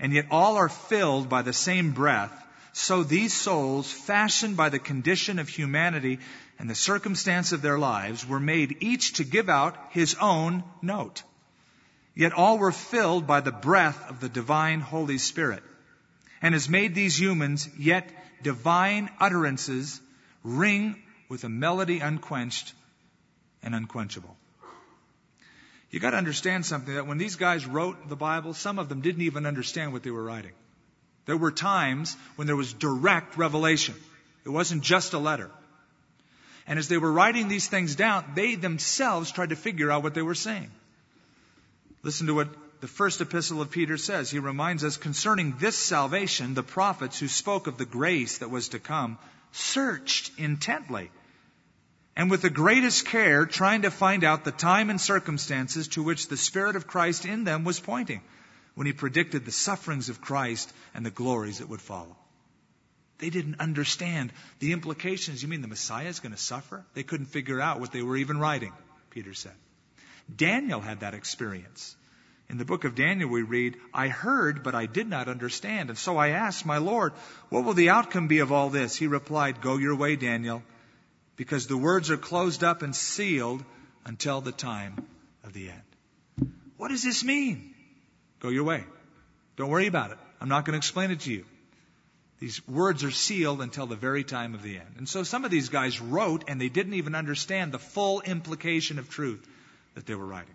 and 0.00 0.12
yet 0.12 0.26
all 0.30 0.56
are 0.56 0.68
filled 0.68 1.28
by 1.28 1.42
the 1.42 1.52
same 1.52 1.92
breath, 1.92 2.45
so 2.78 3.02
these 3.02 3.32
souls, 3.32 3.90
fashioned 3.90 4.54
by 4.54 4.68
the 4.68 4.78
condition 4.78 5.38
of 5.38 5.48
humanity 5.48 6.18
and 6.58 6.68
the 6.68 6.74
circumstance 6.74 7.52
of 7.52 7.62
their 7.62 7.78
lives, 7.78 8.26
were 8.26 8.38
made 8.38 8.76
each 8.80 9.14
to 9.14 9.24
give 9.24 9.48
out 9.48 9.78
his 9.92 10.14
own 10.20 10.62
note. 10.82 11.22
Yet 12.14 12.34
all 12.34 12.58
were 12.58 12.72
filled 12.72 13.26
by 13.26 13.40
the 13.40 13.50
breath 13.50 14.10
of 14.10 14.20
the 14.20 14.28
divine 14.28 14.80
Holy 14.82 15.16
Spirit, 15.16 15.62
and 16.42 16.52
has 16.52 16.68
made 16.68 16.94
these 16.94 17.18
humans, 17.18 17.66
yet 17.78 18.10
divine 18.42 19.08
utterances, 19.18 19.98
ring 20.44 21.02
with 21.30 21.44
a 21.44 21.48
melody 21.48 22.00
unquenched 22.00 22.74
and 23.62 23.74
unquenchable. 23.74 24.36
You 25.90 25.98
got 25.98 26.10
to 26.10 26.18
understand 26.18 26.66
something 26.66 26.94
that 26.94 27.06
when 27.06 27.16
these 27.16 27.36
guys 27.36 27.64
wrote 27.64 28.06
the 28.10 28.16
Bible, 28.16 28.52
some 28.52 28.78
of 28.78 28.90
them 28.90 29.00
didn't 29.00 29.22
even 29.22 29.46
understand 29.46 29.94
what 29.94 30.02
they 30.02 30.10
were 30.10 30.24
writing. 30.24 30.52
There 31.26 31.36
were 31.36 31.52
times 31.52 32.16
when 32.36 32.46
there 32.46 32.56
was 32.56 32.72
direct 32.72 33.36
revelation. 33.36 33.94
It 34.44 34.48
wasn't 34.48 34.82
just 34.82 35.12
a 35.12 35.18
letter. 35.18 35.50
And 36.66 36.78
as 36.78 36.88
they 36.88 36.98
were 36.98 37.12
writing 37.12 37.48
these 37.48 37.68
things 37.68 37.94
down, 37.94 38.24
they 38.34 38.54
themselves 38.54 39.30
tried 39.30 39.50
to 39.50 39.56
figure 39.56 39.90
out 39.90 40.02
what 40.02 40.14
they 40.14 40.22
were 40.22 40.34
saying. 40.34 40.70
Listen 42.02 42.28
to 42.28 42.34
what 42.34 42.48
the 42.80 42.88
first 42.88 43.20
epistle 43.20 43.60
of 43.60 43.70
Peter 43.70 43.96
says. 43.96 44.30
He 44.30 44.38
reminds 44.38 44.84
us 44.84 44.96
concerning 44.96 45.56
this 45.58 45.76
salvation, 45.76 46.54
the 46.54 46.62
prophets 46.62 47.18
who 47.18 47.28
spoke 47.28 47.66
of 47.66 47.78
the 47.78 47.84
grace 47.84 48.38
that 48.38 48.50
was 48.50 48.68
to 48.68 48.78
come 48.78 49.18
searched 49.52 50.32
intently 50.38 51.10
and 52.16 52.30
with 52.30 52.42
the 52.42 52.50
greatest 52.50 53.06
care 53.06 53.46
trying 53.46 53.82
to 53.82 53.90
find 53.90 54.24
out 54.24 54.44
the 54.44 54.52
time 54.52 54.90
and 54.90 55.00
circumstances 55.00 55.88
to 55.88 56.02
which 56.02 56.28
the 56.28 56.36
Spirit 56.36 56.76
of 56.76 56.86
Christ 56.86 57.24
in 57.24 57.44
them 57.44 57.64
was 57.64 57.78
pointing 57.78 58.22
when 58.76 58.86
he 58.86 58.92
predicted 58.92 59.44
the 59.44 59.50
sufferings 59.50 60.10
of 60.10 60.20
Christ 60.20 60.72
and 60.94 61.04
the 61.04 61.10
glories 61.10 61.58
that 61.58 61.68
would 61.68 61.80
follow. 61.80 62.16
They 63.18 63.30
didn't 63.30 63.58
understand 63.58 64.32
the 64.58 64.72
implications. 64.72 65.42
You 65.42 65.48
mean 65.48 65.62
the 65.62 65.68
Messiah 65.68 66.08
is 66.08 66.20
going 66.20 66.32
to 66.34 66.38
suffer? 66.38 66.84
They 66.92 67.02
couldn't 67.02 67.26
figure 67.26 67.60
out 67.60 67.80
what 67.80 67.90
they 67.90 68.02
were 68.02 68.18
even 68.18 68.38
writing, 68.38 68.74
Peter 69.10 69.32
said. 69.32 69.54
Daniel 70.34 70.82
had 70.82 71.00
that 71.00 71.14
experience. 71.14 71.96
In 72.50 72.58
the 72.58 72.66
book 72.66 72.84
of 72.84 72.94
Daniel, 72.94 73.30
we 73.30 73.42
read, 73.42 73.78
I 73.94 74.08
heard, 74.08 74.62
but 74.62 74.74
I 74.74 74.84
did 74.84 75.08
not 75.08 75.28
understand. 75.28 75.88
And 75.88 75.98
so 75.98 76.18
I 76.18 76.28
asked 76.28 76.66
my 76.66 76.76
Lord, 76.76 77.14
what 77.48 77.64
will 77.64 77.72
the 77.72 77.90
outcome 77.90 78.28
be 78.28 78.40
of 78.40 78.52
all 78.52 78.68
this? 78.68 78.94
He 78.94 79.06
replied, 79.06 79.62
Go 79.62 79.78
your 79.78 79.96
way, 79.96 80.16
Daniel, 80.16 80.62
because 81.36 81.66
the 81.66 81.78
words 81.78 82.10
are 82.10 82.18
closed 82.18 82.62
up 82.62 82.82
and 82.82 82.94
sealed 82.94 83.64
until 84.04 84.42
the 84.42 84.52
time 84.52 85.06
of 85.44 85.54
the 85.54 85.70
end. 85.70 86.50
What 86.76 86.88
does 86.88 87.02
this 87.02 87.24
mean? 87.24 87.74
Go 88.40 88.48
your 88.48 88.64
way. 88.64 88.84
Don't 89.56 89.70
worry 89.70 89.86
about 89.86 90.10
it. 90.10 90.18
I'm 90.40 90.48
not 90.48 90.64
going 90.64 90.72
to 90.72 90.78
explain 90.78 91.10
it 91.10 91.20
to 91.20 91.32
you. 91.32 91.44
These 92.38 92.66
words 92.68 93.02
are 93.02 93.10
sealed 93.10 93.62
until 93.62 93.86
the 93.86 93.96
very 93.96 94.22
time 94.22 94.54
of 94.54 94.62
the 94.62 94.76
end. 94.76 94.94
And 94.98 95.08
so 95.08 95.22
some 95.22 95.44
of 95.46 95.50
these 95.50 95.70
guys 95.70 96.00
wrote 96.00 96.44
and 96.48 96.60
they 96.60 96.68
didn't 96.68 96.94
even 96.94 97.14
understand 97.14 97.72
the 97.72 97.78
full 97.78 98.20
implication 98.20 98.98
of 98.98 99.08
truth 99.08 99.46
that 99.94 100.04
they 100.04 100.14
were 100.14 100.26
writing. 100.26 100.54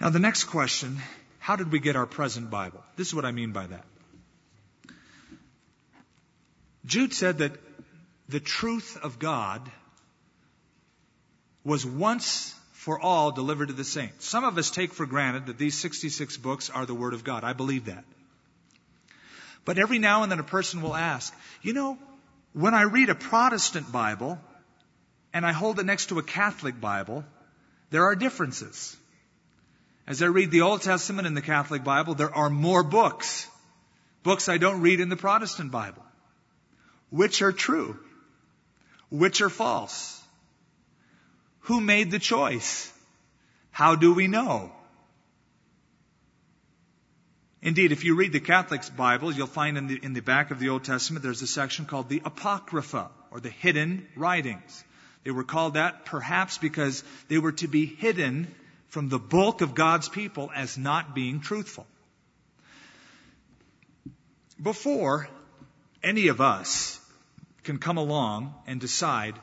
Now, 0.00 0.10
the 0.10 0.18
next 0.18 0.44
question 0.44 0.98
how 1.38 1.56
did 1.56 1.70
we 1.70 1.78
get 1.78 1.94
our 1.94 2.06
present 2.06 2.48
Bible? 2.48 2.82
This 2.96 3.08
is 3.08 3.14
what 3.14 3.26
I 3.26 3.30
mean 3.30 3.52
by 3.52 3.66
that. 3.66 3.84
Jude 6.86 7.12
said 7.12 7.38
that 7.38 7.52
the 8.30 8.40
truth 8.40 8.96
of 9.02 9.18
God 9.18 9.70
was 11.64 11.84
once 11.84 12.54
for 12.84 13.00
all 13.00 13.32
delivered 13.32 13.68
to 13.68 13.72
the 13.72 13.82
saints. 13.82 14.28
Some 14.28 14.44
of 14.44 14.58
us 14.58 14.70
take 14.70 14.92
for 14.92 15.06
granted 15.06 15.46
that 15.46 15.56
these 15.56 15.74
66 15.78 16.36
books 16.36 16.68
are 16.68 16.84
the 16.84 16.92
Word 16.92 17.14
of 17.14 17.24
God. 17.24 17.42
I 17.42 17.54
believe 17.54 17.86
that. 17.86 18.04
But 19.64 19.78
every 19.78 19.98
now 19.98 20.22
and 20.22 20.30
then 20.30 20.38
a 20.38 20.44
person 20.44 20.82
will 20.82 20.94
ask, 20.94 21.34
you 21.62 21.72
know, 21.72 21.96
when 22.52 22.74
I 22.74 22.82
read 22.82 23.08
a 23.08 23.14
Protestant 23.14 23.90
Bible 23.90 24.38
and 25.32 25.46
I 25.46 25.52
hold 25.52 25.80
it 25.80 25.86
next 25.86 26.10
to 26.10 26.18
a 26.18 26.22
Catholic 26.22 26.78
Bible, 26.78 27.24
there 27.88 28.04
are 28.04 28.14
differences. 28.14 28.94
As 30.06 30.22
I 30.22 30.26
read 30.26 30.50
the 30.50 30.60
Old 30.60 30.82
Testament 30.82 31.26
in 31.26 31.32
the 31.32 31.40
Catholic 31.40 31.84
Bible, 31.84 32.14
there 32.14 32.34
are 32.34 32.50
more 32.50 32.82
books. 32.82 33.48
Books 34.24 34.50
I 34.50 34.58
don't 34.58 34.82
read 34.82 35.00
in 35.00 35.08
the 35.08 35.16
Protestant 35.16 35.70
Bible. 35.70 36.04
Which 37.08 37.40
are 37.40 37.52
true? 37.52 37.98
Which 39.08 39.40
are 39.40 39.48
false? 39.48 40.20
Who 41.64 41.80
made 41.80 42.10
the 42.10 42.18
choice? 42.18 42.92
How 43.70 43.94
do 43.96 44.12
we 44.12 44.26
know? 44.26 44.72
Indeed, 47.62 47.92
if 47.92 48.04
you 48.04 48.14
read 48.14 48.32
the 48.32 48.40
Catholic's 48.40 48.90
Bible, 48.90 49.32
you'll 49.32 49.46
find 49.46 49.78
in 49.78 49.86
the, 49.86 49.96
in 49.96 50.12
the 50.12 50.20
back 50.20 50.50
of 50.50 50.58
the 50.58 50.68
Old 50.68 50.84
Testament 50.84 51.22
there's 51.22 51.40
a 51.40 51.46
section 51.46 51.86
called 51.86 52.10
the 52.10 52.20
Apocrypha, 52.22 53.10
or 53.30 53.40
the 53.40 53.48
hidden 53.48 54.06
writings. 54.14 54.84
They 55.24 55.30
were 55.30 55.44
called 55.44 55.74
that 55.74 56.04
perhaps 56.04 56.58
because 56.58 57.02
they 57.28 57.38
were 57.38 57.52
to 57.52 57.66
be 57.66 57.86
hidden 57.86 58.54
from 58.88 59.08
the 59.08 59.18
bulk 59.18 59.62
of 59.62 59.74
God's 59.74 60.10
people 60.10 60.50
as 60.54 60.76
not 60.76 61.14
being 61.14 61.40
truthful. 61.40 61.86
Before 64.62 65.26
any 66.02 66.28
of 66.28 66.42
us 66.42 67.00
can 67.62 67.78
come 67.78 67.96
along 67.96 68.54
and 68.66 68.78
decide 68.78 69.34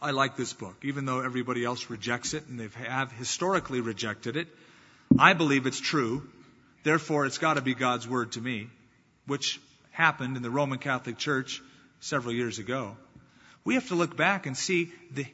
I 0.00 0.12
like 0.12 0.36
this 0.36 0.52
book, 0.52 0.76
even 0.82 1.04
though 1.06 1.20
everybody 1.20 1.64
else 1.64 1.90
rejects 1.90 2.32
it 2.32 2.46
and 2.46 2.58
they 2.58 2.68
have 2.84 3.10
historically 3.10 3.80
rejected 3.80 4.36
it. 4.36 4.48
I 5.18 5.32
believe 5.32 5.66
it's 5.66 5.80
true. 5.80 6.28
Therefore, 6.84 7.26
it's 7.26 7.38
got 7.38 7.54
to 7.54 7.62
be 7.62 7.74
God's 7.74 8.06
word 8.06 8.32
to 8.32 8.40
me, 8.40 8.68
which 9.26 9.60
happened 9.90 10.36
in 10.36 10.42
the 10.42 10.50
Roman 10.50 10.78
Catholic 10.78 11.18
Church 11.18 11.60
several 11.98 12.32
years 12.32 12.60
ago. 12.60 12.96
We 13.64 13.74
have 13.74 13.88
to 13.88 13.96
look 13.96 14.16
back 14.16 14.46
and 14.46 14.56
see 14.56 14.92
the 15.10 15.26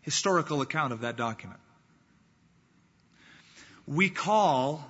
historical 0.00 0.62
account 0.62 0.92
of 0.92 1.02
that 1.02 1.16
document. 1.16 1.60
We 3.86 4.10
call 4.10 4.84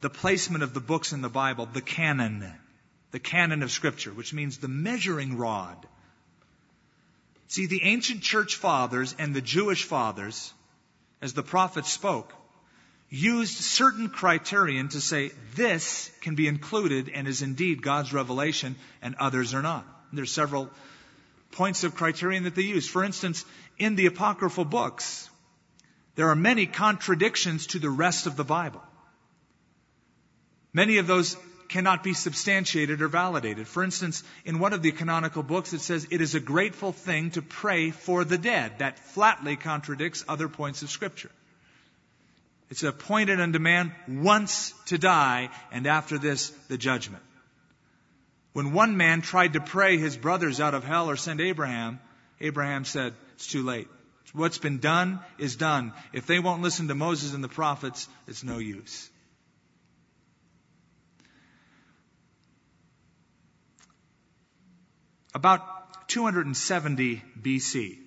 the 0.00 0.10
placement 0.10 0.64
of 0.64 0.74
the 0.74 0.80
books 0.80 1.12
in 1.12 1.22
the 1.22 1.28
Bible 1.28 1.66
the 1.66 1.80
canon, 1.80 2.52
the 3.12 3.20
canon 3.20 3.62
of 3.62 3.70
Scripture, 3.70 4.12
which 4.12 4.34
means 4.34 4.58
the 4.58 4.68
measuring 4.68 5.38
rod 5.38 5.86
See, 7.50 7.66
the 7.66 7.82
ancient 7.82 8.22
church 8.22 8.54
fathers 8.54 9.16
and 9.18 9.34
the 9.34 9.40
Jewish 9.40 9.82
fathers, 9.82 10.54
as 11.20 11.32
the 11.32 11.42
prophets 11.42 11.90
spoke, 11.90 12.32
used 13.08 13.54
certain 13.54 14.08
criterion 14.08 14.88
to 14.90 15.00
say 15.00 15.32
this 15.56 16.12
can 16.20 16.36
be 16.36 16.46
included 16.46 17.08
and 17.08 17.26
is 17.26 17.42
indeed 17.42 17.82
God's 17.82 18.12
revelation 18.12 18.76
and 19.02 19.16
others 19.16 19.52
are 19.52 19.62
not. 19.62 19.84
There's 20.12 20.30
several 20.30 20.70
points 21.50 21.82
of 21.82 21.96
criterion 21.96 22.44
that 22.44 22.54
they 22.54 22.62
use. 22.62 22.88
For 22.88 23.02
instance, 23.02 23.44
in 23.78 23.96
the 23.96 24.06
apocryphal 24.06 24.64
books, 24.64 25.28
there 26.14 26.28
are 26.28 26.36
many 26.36 26.66
contradictions 26.66 27.66
to 27.68 27.80
the 27.80 27.90
rest 27.90 28.28
of 28.28 28.36
the 28.36 28.44
Bible. 28.44 28.82
Many 30.72 30.98
of 30.98 31.08
those 31.08 31.36
cannot 31.70 32.02
be 32.02 32.12
substantiated 32.12 33.00
or 33.00 33.08
validated. 33.08 33.66
For 33.66 33.82
instance, 33.82 34.22
in 34.44 34.58
one 34.58 34.72
of 34.72 34.82
the 34.82 34.92
canonical 34.92 35.42
books, 35.42 35.72
it 35.72 35.80
says 35.80 36.06
it 36.10 36.20
is 36.20 36.34
a 36.34 36.40
grateful 36.40 36.92
thing 36.92 37.30
to 37.30 37.42
pray 37.42 37.90
for 37.90 38.24
the 38.24 38.38
dead. 38.38 38.80
That 38.80 38.98
flatly 38.98 39.56
contradicts 39.56 40.24
other 40.28 40.48
points 40.48 40.82
of 40.82 40.90
Scripture. 40.90 41.30
It's 42.70 42.82
appointed 42.82 43.40
unto 43.40 43.58
man 43.58 43.92
once 44.06 44.74
to 44.86 44.98
die, 44.98 45.50
and 45.72 45.86
after 45.86 46.18
this, 46.18 46.50
the 46.68 46.78
judgment. 46.78 47.22
When 48.52 48.72
one 48.72 48.96
man 48.96 49.22
tried 49.22 49.52
to 49.52 49.60
pray 49.60 49.96
his 49.96 50.16
brothers 50.16 50.60
out 50.60 50.74
of 50.74 50.84
hell 50.84 51.08
or 51.10 51.16
send 51.16 51.40
Abraham, 51.40 52.00
Abraham 52.40 52.84
said, 52.84 53.14
It's 53.34 53.46
too 53.46 53.62
late. 53.62 53.88
What's 54.32 54.58
been 54.58 54.78
done 54.78 55.20
is 55.38 55.56
done. 55.56 55.92
If 56.12 56.26
they 56.26 56.38
won't 56.38 56.62
listen 56.62 56.88
to 56.88 56.94
Moses 56.94 57.34
and 57.34 57.42
the 57.42 57.48
prophets, 57.48 58.08
it's 58.28 58.44
no 58.44 58.58
use. 58.58 59.09
About 65.34 66.08
270 66.08 67.22
BC. 67.40 67.98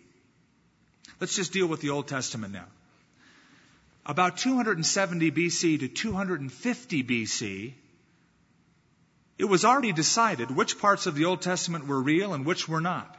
Let's 1.20 1.36
just 1.36 1.54
deal 1.54 1.68
with 1.68 1.80
the 1.80 1.92
Old 1.92 2.08
Testament 2.08 2.54
now. 2.54 2.66
About 4.06 4.38
270 4.38 5.32
BC 5.32 5.80
to 5.80 5.88
250 5.88 7.04
BC, 7.04 7.74
it 9.38 9.46
was 9.46 9.64
already 9.64 9.94
decided 9.94 10.52
which 10.52 10.78
parts 10.80 11.06
of 11.06 11.16
the 11.16 11.26
Old 11.26 11.42
Testament 11.42 11.88
were 11.88 12.02
real 12.02 12.34
and 12.34 12.46
which 12.46 12.68
were 12.68 12.82
not. 12.82 13.18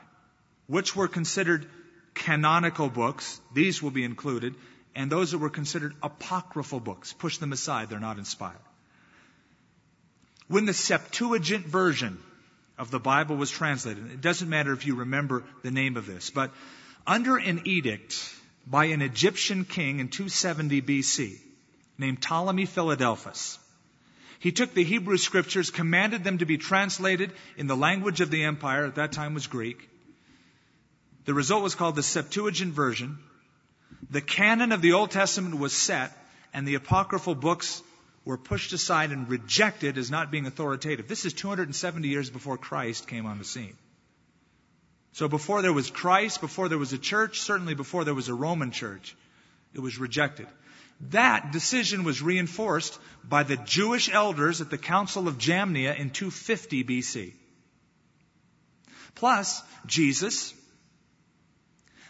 Which 0.66 0.94
were 0.94 1.08
considered 1.08 1.66
canonical 2.12 2.90
books, 2.90 3.40
these 3.54 3.82
will 3.82 3.90
be 3.90 4.04
included, 4.04 4.54
and 4.94 5.10
those 5.10 5.30
that 5.30 5.38
were 5.38 5.50
considered 5.50 5.94
apocryphal 6.02 6.80
books, 6.80 7.12
push 7.12 7.38
them 7.38 7.52
aside, 7.52 7.88
they're 7.88 7.98
not 7.98 8.18
inspired. 8.18 8.56
When 10.46 10.66
the 10.66 10.74
Septuagint 10.74 11.66
version 11.66 12.18
of 12.78 12.90
the 12.90 13.00
Bible 13.00 13.36
was 13.36 13.50
translated. 13.50 14.10
It 14.10 14.20
doesn't 14.20 14.48
matter 14.48 14.72
if 14.72 14.86
you 14.86 14.96
remember 14.96 15.44
the 15.62 15.70
name 15.70 15.96
of 15.96 16.06
this, 16.06 16.30
but 16.30 16.50
under 17.06 17.36
an 17.36 17.62
edict 17.64 18.34
by 18.66 18.86
an 18.86 19.02
Egyptian 19.02 19.64
king 19.64 20.00
in 20.00 20.08
270 20.08 20.82
BC 20.82 21.38
named 21.98 22.20
Ptolemy 22.20 22.66
Philadelphus, 22.66 23.58
he 24.40 24.52
took 24.52 24.74
the 24.74 24.84
Hebrew 24.84 25.16
scriptures, 25.16 25.70
commanded 25.70 26.24
them 26.24 26.38
to 26.38 26.44
be 26.44 26.58
translated 26.58 27.32
in 27.56 27.66
the 27.66 27.76
language 27.76 28.20
of 28.20 28.30
the 28.30 28.44
empire, 28.44 28.84
at 28.84 28.96
that 28.96 29.12
time 29.12 29.32
was 29.34 29.46
Greek. 29.46 29.88
The 31.24 31.32
result 31.32 31.62
was 31.62 31.74
called 31.74 31.96
the 31.96 32.02
Septuagint 32.02 32.74
version. 32.74 33.18
The 34.10 34.20
canon 34.20 34.72
of 34.72 34.82
the 34.82 34.92
Old 34.92 35.10
Testament 35.10 35.58
was 35.58 35.72
set, 35.72 36.12
and 36.52 36.68
the 36.68 36.74
apocryphal 36.74 37.34
books 37.34 37.82
were 38.24 38.38
pushed 38.38 38.72
aside 38.72 39.10
and 39.10 39.28
rejected 39.28 39.98
as 39.98 40.10
not 40.10 40.30
being 40.30 40.46
authoritative. 40.46 41.08
This 41.08 41.24
is 41.24 41.32
270 41.34 42.08
years 42.08 42.30
before 42.30 42.56
Christ 42.56 43.06
came 43.06 43.26
on 43.26 43.38
the 43.38 43.44
scene. 43.44 43.76
So 45.12 45.28
before 45.28 45.62
there 45.62 45.72
was 45.72 45.90
Christ, 45.90 46.40
before 46.40 46.68
there 46.68 46.78
was 46.78 46.92
a 46.92 46.98
church, 46.98 47.40
certainly 47.40 47.74
before 47.74 48.04
there 48.04 48.14
was 48.14 48.28
a 48.28 48.34
Roman 48.34 48.70
church, 48.70 49.14
it 49.72 49.80
was 49.80 49.98
rejected. 49.98 50.48
That 51.10 51.52
decision 51.52 52.04
was 52.04 52.22
reinforced 52.22 52.98
by 53.22 53.42
the 53.42 53.56
Jewish 53.56 54.12
elders 54.12 54.60
at 54.60 54.70
the 54.70 54.78
Council 54.78 55.28
of 55.28 55.38
Jamnia 55.38 55.96
in 55.96 56.10
250 56.10 56.84
BC. 56.84 57.32
Plus, 59.14 59.62
Jesus, 59.86 60.54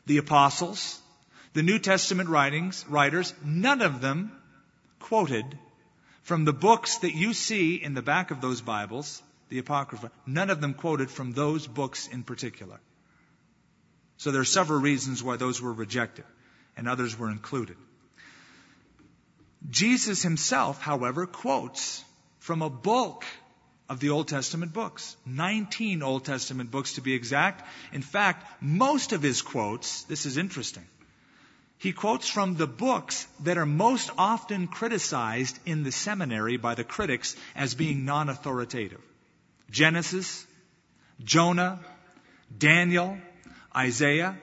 the 0.06 0.18
apostles, 0.18 1.00
the 1.54 1.62
New 1.62 1.78
Testament 1.78 2.28
writings, 2.28 2.84
writers, 2.88 3.34
none 3.44 3.82
of 3.82 4.00
them 4.00 4.32
quoted 5.00 5.44
from 6.24 6.44
the 6.44 6.52
books 6.52 6.98
that 6.98 7.14
you 7.14 7.34
see 7.34 7.76
in 7.76 7.94
the 7.94 8.02
back 8.02 8.30
of 8.30 8.40
those 8.40 8.60
Bibles, 8.60 9.22
the 9.50 9.58
Apocrypha, 9.58 10.10
none 10.26 10.50
of 10.50 10.60
them 10.60 10.74
quoted 10.74 11.10
from 11.10 11.32
those 11.32 11.66
books 11.66 12.08
in 12.08 12.22
particular. 12.22 12.80
So 14.16 14.30
there 14.30 14.40
are 14.40 14.46
several 14.46 14.80
reasons 14.80 15.22
why 15.22 15.36
those 15.36 15.60
were 15.60 15.72
rejected 15.72 16.24
and 16.76 16.88
others 16.88 17.18
were 17.18 17.30
included. 17.30 17.76
Jesus 19.68 20.22
himself, 20.22 20.80
however, 20.80 21.26
quotes 21.26 22.02
from 22.38 22.62
a 22.62 22.70
bulk 22.70 23.24
of 23.88 24.00
the 24.00 24.10
Old 24.10 24.28
Testament 24.28 24.72
books. 24.72 25.16
19 25.26 26.02
Old 26.02 26.24
Testament 26.24 26.70
books 26.70 26.94
to 26.94 27.02
be 27.02 27.12
exact. 27.12 27.68
In 27.92 28.02
fact, 28.02 28.62
most 28.62 29.12
of 29.12 29.22
his 29.22 29.42
quotes, 29.42 30.04
this 30.04 30.24
is 30.24 30.38
interesting, 30.38 30.86
he 31.84 31.92
quotes 31.92 32.26
from 32.26 32.56
the 32.56 32.66
books 32.66 33.28
that 33.40 33.58
are 33.58 33.66
most 33.66 34.10
often 34.16 34.68
criticized 34.68 35.58
in 35.66 35.82
the 35.82 35.92
seminary 35.92 36.56
by 36.56 36.74
the 36.74 36.82
critics 36.82 37.36
as 37.54 37.74
being 37.74 38.06
non 38.06 38.30
authoritative 38.30 39.02
Genesis, 39.70 40.46
Jonah, 41.22 41.78
Daniel, 42.56 43.18
Isaiah. 43.76 44.34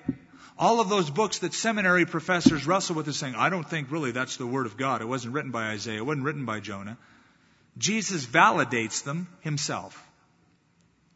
All 0.55 0.81
of 0.81 0.89
those 0.89 1.09
books 1.09 1.39
that 1.39 1.55
seminary 1.55 2.05
professors 2.05 2.67
wrestle 2.67 2.95
with 2.95 3.07
are 3.07 3.11
saying, 3.11 3.33
I 3.33 3.49
don't 3.49 3.67
think 3.67 3.89
really 3.89 4.11
that's 4.11 4.37
the 4.37 4.45
Word 4.45 4.67
of 4.67 4.77
God. 4.77 5.01
It 5.01 5.07
wasn't 5.07 5.33
written 5.33 5.49
by 5.49 5.69
Isaiah. 5.69 5.97
It 5.97 6.05
wasn't 6.05 6.25
written 6.25 6.45
by 6.45 6.59
Jonah. 6.59 6.99
Jesus 7.75 8.23
validates 8.23 9.03
them 9.03 9.27
himself, 9.39 9.99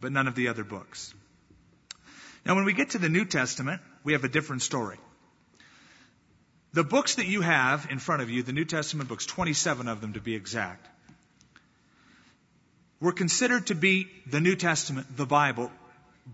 but 0.01 0.11
none 0.11 0.27
of 0.27 0.33
the 0.33 0.47
other 0.47 0.63
books. 0.63 1.13
Now, 2.47 2.55
when 2.55 2.65
we 2.65 2.73
get 2.73 2.91
to 2.91 2.97
the 2.97 3.09
New 3.09 3.25
Testament, 3.25 3.79
we 4.03 4.13
have 4.13 4.23
a 4.23 4.29
different 4.29 4.63
story. 4.63 4.97
The 6.75 6.83
books 6.83 7.15
that 7.15 7.25
you 7.25 7.39
have 7.39 7.87
in 7.89 7.99
front 7.99 8.21
of 8.21 8.29
you, 8.29 8.43
the 8.43 8.51
New 8.51 8.65
Testament 8.65 9.07
books, 9.07 9.25
27 9.25 9.87
of 9.87 10.01
them 10.01 10.11
to 10.11 10.19
be 10.19 10.35
exact, 10.35 10.85
were 12.99 13.13
considered 13.13 13.67
to 13.67 13.75
be 13.75 14.09
the 14.27 14.41
New 14.41 14.57
Testament, 14.57 15.15
the 15.15 15.25
Bible, 15.25 15.71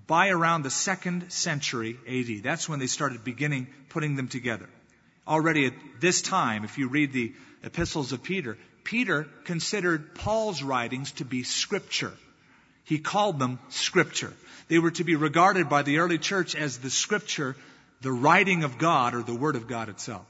by 0.07 0.29
around 0.29 0.63
the 0.63 0.71
second 0.71 1.31
century 1.31 1.95
AD. 2.07 2.41
That's 2.41 2.67
when 2.67 2.79
they 2.79 2.87
started 2.87 3.23
beginning 3.23 3.67
putting 3.89 4.15
them 4.15 4.29
together. 4.29 4.67
Already 5.27 5.67
at 5.67 5.73
this 5.99 6.23
time, 6.23 6.63
if 6.63 6.79
you 6.79 6.87
read 6.87 7.13
the 7.13 7.33
epistles 7.61 8.11
of 8.11 8.23
Peter, 8.23 8.57
Peter 8.83 9.27
considered 9.43 10.15
Paul's 10.15 10.63
writings 10.63 11.11
to 11.13 11.23
be 11.23 11.43
scripture. 11.43 12.13
He 12.83 12.97
called 12.97 13.37
them 13.37 13.59
scripture. 13.69 14.33
They 14.69 14.79
were 14.79 14.89
to 14.89 15.03
be 15.03 15.15
regarded 15.15 15.69
by 15.69 15.83
the 15.83 15.99
early 15.99 16.17
church 16.17 16.55
as 16.55 16.79
the 16.79 16.89
scripture, 16.89 17.55
the 18.01 18.11
writing 18.11 18.63
of 18.63 18.79
God 18.79 19.13
or 19.13 19.21
the 19.21 19.35
word 19.35 19.55
of 19.55 19.67
God 19.67 19.87
itself. 19.87 20.25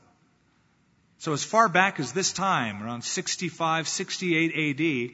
So 1.22 1.34
as 1.34 1.43
far 1.43 1.69
back 1.69 1.99
as 1.99 2.13
this 2.13 2.34
time, 2.34 2.82
around 2.82 3.03
65, 3.03 3.88
68 3.88 4.49
AD, 4.49 5.13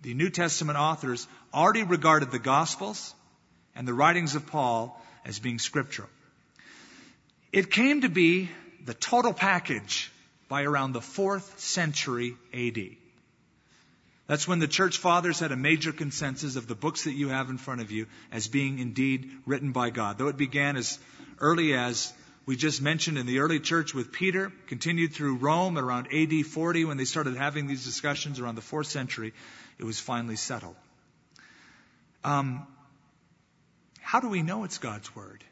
the 0.00 0.14
New 0.14 0.30
Testament 0.30 0.78
authors 0.78 1.28
already 1.52 1.82
regarded 1.82 2.30
the 2.30 2.38
Gospels 2.38 3.14
and 3.76 3.86
the 3.86 3.92
writings 3.92 4.34
of 4.34 4.46
Paul 4.46 4.98
as 5.26 5.40
being 5.40 5.58
scriptural. 5.58 6.08
It 7.52 7.70
came 7.70 8.00
to 8.00 8.08
be 8.08 8.48
the 8.82 8.94
total 8.94 9.34
package 9.34 10.10
by 10.48 10.62
around 10.62 10.92
the 10.92 11.00
4th 11.00 11.58
century 11.58 12.34
AD. 12.54 12.96
That's 14.28 14.48
when 14.48 14.58
the 14.58 14.66
church 14.66 14.96
fathers 14.96 15.38
had 15.38 15.52
a 15.52 15.56
major 15.56 15.92
consensus 15.92 16.56
of 16.56 16.66
the 16.66 16.74
books 16.74 17.04
that 17.04 17.12
you 17.12 17.28
have 17.28 17.50
in 17.50 17.58
front 17.58 17.82
of 17.82 17.90
you 17.90 18.06
as 18.30 18.48
being 18.48 18.78
indeed 18.78 19.30
written 19.44 19.72
by 19.72 19.90
God. 19.90 20.16
Though 20.16 20.28
it 20.28 20.38
began 20.38 20.78
as 20.78 20.98
early 21.38 21.74
as 21.74 22.10
we 22.44 22.56
just 22.56 22.82
mentioned 22.82 23.18
in 23.18 23.26
the 23.26 23.38
early 23.38 23.60
church 23.60 23.94
with 23.94 24.10
Peter, 24.12 24.52
continued 24.66 25.12
through 25.12 25.36
Rome 25.36 25.78
at 25.78 25.84
around 25.84 26.08
AD 26.12 26.44
40 26.46 26.84
when 26.86 26.96
they 26.96 27.04
started 27.04 27.36
having 27.36 27.66
these 27.66 27.84
discussions 27.84 28.40
around 28.40 28.56
the 28.56 28.62
4th 28.62 28.86
century, 28.86 29.32
it 29.78 29.84
was 29.84 30.00
finally 30.00 30.36
settled. 30.36 30.74
Um, 32.24 32.66
how 34.00 34.20
do 34.20 34.28
we 34.28 34.42
know 34.42 34.64
it's 34.64 34.78
God's 34.78 35.14
Word? 35.14 35.44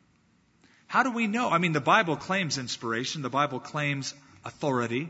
How 0.86 1.04
do 1.04 1.12
we 1.12 1.28
know? 1.28 1.48
I 1.48 1.58
mean, 1.58 1.72
the 1.72 1.80
Bible 1.80 2.16
claims 2.16 2.58
inspiration. 2.58 3.22
The 3.22 3.30
Bible 3.30 3.60
claims 3.60 4.12
authority. 4.44 5.08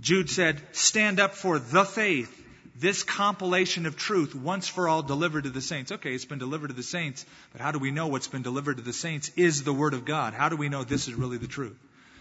Jude 0.00 0.28
said, 0.28 0.60
stand 0.72 1.20
up 1.20 1.34
for 1.34 1.58
the 1.58 1.84
faith, 1.84 2.39
this 2.80 3.02
compilation 3.02 3.84
of 3.84 3.96
truth 3.96 4.34
once 4.34 4.66
for 4.66 4.88
all 4.88 5.02
delivered 5.02 5.44
to 5.44 5.50
the 5.50 5.60
saints. 5.60 5.92
Okay, 5.92 6.14
it's 6.14 6.24
been 6.24 6.38
delivered 6.38 6.68
to 6.68 6.74
the 6.74 6.82
saints, 6.82 7.26
but 7.52 7.60
how 7.60 7.72
do 7.72 7.78
we 7.78 7.90
know 7.90 8.06
what's 8.06 8.28
been 8.28 8.42
delivered 8.42 8.78
to 8.78 8.82
the 8.82 8.92
saints 8.92 9.30
is 9.36 9.62
the 9.62 9.72
Word 9.72 9.92
of 9.92 10.06
God? 10.06 10.32
How 10.32 10.48
do 10.48 10.56
we 10.56 10.70
know 10.70 10.82
this 10.82 11.06
is 11.06 11.14
really 11.14 11.36
the 11.36 11.46
truth? 11.46 11.78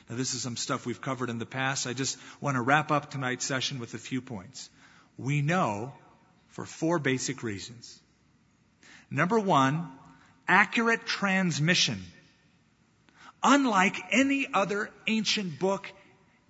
Now, 0.09 0.17
this 0.17 0.33
is 0.33 0.41
some 0.41 0.57
stuff 0.57 0.85
we've 0.85 1.01
covered 1.01 1.29
in 1.29 1.39
the 1.39 1.45
past. 1.45 1.87
I 1.87 1.93
just 1.93 2.17
want 2.41 2.55
to 2.55 2.61
wrap 2.61 2.91
up 2.91 3.09
tonight's 3.09 3.45
session 3.45 3.79
with 3.79 3.93
a 3.93 3.99
few 3.99 4.21
points. 4.21 4.69
We 5.17 5.41
know 5.41 5.93
for 6.49 6.65
four 6.65 6.99
basic 6.99 7.41
reasons. 7.41 7.99
Number 9.09 9.39
one, 9.39 9.89
accurate 10.47 11.05
transmission. 11.05 12.03
Unlike 13.41 13.97
any 14.11 14.47
other 14.53 14.89
ancient 15.07 15.59
book 15.59 15.89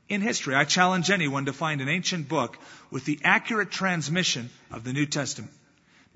in 0.10 0.22
history, 0.22 0.55
I 0.55 0.66
challenge 0.66 1.12
anyone 1.12 1.45
to 1.45 1.53
find 1.53 1.82
an 1.82 1.88
ancient 1.88 2.28
book 2.28 2.57
with 2.89 3.05
the 3.05 3.20
accurate 3.24 3.72
transmission 3.72 4.49
of 4.72 4.84
the 4.84 4.91
New 4.91 5.05
Testament 5.05 5.53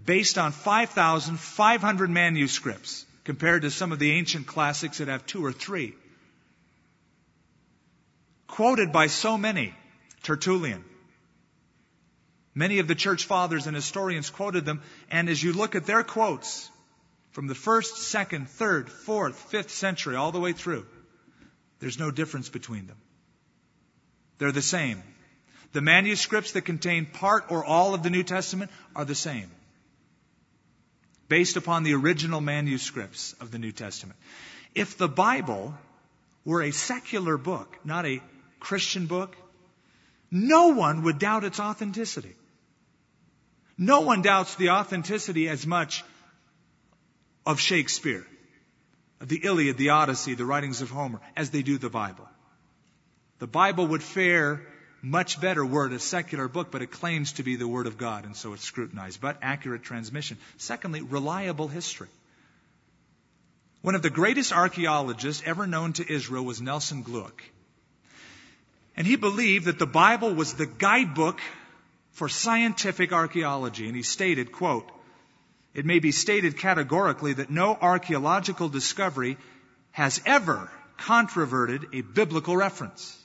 based 0.03 0.37
on 0.37 0.51
5,500 0.51 2.09
manuscripts 2.09 3.05
compared 3.23 3.61
to 3.61 3.71
some 3.71 3.91
of 3.91 3.99
the 3.99 4.11
ancient 4.11 4.47
classics 4.47 4.97
that 4.97 5.07
have 5.07 5.25
two 5.25 5.45
or 5.45 5.53
three. 5.53 5.93
Quoted 8.47 8.91
by 8.91 9.07
so 9.07 9.37
many, 9.37 9.73
Tertullian. 10.23 10.83
Many 12.55 12.79
of 12.79 12.87
the 12.87 12.95
church 12.95 13.25
fathers 13.25 13.65
and 13.65 13.75
historians 13.75 14.29
quoted 14.29 14.65
them, 14.65 14.81
and 15.09 15.29
as 15.29 15.41
you 15.41 15.53
look 15.53 15.75
at 15.75 15.85
their 15.85 16.03
quotes, 16.03 16.69
from 17.31 17.47
the 17.47 17.55
first, 17.55 17.97
second, 17.97 18.47
third, 18.47 18.91
fourth, 18.91 19.35
fifth 19.49 19.71
century, 19.71 20.15
all 20.15 20.31
the 20.31 20.39
way 20.39 20.53
through, 20.53 20.85
there's 21.79 21.97
no 21.97 22.11
difference 22.11 22.49
between 22.49 22.85
them. 22.85 22.97
They're 24.37 24.51
the 24.51 24.61
same. 24.61 25.01
The 25.73 25.81
manuscripts 25.81 26.51
that 26.51 26.61
contain 26.61 27.05
part 27.05 27.45
or 27.49 27.65
all 27.65 27.93
of 27.93 28.03
the 28.03 28.09
New 28.09 28.23
Testament 28.23 28.71
are 28.95 29.05
the 29.05 29.15
same, 29.15 29.49
based 31.27 31.57
upon 31.57 31.83
the 31.83 31.95
original 31.95 32.41
manuscripts 32.41 33.33
of 33.39 33.49
the 33.49 33.57
New 33.57 33.71
Testament. 33.71 34.19
If 34.75 34.97
the 34.97 35.07
Bible 35.07 35.75
were 36.45 36.61
a 36.61 36.71
secular 36.71 37.37
book, 37.37 37.77
not 37.83 38.05
a 38.05 38.21
Christian 38.59 39.07
book, 39.07 39.35
no 40.29 40.69
one 40.69 41.03
would 41.03 41.19
doubt 41.19 41.43
its 41.43 41.59
authenticity. 41.59 42.35
No 43.77 44.01
one 44.01 44.21
doubts 44.21 44.55
the 44.55 44.69
authenticity 44.69 45.49
as 45.49 45.65
much 45.65 46.03
of 47.45 47.59
Shakespeare, 47.59 48.25
of 49.19 49.27
the 49.27 49.41
Iliad, 49.43 49.77
the 49.77 49.89
Odyssey, 49.89 50.35
the 50.35 50.45
writings 50.45 50.81
of 50.81 50.89
Homer, 50.89 51.19
as 51.35 51.49
they 51.49 51.63
do 51.63 51.77
the 51.77 51.89
Bible. 51.89 52.27
The 53.39 53.47
Bible 53.47 53.87
would 53.87 54.03
fare 54.03 54.61
much 55.01 55.41
better 55.41 55.65
were 55.65 55.87
it 55.87 55.93
a 55.93 55.99
secular 55.99 56.47
book, 56.47 56.71
but 56.71 56.81
it 56.81 56.91
claims 56.91 57.33
to 57.33 57.43
be 57.43 57.57
the 57.57 57.67
Word 57.67 57.87
of 57.87 57.97
God, 57.97 58.23
and 58.23 58.35
so 58.35 58.53
it's 58.53 58.63
scrutinized. 58.63 59.19
But 59.19 59.37
accurate 59.41 59.83
transmission. 59.83 60.37
Secondly, 60.57 61.01
reliable 61.01 61.67
history. 61.67 62.07
One 63.81 63.95
of 63.95 64.01
the 64.01 64.09
greatest 64.09 64.53
archaeologists 64.53 65.43
ever 65.45 65.67
known 65.67 65.91
to 65.93 66.09
Israel 66.09 66.45
was 66.45 66.61
Nelson 66.61 67.03
Glueck. 67.03 67.41
And 68.95 69.05
he 69.05 69.17
believed 69.17 69.65
that 69.65 69.77
the 69.77 69.85
Bible 69.85 70.33
was 70.33 70.53
the 70.53 70.65
guidebook 70.65 71.41
for 72.11 72.29
scientific 72.29 73.11
archaeology. 73.11 73.87
And 73.87 73.95
he 73.95 74.03
stated, 74.03 74.53
quote, 74.53 74.89
it 75.73 75.85
may 75.85 75.99
be 75.99 76.11
stated 76.11 76.57
categorically 76.57 77.33
that 77.33 77.49
no 77.49 77.75
archaeological 77.75 78.69
discovery 78.69 79.37
has 79.91 80.21
ever 80.25 80.71
controverted 80.97 81.87
a 81.91 82.01
biblical 82.01 82.55
reference. 82.55 83.19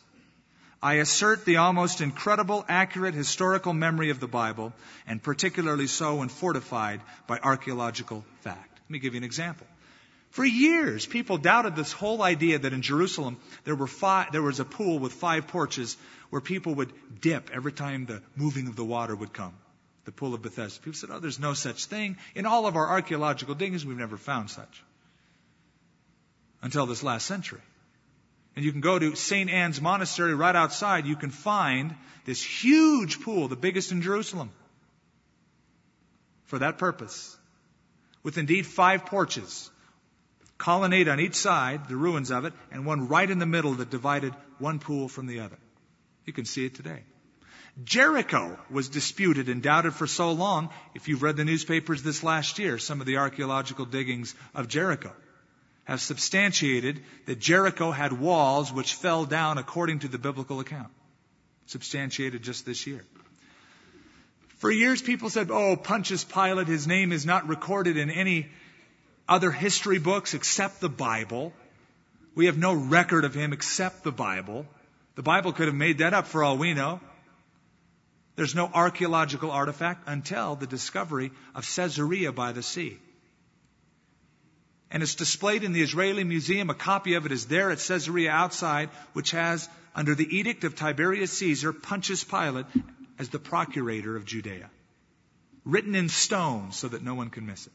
I 0.83 0.95
assert 0.95 1.45
the 1.45 1.57
almost 1.57 2.01
incredible, 2.01 2.64
accurate 2.68 3.14
historical 3.14 3.72
memory 3.72 4.11
of 4.11 4.20
the 4.20 4.29
Bible, 4.29 4.72
and 5.07 5.22
particularly 5.22 5.89
so 5.89 6.16
when 6.16 6.29
fortified 6.29 7.01
by 7.26 7.39
archaeological 7.39 8.24
fact. 8.43 8.81
Let 8.85 8.91
me 8.91 8.99
give 9.01 9.14
you 9.14 9.18
an 9.18 9.24
example. 9.24 9.66
For 10.31 10.45
years, 10.45 11.05
people 11.07 11.39
doubted 11.39 11.74
this 11.74 11.91
whole 11.91 12.22
idea 12.22 12.59
that 12.59 12.72
in 12.72 12.83
Jerusalem 12.83 13.39
there, 13.64 13.74
were 13.74 13.87
five, 13.87 14.31
there 14.31 14.43
was 14.43 14.61
a 14.61 14.64
pool 14.64 14.99
with 14.99 15.14
five 15.14 15.49
porches 15.49 15.97
where 16.31 16.41
people 16.41 16.74
would 16.76 16.93
dip 17.20 17.51
every 17.53 17.72
time 17.72 18.07
the 18.07 18.22
moving 18.37 18.68
of 18.68 18.76
the 18.76 18.85
water 18.85 19.16
would 19.16 19.33
come 19.33 19.55
the 20.09 20.12
pool 20.12 20.33
of 20.33 20.41
Bethesda. 20.41 20.81
People 20.81 20.95
said, 20.95 21.11
oh, 21.12 21.18
there's 21.18 21.39
no 21.39 21.53
such 21.53 21.85
thing. 21.85 22.16
In 22.35 22.47
all 22.47 22.66
of 22.66 22.76
our 22.76 22.89
archaeological 22.89 23.55
diggings, 23.55 23.85
we've 23.85 23.99
never 23.99 24.16
found 24.16 24.49
such. 24.49 24.83
Until 26.62 26.87
this 26.87 27.03
last 27.03 27.26
century. 27.26 27.61
And 28.59 28.64
you 28.64 28.72
can 28.72 28.80
go 28.80 28.98
to 28.98 29.14
St. 29.14 29.48
Anne's 29.48 29.80
Monastery 29.80 30.34
right 30.34 30.56
outside, 30.56 31.06
you 31.06 31.14
can 31.14 31.30
find 31.30 31.94
this 32.24 32.42
huge 32.42 33.20
pool, 33.20 33.46
the 33.46 33.54
biggest 33.54 33.92
in 33.92 34.02
Jerusalem, 34.02 34.50
for 36.46 36.59
that 36.59 36.76
purpose. 36.76 37.36
With 38.24 38.36
indeed 38.36 38.66
five 38.66 39.06
porches, 39.06 39.70
colonnade 40.59 41.06
on 41.06 41.20
each 41.20 41.36
side, 41.36 41.88
the 41.88 41.94
ruins 41.94 42.32
of 42.32 42.46
it, 42.46 42.52
and 42.72 42.84
one 42.84 43.06
right 43.06 43.30
in 43.30 43.38
the 43.38 43.46
middle 43.46 43.74
that 43.74 43.90
divided 43.90 44.34
one 44.59 44.80
pool 44.80 45.06
from 45.06 45.28
the 45.28 45.38
other. 45.38 45.59
You 46.24 46.32
can 46.32 46.44
see 46.44 46.66
it 46.66 46.74
today. 46.74 47.04
Jericho 47.84 48.59
was 48.72 48.88
disputed 48.88 49.48
and 49.48 49.62
doubted 49.62 49.94
for 49.94 50.09
so 50.09 50.32
long. 50.32 50.70
If 50.96 51.06
you've 51.06 51.22
read 51.22 51.36
the 51.36 51.44
newspapers 51.44 52.02
this 52.02 52.24
last 52.24 52.59
year, 52.59 52.78
some 52.78 53.00
of 53.00 53.06
the 53.06 53.18
archaeological 53.18 53.84
diggings 53.84 54.34
of 54.52 54.66
Jericho 54.66 55.12
have 55.89 56.03
substantiated 56.03 57.03
that 57.24 57.39
Jericho 57.41 57.91
had 57.91 58.12
walls 58.12 58.70
which 58.70 58.93
fell 58.93 59.24
down 59.24 59.57
according 59.57 60.01
to 60.01 60.09
the 60.09 60.18
biblical 60.18 60.61
account. 60.61 60.93
Substantiated 61.66 62.43
just 62.43 62.66
this 62.66 62.86
year. 62.86 63.05
For 64.59 64.70
years, 64.70 65.01
people 65.01 65.30
said, 65.30 65.51
oh, 65.51 65.76
Pontius 65.76 66.24
Pilate, 66.24 66.68
his 66.68 66.86
name 66.86 67.11
is 67.11 67.24
not 67.24 67.49
recorded 67.49 67.97
in 67.97 68.11
any 68.11 68.49
other 69.26 69.51
history 69.51 69.99
books 69.99 70.34
except 70.34 70.80
the 70.80 70.91
Bible. 70.91 71.55
We 72.34 72.47
have 72.47 72.59
no 72.59 72.74
record 72.74 73.24
of 73.24 73.34
him 73.34 73.55
except 73.55 74.05
the 74.05 74.12
Bible. 74.12 74.66
The 75.14 75.22
Bible 75.22 75.55
could 75.55 75.68
have 75.68 75.74
made 75.74 75.99
that 75.99 76.12
up 76.12 76.26
for 76.26 76.45
all 76.45 76.59
we 76.59 76.74
know. 76.74 77.01
There's 78.36 78.55
no 78.55 78.70
archaeological 78.72 79.51
artifact 79.51 80.07
until 80.07 80.55
the 80.55 80.66
discovery 80.66 81.32
of 81.55 81.64
Caesarea 81.64 82.30
by 82.30 82.53
the 82.53 82.62
sea. 82.62 82.99
And 84.91 85.03
it's 85.03 85.14
displayed 85.14 85.64
in 85.64 85.72
the 85.72 85.82
Israeli 85.82 86.24
Museum. 86.24 86.70
A 86.70 86.74
copy 86.74 87.14
of 87.14 87.26
it 87.26 87.32
is 87.32 87.47
there 87.47 87.70
at 87.70 87.78
Caesarea 87.78 88.30
outside, 88.30 88.89
which 89.12 89.32
has, 89.32 89.68
under 89.95 90.14
the 90.14 90.36
edict 90.36 90.64
of 90.64 90.76
Tiberius 90.76 91.32
Caesar, 91.39 91.72
Pontius 91.72 92.24
Pilate 92.24 92.66
as 93.18 93.28
the 93.28 93.39
procurator 93.39 94.16
of 94.16 94.24
Judea. 94.24 94.70
Written 95.64 95.95
in 95.95 96.09
stone 96.09 96.72
so 96.72 96.89
that 96.89 97.03
no 97.03 97.14
one 97.14 97.28
can 97.30 97.47
miss 97.47 97.66
it. 97.66 97.72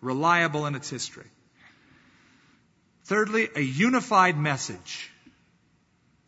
Reliable 0.00 0.66
in 0.66 0.74
its 0.74 0.90
history. 0.90 1.26
Thirdly, 3.04 3.48
a 3.56 3.60
unified 3.60 4.36
message. 4.36 5.09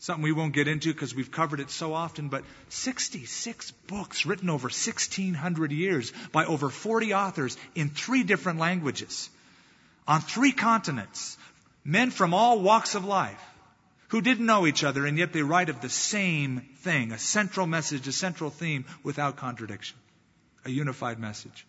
Something 0.03 0.25
we 0.25 0.33
won't 0.33 0.53
get 0.53 0.67
into 0.67 0.93
because 0.93 1.15
we've 1.15 1.31
covered 1.31 1.61
it 1.61 1.71
so 1.71 1.95
often, 1.95 2.29
but 2.29 2.43
66 2.71 3.71
books 3.87 4.27
written 4.27 4.51
over 4.51 4.65
1600 4.65 5.71
years 5.71 6.13
by 6.33 6.45
over 6.45 6.71
40 6.71 7.15
authors 7.15 7.57
in 7.77 7.89
three 7.89 8.25
different 8.25 8.59
languages, 8.59 9.31
on 10.09 10.21
three 10.21 10.51
continents, 10.51 11.39
men 11.85 12.11
from 12.11 12.35
all 12.35 12.59
walks 12.59 12.97
of 12.97 13.05
life 13.05 13.41
who 14.09 14.21
didn't 14.21 14.45
know 14.45 14.67
each 14.67 14.83
other, 14.83 15.07
and 15.07 15.19
yet 15.19 15.33
they 15.33 15.45
write 15.45 15.69
of 15.69 15.81
the 15.81 15.89
same 15.89 16.63
thing, 16.79 17.13
a 17.13 17.19
central 17.19 17.69
message, 17.69 18.09
a 18.09 18.13
central 18.13 18.51
theme 18.51 18.85
without 19.05 19.37
contradiction, 19.37 19.97
a 20.65 20.71
unified 20.73 21.21
message. 21.21 21.65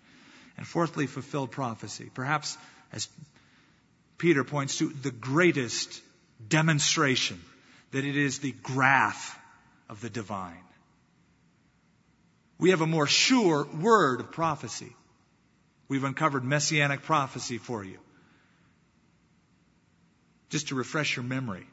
And 0.57 0.65
fourthly, 0.65 1.05
fulfilled 1.05 1.51
prophecy. 1.51 2.09
Perhaps, 2.11 2.57
as 2.91 3.07
Peter 4.17 4.43
points 4.43 4.79
to, 4.79 4.89
the 4.89 5.11
greatest 5.11 6.01
demonstration 6.49 7.39
that 7.93 8.03
it 8.03 8.17
is 8.17 8.39
the 8.39 8.51
graph 8.63 9.39
of 9.87 10.01
the 10.01 10.09
divine. 10.09 10.63
We 12.57 12.71
have 12.71 12.81
a 12.81 12.87
more 12.87 13.05
sure 13.05 13.67
word 13.79 14.19
of 14.19 14.31
prophecy. 14.31 14.95
We've 15.87 16.03
uncovered 16.03 16.43
messianic 16.43 17.03
prophecy 17.03 17.59
for 17.59 17.83
you. 17.83 17.99
Just 20.49 20.69
to 20.69 20.75
refresh 20.75 21.15
your 21.15 21.23
memory. 21.23 21.67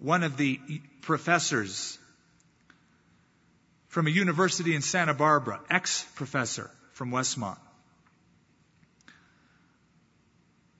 One 0.00 0.24
of 0.24 0.36
the 0.36 0.60
professors 1.00 1.96
from 3.86 4.08
a 4.08 4.10
university 4.10 4.74
in 4.74 4.82
Santa 4.82 5.14
Barbara, 5.14 5.60
ex-professor 5.70 6.70
from 6.92 7.12
Westmont, 7.12 7.58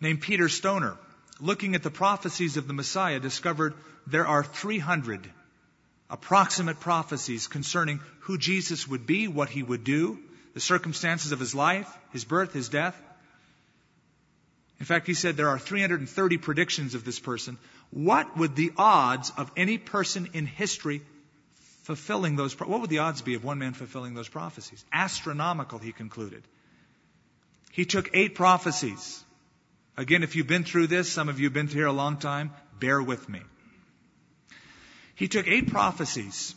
named 0.00 0.20
Peter 0.22 0.48
Stoner, 0.48 0.98
looking 1.40 1.74
at 1.74 1.82
the 1.82 1.90
prophecies 1.90 2.56
of 2.56 2.66
the 2.66 2.72
Messiah, 2.72 3.20
discovered 3.20 3.74
there 4.06 4.26
are 4.26 4.44
300 4.44 5.30
approximate 6.08 6.80
prophecies 6.80 7.46
concerning 7.48 8.00
who 8.20 8.38
Jesus 8.38 8.86
would 8.86 9.06
be, 9.06 9.28
what 9.28 9.48
he 9.48 9.62
would 9.62 9.84
do, 9.84 10.18
the 10.54 10.60
circumstances 10.60 11.32
of 11.32 11.40
his 11.40 11.54
life, 11.54 11.88
his 12.12 12.24
birth, 12.24 12.52
his 12.52 12.68
death. 12.68 13.00
In 14.78 14.86
fact, 14.86 15.06
he 15.06 15.14
said 15.14 15.36
there 15.36 15.48
are 15.48 15.58
330 15.58 16.38
predictions 16.38 16.94
of 16.94 17.04
this 17.04 17.18
person. 17.18 17.58
What 17.90 18.36
would 18.36 18.54
the 18.54 18.72
odds 18.76 19.32
of 19.36 19.50
any 19.56 19.78
person 19.78 20.30
in 20.32 20.46
history 20.46 21.02
fulfilling 21.84 22.36
those, 22.36 22.58
what 22.58 22.80
would 22.80 22.90
the 22.90 22.98
odds 22.98 23.22
be 23.22 23.34
of 23.34 23.44
one 23.44 23.58
man 23.58 23.72
fulfilling 23.72 24.14
those 24.14 24.28
prophecies? 24.28 24.84
Astronomical, 24.92 25.78
he 25.78 25.92
concluded. 25.92 26.42
He 27.72 27.84
took 27.84 28.10
eight 28.14 28.34
prophecies 28.34 29.22
Again, 29.96 30.22
if 30.22 30.36
you've 30.36 30.46
been 30.46 30.64
through 30.64 30.88
this, 30.88 31.10
some 31.10 31.28
of 31.28 31.40
you 31.40 31.46
have 31.46 31.54
been 31.54 31.68
here 31.68 31.86
a 31.86 31.92
long 31.92 32.18
time, 32.18 32.50
bear 32.78 33.02
with 33.02 33.28
me. 33.28 33.40
He 35.14 35.28
took 35.28 35.48
eight 35.48 35.70
prophecies. 35.70 36.54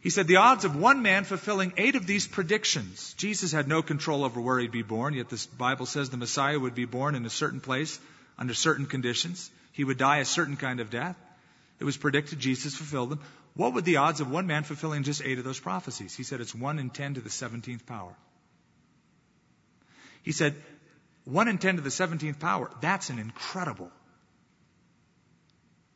He 0.00 0.10
said 0.10 0.28
the 0.28 0.36
odds 0.36 0.64
of 0.64 0.76
one 0.76 1.02
man 1.02 1.24
fulfilling 1.24 1.72
eight 1.76 1.96
of 1.96 2.06
these 2.06 2.28
predictions. 2.28 3.14
Jesus 3.14 3.50
had 3.50 3.66
no 3.66 3.82
control 3.82 4.24
over 4.24 4.40
where 4.40 4.60
he'd 4.60 4.70
be 4.70 4.82
born, 4.82 5.14
yet 5.14 5.28
the 5.28 5.44
Bible 5.58 5.86
says 5.86 6.08
the 6.10 6.16
Messiah 6.16 6.58
would 6.58 6.76
be 6.76 6.84
born 6.84 7.16
in 7.16 7.26
a 7.26 7.30
certain 7.30 7.60
place 7.60 7.98
under 8.38 8.54
certain 8.54 8.86
conditions. 8.86 9.50
He 9.72 9.82
would 9.82 9.98
die 9.98 10.18
a 10.18 10.24
certain 10.24 10.56
kind 10.56 10.78
of 10.78 10.90
death. 10.90 11.16
It 11.80 11.84
was 11.84 11.96
predicted 11.96 12.38
Jesus 12.38 12.76
fulfilled 12.76 13.10
them. 13.10 13.20
What 13.54 13.74
would 13.74 13.84
the 13.84 13.96
odds 13.96 14.20
of 14.20 14.30
one 14.30 14.46
man 14.46 14.62
fulfilling 14.62 15.02
just 15.02 15.22
eight 15.24 15.38
of 15.38 15.44
those 15.44 15.58
prophecies? 15.58 16.14
He 16.14 16.22
said 16.22 16.40
it's 16.40 16.54
one 16.54 16.78
in 16.78 16.90
ten 16.90 17.14
to 17.14 17.20
the 17.20 17.30
seventeenth 17.30 17.84
power. 17.86 18.14
He 20.22 20.30
said 20.30 20.54
1 21.28 21.46
in 21.48 21.58
10 21.58 21.76
to 21.76 21.82
the 21.82 21.90
17th 21.90 22.40
power. 22.40 22.70
That's 22.80 23.10
an 23.10 23.18
incredible 23.18 23.90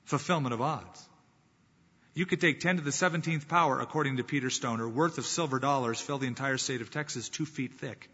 fulfillment 0.05 0.53
of 0.53 0.61
odds. 0.61 1.09
You 2.13 2.27
could 2.27 2.43
take 2.43 2.61
10 2.61 2.77
to 2.77 2.83
the 2.83 2.91
17th 2.91 3.49
power, 3.49 3.81
according 3.81 4.19
to 4.19 4.25
Peter 4.25 4.51
Stoner, 4.51 4.87
worth 4.87 5.17
of 5.17 5.25
silver 5.25 5.59
dollars, 5.59 5.99
fill 5.99 6.19
the 6.19 6.27
entire 6.27 6.59
state 6.59 6.83
of 6.83 6.91
Texas 6.91 7.31
two 7.31 7.47
feet 7.47 7.79
thick. 7.79 8.11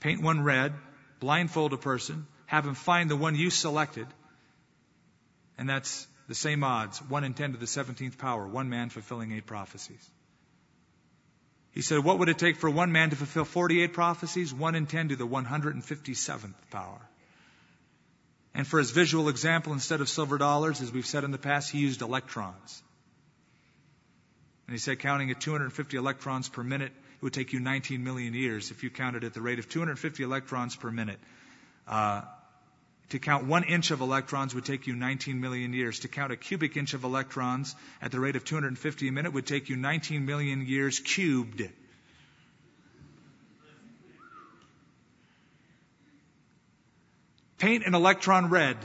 Paint 0.00 0.20
one 0.20 0.42
red, 0.42 0.72
blindfold 1.20 1.72
a 1.72 1.76
person, 1.76 2.26
have 2.46 2.66
him 2.66 2.74
find 2.74 3.08
the 3.08 3.16
one 3.16 3.36
you 3.36 3.50
selected, 3.50 4.08
and 5.56 5.68
that's 5.68 6.08
the 6.26 6.34
same 6.34 6.64
odds, 6.64 7.00
1 7.02 7.22
in 7.22 7.34
10 7.34 7.52
to 7.52 7.58
the 7.58 7.66
17th 7.66 8.18
power, 8.18 8.44
one 8.44 8.68
man 8.68 8.88
fulfilling 8.88 9.30
eight 9.30 9.46
prophecies. 9.46 10.10
He 11.74 11.82
said, 11.82 12.04
What 12.04 12.20
would 12.20 12.28
it 12.28 12.38
take 12.38 12.56
for 12.56 12.70
one 12.70 12.92
man 12.92 13.10
to 13.10 13.16
fulfill 13.16 13.44
48 13.44 13.92
prophecies? 13.92 14.54
1 14.54 14.74
in 14.76 14.86
10 14.86 15.08
to 15.08 15.16
the 15.16 15.26
157th 15.26 16.54
power. 16.70 17.00
And 18.54 18.64
for 18.64 18.78
his 18.78 18.92
visual 18.92 19.28
example, 19.28 19.72
instead 19.72 20.00
of 20.00 20.08
silver 20.08 20.38
dollars, 20.38 20.80
as 20.80 20.92
we've 20.92 21.04
said 21.04 21.24
in 21.24 21.32
the 21.32 21.38
past, 21.38 21.72
he 21.72 21.80
used 21.80 22.00
electrons. 22.00 22.82
And 24.68 24.74
he 24.74 24.78
said, 24.78 25.00
counting 25.00 25.32
at 25.32 25.40
250 25.40 25.96
electrons 25.96 26.48
per 26.48 26.62
minute, 26.62 26.92
it 26.92 27.22
would 27.22 27.32
take 27.32 27.52
you 27.52 27.58
19 27.58 28.04
million 28.04 28.34
years 28.34 28.70
if 28.70 28.84
you 28.84 28.90
counted 28.90 29.24
at 29.24 29.34
the 29.34 29.42
rate 29.42 29.58
of 29.58 29.68
250 29.68 30.22
electrons 30.22 30.76
per 30.76 30.92
minute. 30.92 31.18
Uh, 31.88 32.22
to 33.14 33.20
count 33.20 33.46
one 33.46 33.62
inch 33.62 33.92
of 33.92 34.00
electrons 34.00 34.56
would 34.56 34.64
take 34.64 34.88
you 34.88 34.96
19 34.96 35.40
million 35.40 35.72
years. 35.72 36.00
To 36.00 36.08
count 36.08 36.32
a 36.32 36.36
cubic 36.36 36.76
inch 36.76 36.94
of 36.94 37.04
electrons 37.04 37.76
at 38.02 38.10
the 38.10 38.18
rate 38.18 38.34
of 38.34 38.44
250 38.44 39.06
a 39.06 39.12
minute 39.12 39.32
would 39.32 39.46
take 39.46 39.68
you 39.68 39.76
19 39.76 40.26
million 40.26 40.66
years 40.66 40.98
cubed. 40.98 41.62
Paint 47.58 47.86
an 47.86 47.94
electron 47.94 48.50
red. 48.50 48.76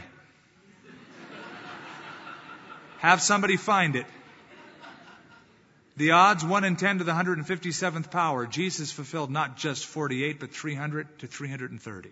Have 2.99 3.23
somebody 3.23 3.57
find 3.57 3.95
it. 3.95 4.05
The 5.97 6.11
odds 6.11 6.45
1 6.45 6.63
in 6.65 6.75
10 6.75 6.99
to 6.99 7.03
the 7.03 7.13
157th 7.13 8.11
power. 8.11 8.45
Jesus 8.45 8.91
fulfilled 8.91 9.31
not 9.31 9.57
just 9.57 9.87
48, 9.87 10.39
but 10.39 10.51
300 10.51 11.17
to 11.19 11.25
330. 11.25 12.11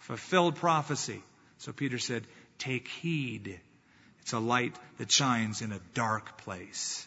Fulfilled 0.00 0.56
prophecy. 0.56 1.22
So 1.58 1.72
Peter 1.72 1.98
said, 1.98 2.24
Take 2.58 2.88
heed. 2.88 3.60
It's 4.20 4.32
a 4.32 4.38
light 4.38 4.76
that 4.98 5.10
shines 5.10 5.62
in 5.62 5.72
a 5.72 5.80
dark 5.94 6.38
place. 6.38 7.06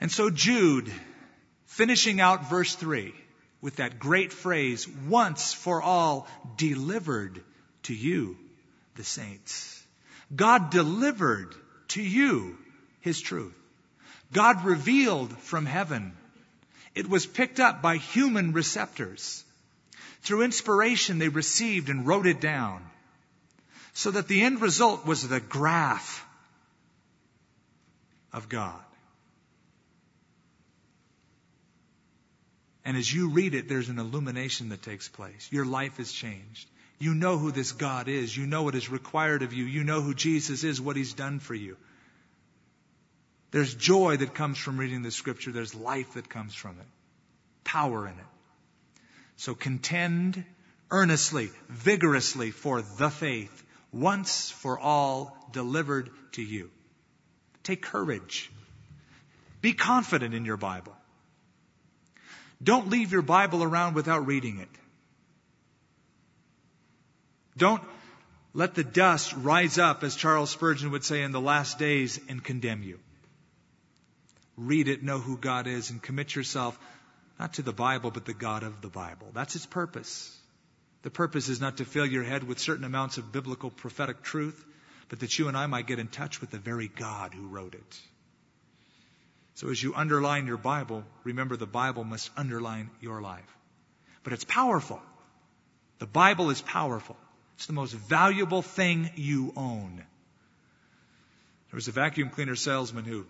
And 0.00 0.10
so 0.10 0.30
Jude, 0.30 0.90
finishing 1.66 2.20
out 2.20 2.50
verse 2.50 2.74
3 2.74 3.14
with 3.60 3.76
that 3.76 3.98
great 3.98 4.32
phrase, 4.32 4.88
once 4.88 5.52
for 5.52 5.80
all 5.80 6.26
delivered 6.56 7.40
to 7.84 7.94
you, 7.94 8.36
the 8.96 9.04
saints. 9.04 9.80
God 10.34 10.70
delivered 10.70 11.54
to 11.88 12.02
you 12.02 12.58
his 13.00 13.20
truth. 13.20 13.54
God 14.32 14.64
revealed 14.64 15.36
from 15.38 15.66
heaven. 15.66 16.16
It 16.94 17.08
was 17.08 17.26
picked 17.26 17.60
up 17.60 17.82
by 17.82 17.98
human 17.98 18.52
receptors. 18.52 19.44
Through 20.22 20.42
inspiration, 20.42 21.18
they 21.18 21.28
received 21.28 21.88
and 21.88 22.06
wrote 22.06 22.26
it 22.26 22.40
down. 22.40 22.84
So 23.92 24.10
that 24.12 24.28
the 24.28 24.40
end 24.40 24.60
result 24.60 25.04
was 25.04 25.28
the 25.28 25.40
graph 25.40 26.24
of 28.32 28.48
God. 28.48 28.80
And 32.84 32.96
as 32.96 33.12
you 33.12 33.30
read 33.30 33.54
it, 33.54 33.68
there's 33.68 33.88
an 33.88 33.98
illumination 33.98 34.70
that 34.70 34.82
takes 34.82 35.08
place. 35.08 35.48
Your 35.52 35.64
life 35.64 36.00
is 36.00 36.10
changed. 36.10 36.68
You 36.98 37.14
know 37.14 37.36
who 37.36 37.50
this 37.50 37.72
God 37.72 38.08
is. 38.08 38.36
You 38.36 38.46
know 38.46 38.62
what 38.62 38.74
is 38.74 38.88
required 38.88 39.42
of 39.42 39.52
you. 39.52 39.64
You 39.64 39.84
know 39.84 40.00
who 40.00 40.14
Jesus 40.14 40.64
is, 40.64 40.80
what 40.80 40.96
He's 40.96 41.14
done 41.14 41.38
for 41.38 41.54
you. 41.54 41.76
There's 43.50 43.74
joy 43.74 44.16
that 44.16 44.34
comes 44.34 44.56
from 44.56 44.78
reading 44.78 45.02
the 45.02 45.10
Scripture. 45.10 45.52
There's 45.52 45.74
life 45.74 46.14
that 46.14 46.28
comes 46.28 46.54
from 46.54 46.78
it. 46.78 46.86
Power 47.64 48.06
in 48.06 48.14
it. 48.14 48.31
So 49.42 49.56
contend 49.56 50.44
earnestly, 50.88 51.50
vigorously 51.68 52.52
for 52.52 52.80
the 52.80 53.10
faith, 53.10 53.64
once 53.90 54.52
for 54.52 54.78
all 54.78 55.36
delivered 55.50 56.10
to 56.34 56.42
you. 56.42 56.70
Take 57.64 57.82
courage. 57.82 58.52
Be 59.60 59.72
confident 59.72 60.32
in 60.32 60.44
your 60.44 60.58
Bible. 60.58 60.96
Don't 62.62 62.88
leave 62.88 63.10
your 63.10 63.22
Bible 63.22 63.64
around 63.64 63.96
without 63.96 64.28
reading 64.28 64.60
it. 64.60 64.68
Don't 67.56 67.82
let 68.54 68.76
the 68.76 68.84
dust 68.84 69.32
rise 69.32 69.76
up, 69.76 70.04
as 70.04 70.14
Charles 70.14 70.50
Spurgeon 70.50 70.92
would 70.92 71.04
say, 71.04 71.20
in 71.20 71.32
the 71.32 71.40
last 71.40 71.80
days 71.80 72.20
and 72.28 72.44
condemn 72.44 72.84
you. 72.84 73.00
Read 74.56 74.86
it, 74.86 75.02
know 75.02 75.18
who 75.18 75.36
God 75.36 75.66
is, 75.66 75.90
and 75.90 76.00
commit 76.00 76.32
yourself 76.32 76.78
not 77.42 77.54
to 77.54 77.62
the 77.62 77.72
Bible, 77.72 78.12
but 78.12 78.24
the 78.24 78.32
God 78.32 78.62
of 78.62 78.80
the 78.82 78.88
Bible. 78.88 79.26
That's 79.34 79.56
its 79.56 79.66
purpose. 79.66 80.38
The 81.02 81.10
purpose 81.10 81.48
is 81.48 81.60
not 81.60 81.78
to 81.78 81.84
fill 81.84 82.06
your 82.06 82.22
head 82.22 82.44
with 82.44 82.60
certain 82.60 82.84
amounts 82.84 83.18
of 83.18 83.32
biblical 83.32 83.68
prophetic 83.68 84.22
truth, 84.22 84.64
but 85.08 85.18
that 85.18 85.36
you 85.36 85.48
and 85.48 85.56
I 85.56 85.66
might 85.66 85.88
get 85.88 85.98
in 85.98 86.06
touch 86.06 86.40
with 86.40 86.52
the 86.52 86.58
very 86.58 86.86
God 86.86 87.34
who 87.34 87.48
wrote 87.48 87.74
it. 87.74 88.00
So 89.56 89.70
as 89.70 89.82
you 89.82 89.92
underline 89.92 90.46
your 90.46 90.56
Bible, 90.56 91.02
remember 91.24 91.56
the 91.56 91.66
Bible 91.66 92.04
must 92.04 92.30
underline 92.36 92.90
your 93.00 93.20
life. 93.20 93.56
But 94.22 94.34
it's 94.34 94.44
powerful. 94.44 95.02
The 95.98 96.06
Bible 96.06 96.50
is 96.50 96.62
powerful. 96.62 97.16
It's 97.56 97.66
the 97.66 97.72
most 97.72 97.92
valuable 97.92 98.62
thing 98.62 99.10
you 99.16 99.52
own. 99.56 99.96
There 99.96 101.76
was 101.76 101.88
a 101.88 101.92
vacuum 101.92 102.30
cleaner 102.30 102.54
salesman 102.54 103.04
who, 103.04 103.26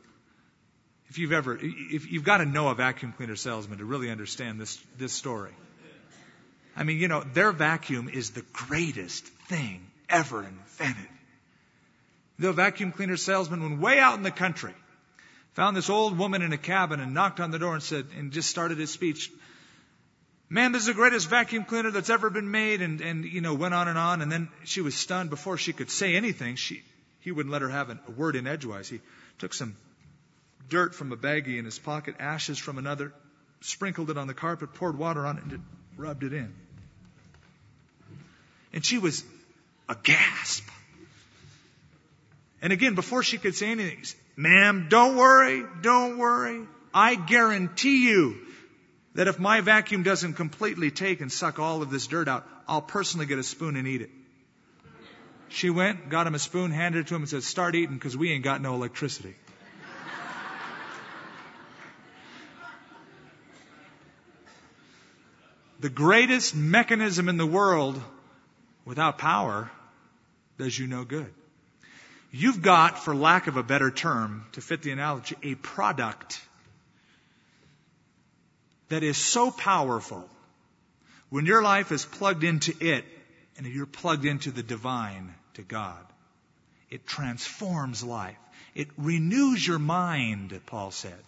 if 1.12 1.18
you've 1.18 1.32
ever, 1.32 1.58
if 1.60 2.10
you've 2.10 2.24
got 2.24 2.38
to 2.38 2.46
know 2.46 2.68
a 2.68 2.74
vacuum 2.74 3.12
cleaner 3.14 3.36
salesman 3.36 3.76
to 3.80 3.84
really 3.84 4.08
understand 4.10 4.58
this, 4.58 4.82
this 4.96 5.12
story. 5.12 5.50
I 6.74 6.84
mean, 6.84 6.96
you 6.96 7.06
know, 7.06 7.22
their 7.34 7.52
vacuum 7.52 8.08
is 8.08 8.30
the 8.30 8.40
greatest 8.54 9.26
thing 9.46 9.86
ever 10.08 10.42
invented. 10.42 11.10
The 12.38 12.54
vacuum 12.54 12.92
cleaner 12.92 13.18
salesman 13.18 13.60
went 13.60 13.78
way 13.78 13.98
out 13.98 14.14
in 14.14 14.22
the 14.22 14.30
country, 14.30 14.72
found 15.52 15.76
this 15.76 15.90
old 15.90 16.16
woman 16.16 16.40
in 16.40 16.54
a 16.54 16.56
cabin 16.56 16.98
and 16.98 17.12
knocked 17.12 17.40
on 17.40 17.50
the 17.50 17.58
door 17.58 17.74
and 17.74 17.82
said, 17.82 18.06
and 18.16 18.32
just 18.32 18.48
started 18.48 18.78
his 18.78 18.90
speech. 18.90 19.30
Man, 20.48 20.72
this 20.72 20.80
is 20.80 20.86
the 20.86 20.94
greatest 20.94 21.28
vacuum 21.28 21.66
cleaner 21.66 21.90
that's 21.90 22.08
ever 22.08 22.30
been 22.30 22.50
made, 22.50 22.80
and, 22.80 23.02
and 23.02 23.26
you 23.26 23.42
know, 23.42 23.52
went 23.52 23.74
on 23.74 23.86
and 23.86 23.98
on, 23.98 24.22
and 24.22 24.32
then 24.32 24.48
she 24.64 24.80
was 24.80 24.94
stunned 24.94 25.28
before 25.28 25.58
she 25.58 25.74
could 25.74 25.90
say 25.90 26.16
anything. 26.16 26.56
She, 26.56 26.82
he 27.20 27.32
wouldn't 27.32 27.52
let 27.52 27.60
her 27.60 27.68
have 27.68 27.90
a 27.90 27.98
word 28.16 28.34
in 28.34 28.46
edgewise. 28.46 28.88
He 28.88 29.00
took 29.38 29.52
some 29.52 29.76
dirt 30.68 30.94
from 30.94 31.12
a 31.12 31.16
baggie 31.16 31.58
in 31.58 31.64
his 31.64 31.78
pocket, 31.78 32.16
ashes 32.18 32.58
from 32.58 32.78
another, 32.78 33.12
sprinkled 33.60 34.10
it 34.10 34.18
on 34.18 34.26
the 34.26 34.34
carpet, 34.34 34.74
poured 34.74 34.98
water 34.98 35.26
on 35.26 35.38
it, 35.38 35.44
and 35.44 35.64
rubbed 35.96 36.24
it 36.24 36.32
in. 36.32 36.52
And 38.72 38.84
she 38.84 38.98
was 38.98 39.24
a 39.88 39.96
gasp. 40.02 40.68
And 42.60 42.72
again, 42.72 42.94
before 42.94 43.22
she 43.22 43.38
could 43.38 43.54
say 43.54 43.70
anything, 43.70 44.02
ma'am, 44.36 44.86
don't 44.88 45.16
worry, 45.16 45.64
don't 45.82 46.18
worry. 46.18 46.66
I 46.94 47.14
guarantee 47.14 48.08
you 48.08 48.36
that 49.14 49.28
if 49.28 49.38
my 49.38 49.60
vacuum 49.60 50.02
doesn't 50.02 50.34
completely 50.34 50.90
take 50.90 51.20
and 51.20 51.30
suck 51.30 51.58
all 51.58 51.82
of 51.82 51.90
this 51.90 52.06
dirt 52.06 52.28
out, 52.28 52.46
I'll 52.66 52.82
personally 52.82 53.26
get 53.26 53.38
a 53.38 53.42
spoon 53.42 53.76
and 53.76 53.86
eat 53.86 54.02
it. 54.02 54.10
She 55.48 55.68
went, 55.68 56.08
got 56.08 56.26
him 56.26 56.34
a 56.34 56.38
spoon, 56.38 56.70
handed 56.70 57.00
it 57.00 57.06
to 57.08 57.14
him, 57.14 57.22
and 57.22 57.28
said, 57.28 57.42
Start 57.42 57.74
eating 57.74 57.96
because 57.96 58.16
we 58.16 58.32
ain't 58.32 58.44
got 58.44 58.62
no 58.62 58.74
electricity. 58.74 59.34
The 65.82 65.90
greatest 65.90 66.54
mechanism 66.54 67.28
in 67.28 67.36
the 67.36 67.46
world 67.46 68.00
without 68.84 69.18
power 69.18 69.68
does 70.56 70.78
you 70.78 70.86
no 70.86 71.04
good. 71.04 71.34
You've 72.30 72.62
got, 72.62 73.00
for 73.00 73.16
lack 73.16 73.48
of 73.48 73.56
a 73.56 73.64
better 73.64 73.90
term, 73.90 74.46
to 74.52 74.60
fit 74.60 74.82
the 74.82 74.92
analogy, 74.92 75.36
a 75.42 75.56
product 75.56 76.40
that 78.90 79.02
is 79.02 79.16
so 79.16 79.50
powerful 79.50 80.28
when 81.30 81.46
your 81.46 81.62
life 81.62 81.90
is 81.90 82.04
plugged 82.04 82.44
into 82.44 82.72
it 82.80 83.04
and 83.58 83.66
you're 83.66 83.84
plugged 83.84 84.24
into 84.24 84.52
the 84.52 84.62
divine, 84.62 85.34
to 85.54 85.62
God. 85.62 86.06
It 86.90 87.06
transforms 87.08 88.04
life. 88.04 88.36
It 88.76 88.86
renews 88.96 89.66
your 89.66 89.80
mind, 89.80 90.58
Paul 90.66 90.92
said. 90.92 91.24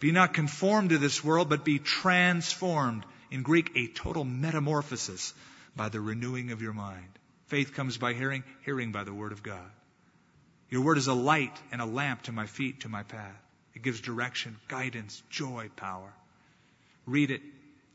Be 0.00 0.10
not 0.10 0.34
conformed 0.34 0.90
to 0.90 0.98
this 0.98 1.22
world, 1.22 1.48
but 1.48 1.64
be 1.64 1.78
transformed. 1.78 3.04
In 3.32 3.42
Greek, 3.42 3.72
a 3.74 3.86
total 3.86 4.24
metamorphosis 4.24 5.32
by 5.74 5.88
the 5.88 6.02
renewing 6.02 6.52
of 6.52 6.60
your 6.60 6.74
mind. 6.74 7.18
Faith 7.46 7.72
comes 7.72 7.96
by 7.96 8.12
hearing, 8.12 8.44
hearing 8.66 8.92
by 8.92 9.04
the 9.04 9.14
Word 9.14 9.32
of 9.32 9.42
God. 9.42 9.70
Your 10.68 10.82
Word 10.82 10.98
is 10.98 11.06
a 11.06 11.14
light 11.14 11.58
and 11.72 11.80
a 11.80 11.86
lamp 11.86 12.24
to 12.24 12.32
my 12.32 12.44
feet, 12.44 12.80
to 12.80 12.90
my 12.90 13.04
path. 13.04 13.42
It 13.74 13.80
gives 13.80 14.02
direction, 14.02 14.58
guidance, 14.68 15.22
joy, 15.30 15.70
power. 15.76 16.12
Read 17.06 17.30
it, 17.30 17.40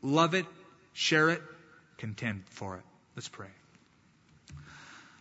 love 0.02 0.34
it, 0.34 0.44
share 0.92 1.30
it, 1.30 1.42
contend 1.98 2.42
for 2.50 2.76
it. 2.76 2.82
Let's 3.14 3.28
pray. 3.28 3.46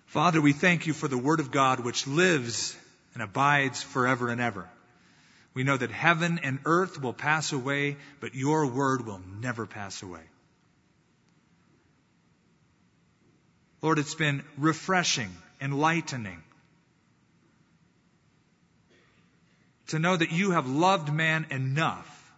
Father, 0.07 0.41
we 0.41 0.51
thank 0.51 0.87
you 0.87 0.93
for 0.93 1.07
the 1.07 1.17
Word 1.17 1.39
of 1.39 1.51
God 1.51 1.79
which 1.79 2.07
lives 2.07 2.75
and 3.13 3.21
abides 3.21 3.83
forever 3.83 4.29
and 4.29 4.41
ever. 4.41 4.67
We 5.57 5.63
know 5.63 5.75
that 5.75 5.89
heaven 5.89 6.39
and 6.43 6.59
earth 6.65 7.01
will 7.01 7.13
pass 7.13 7.51
away, 7.51 7.97
but 8.19 8.35
your 8.35 8.67
Word 8.67 9.07
will 9.07 9.19
never 9.41 9.65
pass 9.65 10.03
away. 10.03 10.21
Lord, 13.81 13.97
it's 13.97 14.13
been 14.13 14.43
refreshing, 14.59 15.35
enlightening 15.59 16.43
to 19.87 19.97
know 19.97 20.15
that 20.15 20.31
you 20.31 20.51
have 20.51 20.69
loved 20.69 21.11
man 21.11 21.47
enough 21.49 22.31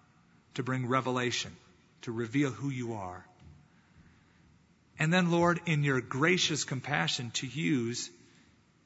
to 0.54 0.64
bring 0.64 0.88
revelation, 0.88 1.52
to 2.04 2.14
reveal 2.14 2.52
who 2.52 2.70
you 2.70 2.94
are. 2.94 3.26
And 4.98 5.12
then, 5.12 5.30
Lord, 5.30 5.60
in 5.66 5.84
your 5.84 6.00
gracious 6.00 6.64
compassion, 6.64 7.32
to 7.32 7.48
use 7.48 8.10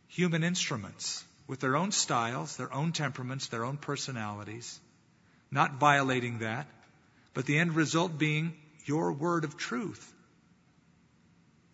human 0.08 0.44
instruments 0.44 1.24
with 1.54 1.60
their 1.60 1.78
own 1.78 1.92
styles, 1.92 2.58
their 2.58 2.74
own 2.74 2.92
temperaments, 2.94 3.46
their 3.46 3.64
own 3.64 3.78
personalities, 3.78 4.80
not 5.52 5.76
violating 5.76 6.40
that, 6.40 6.66
but 7.36 7.46
the 7.46 7.60
end 7.60 7.76
result 7.76 8.18
being 8.18 8.56
your 8.86 9.12
word 9.12 9.44
of 9.44 9.56
truth. 9.56 10.12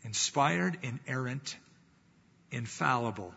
Inspired, 0.03 0.77
inerrant, 0.83 1.55
infallible. 2.51 3.33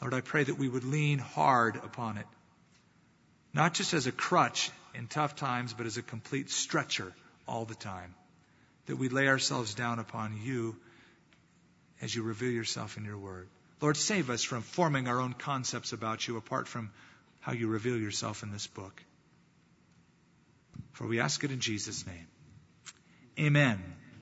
Lord, 0.00 0.14
I 0.14 0.20
pray 0.20 0.44
that 0.44 0.58
we 0.58 0.68
would 0.68 0.84
lean 0.84 1.18
hard 1.18 1.74
upon 1.74 2.18
it, 2.18 2.26
not 3.52 3.74
just 3.74 3.94
as 3.94 4.06
a 4.06 4.12
crutch 4.12 4.70
in 4.94 5.08
tough 5.08 5.34
times, 5.34 5.72
but 5.72 5.86
as 5.86 5.96
a 5.96 6.02
complete 6.02 6.50
stretcher 6.50 7.12
all 7.48 7.64
the 7.64 7.74
time 7.74 8.14
that 8.86 8.94
we 8.94 9.08
lay 9.08 9.26
ourselves 9.26 9.74
down 9.74 9.98
upon 9.98 10.38
you 10.40 10.76
as 12.00 12.14
you 12.14 12.22
reveal 12.22 12.52
yourself 12.52 12.96
in 12.96 13.04
your 13.04 13.18
word. 13.18 13.48
Lord, 13.84 13.98
save 13.98 14.30
us 14.30 14.42
from 14.42 14.62
forming 14.62 15.08
our 15.08 15.20
own 15.20 15.34
concepts 15.34 15.92
about 15.92 16.26
you 16.26 16.38
apart 16.38 16.68
from 16.68 16.90
how 17.40 17.52
you 17.52 17.68
reveal 17.68 17.98
yourself 17.98 18.42
in 18.42 18.50
this 18.50 18.66
book. 18.66 19.02
For 20.92 21.06
we 21.06 21.20
ask 21.20 21.44
it 21.44 21.50
in 21.50 21.60
Jesus' 21.60 22.06
name. 22.06 22.26
Amen. 23.38 23.78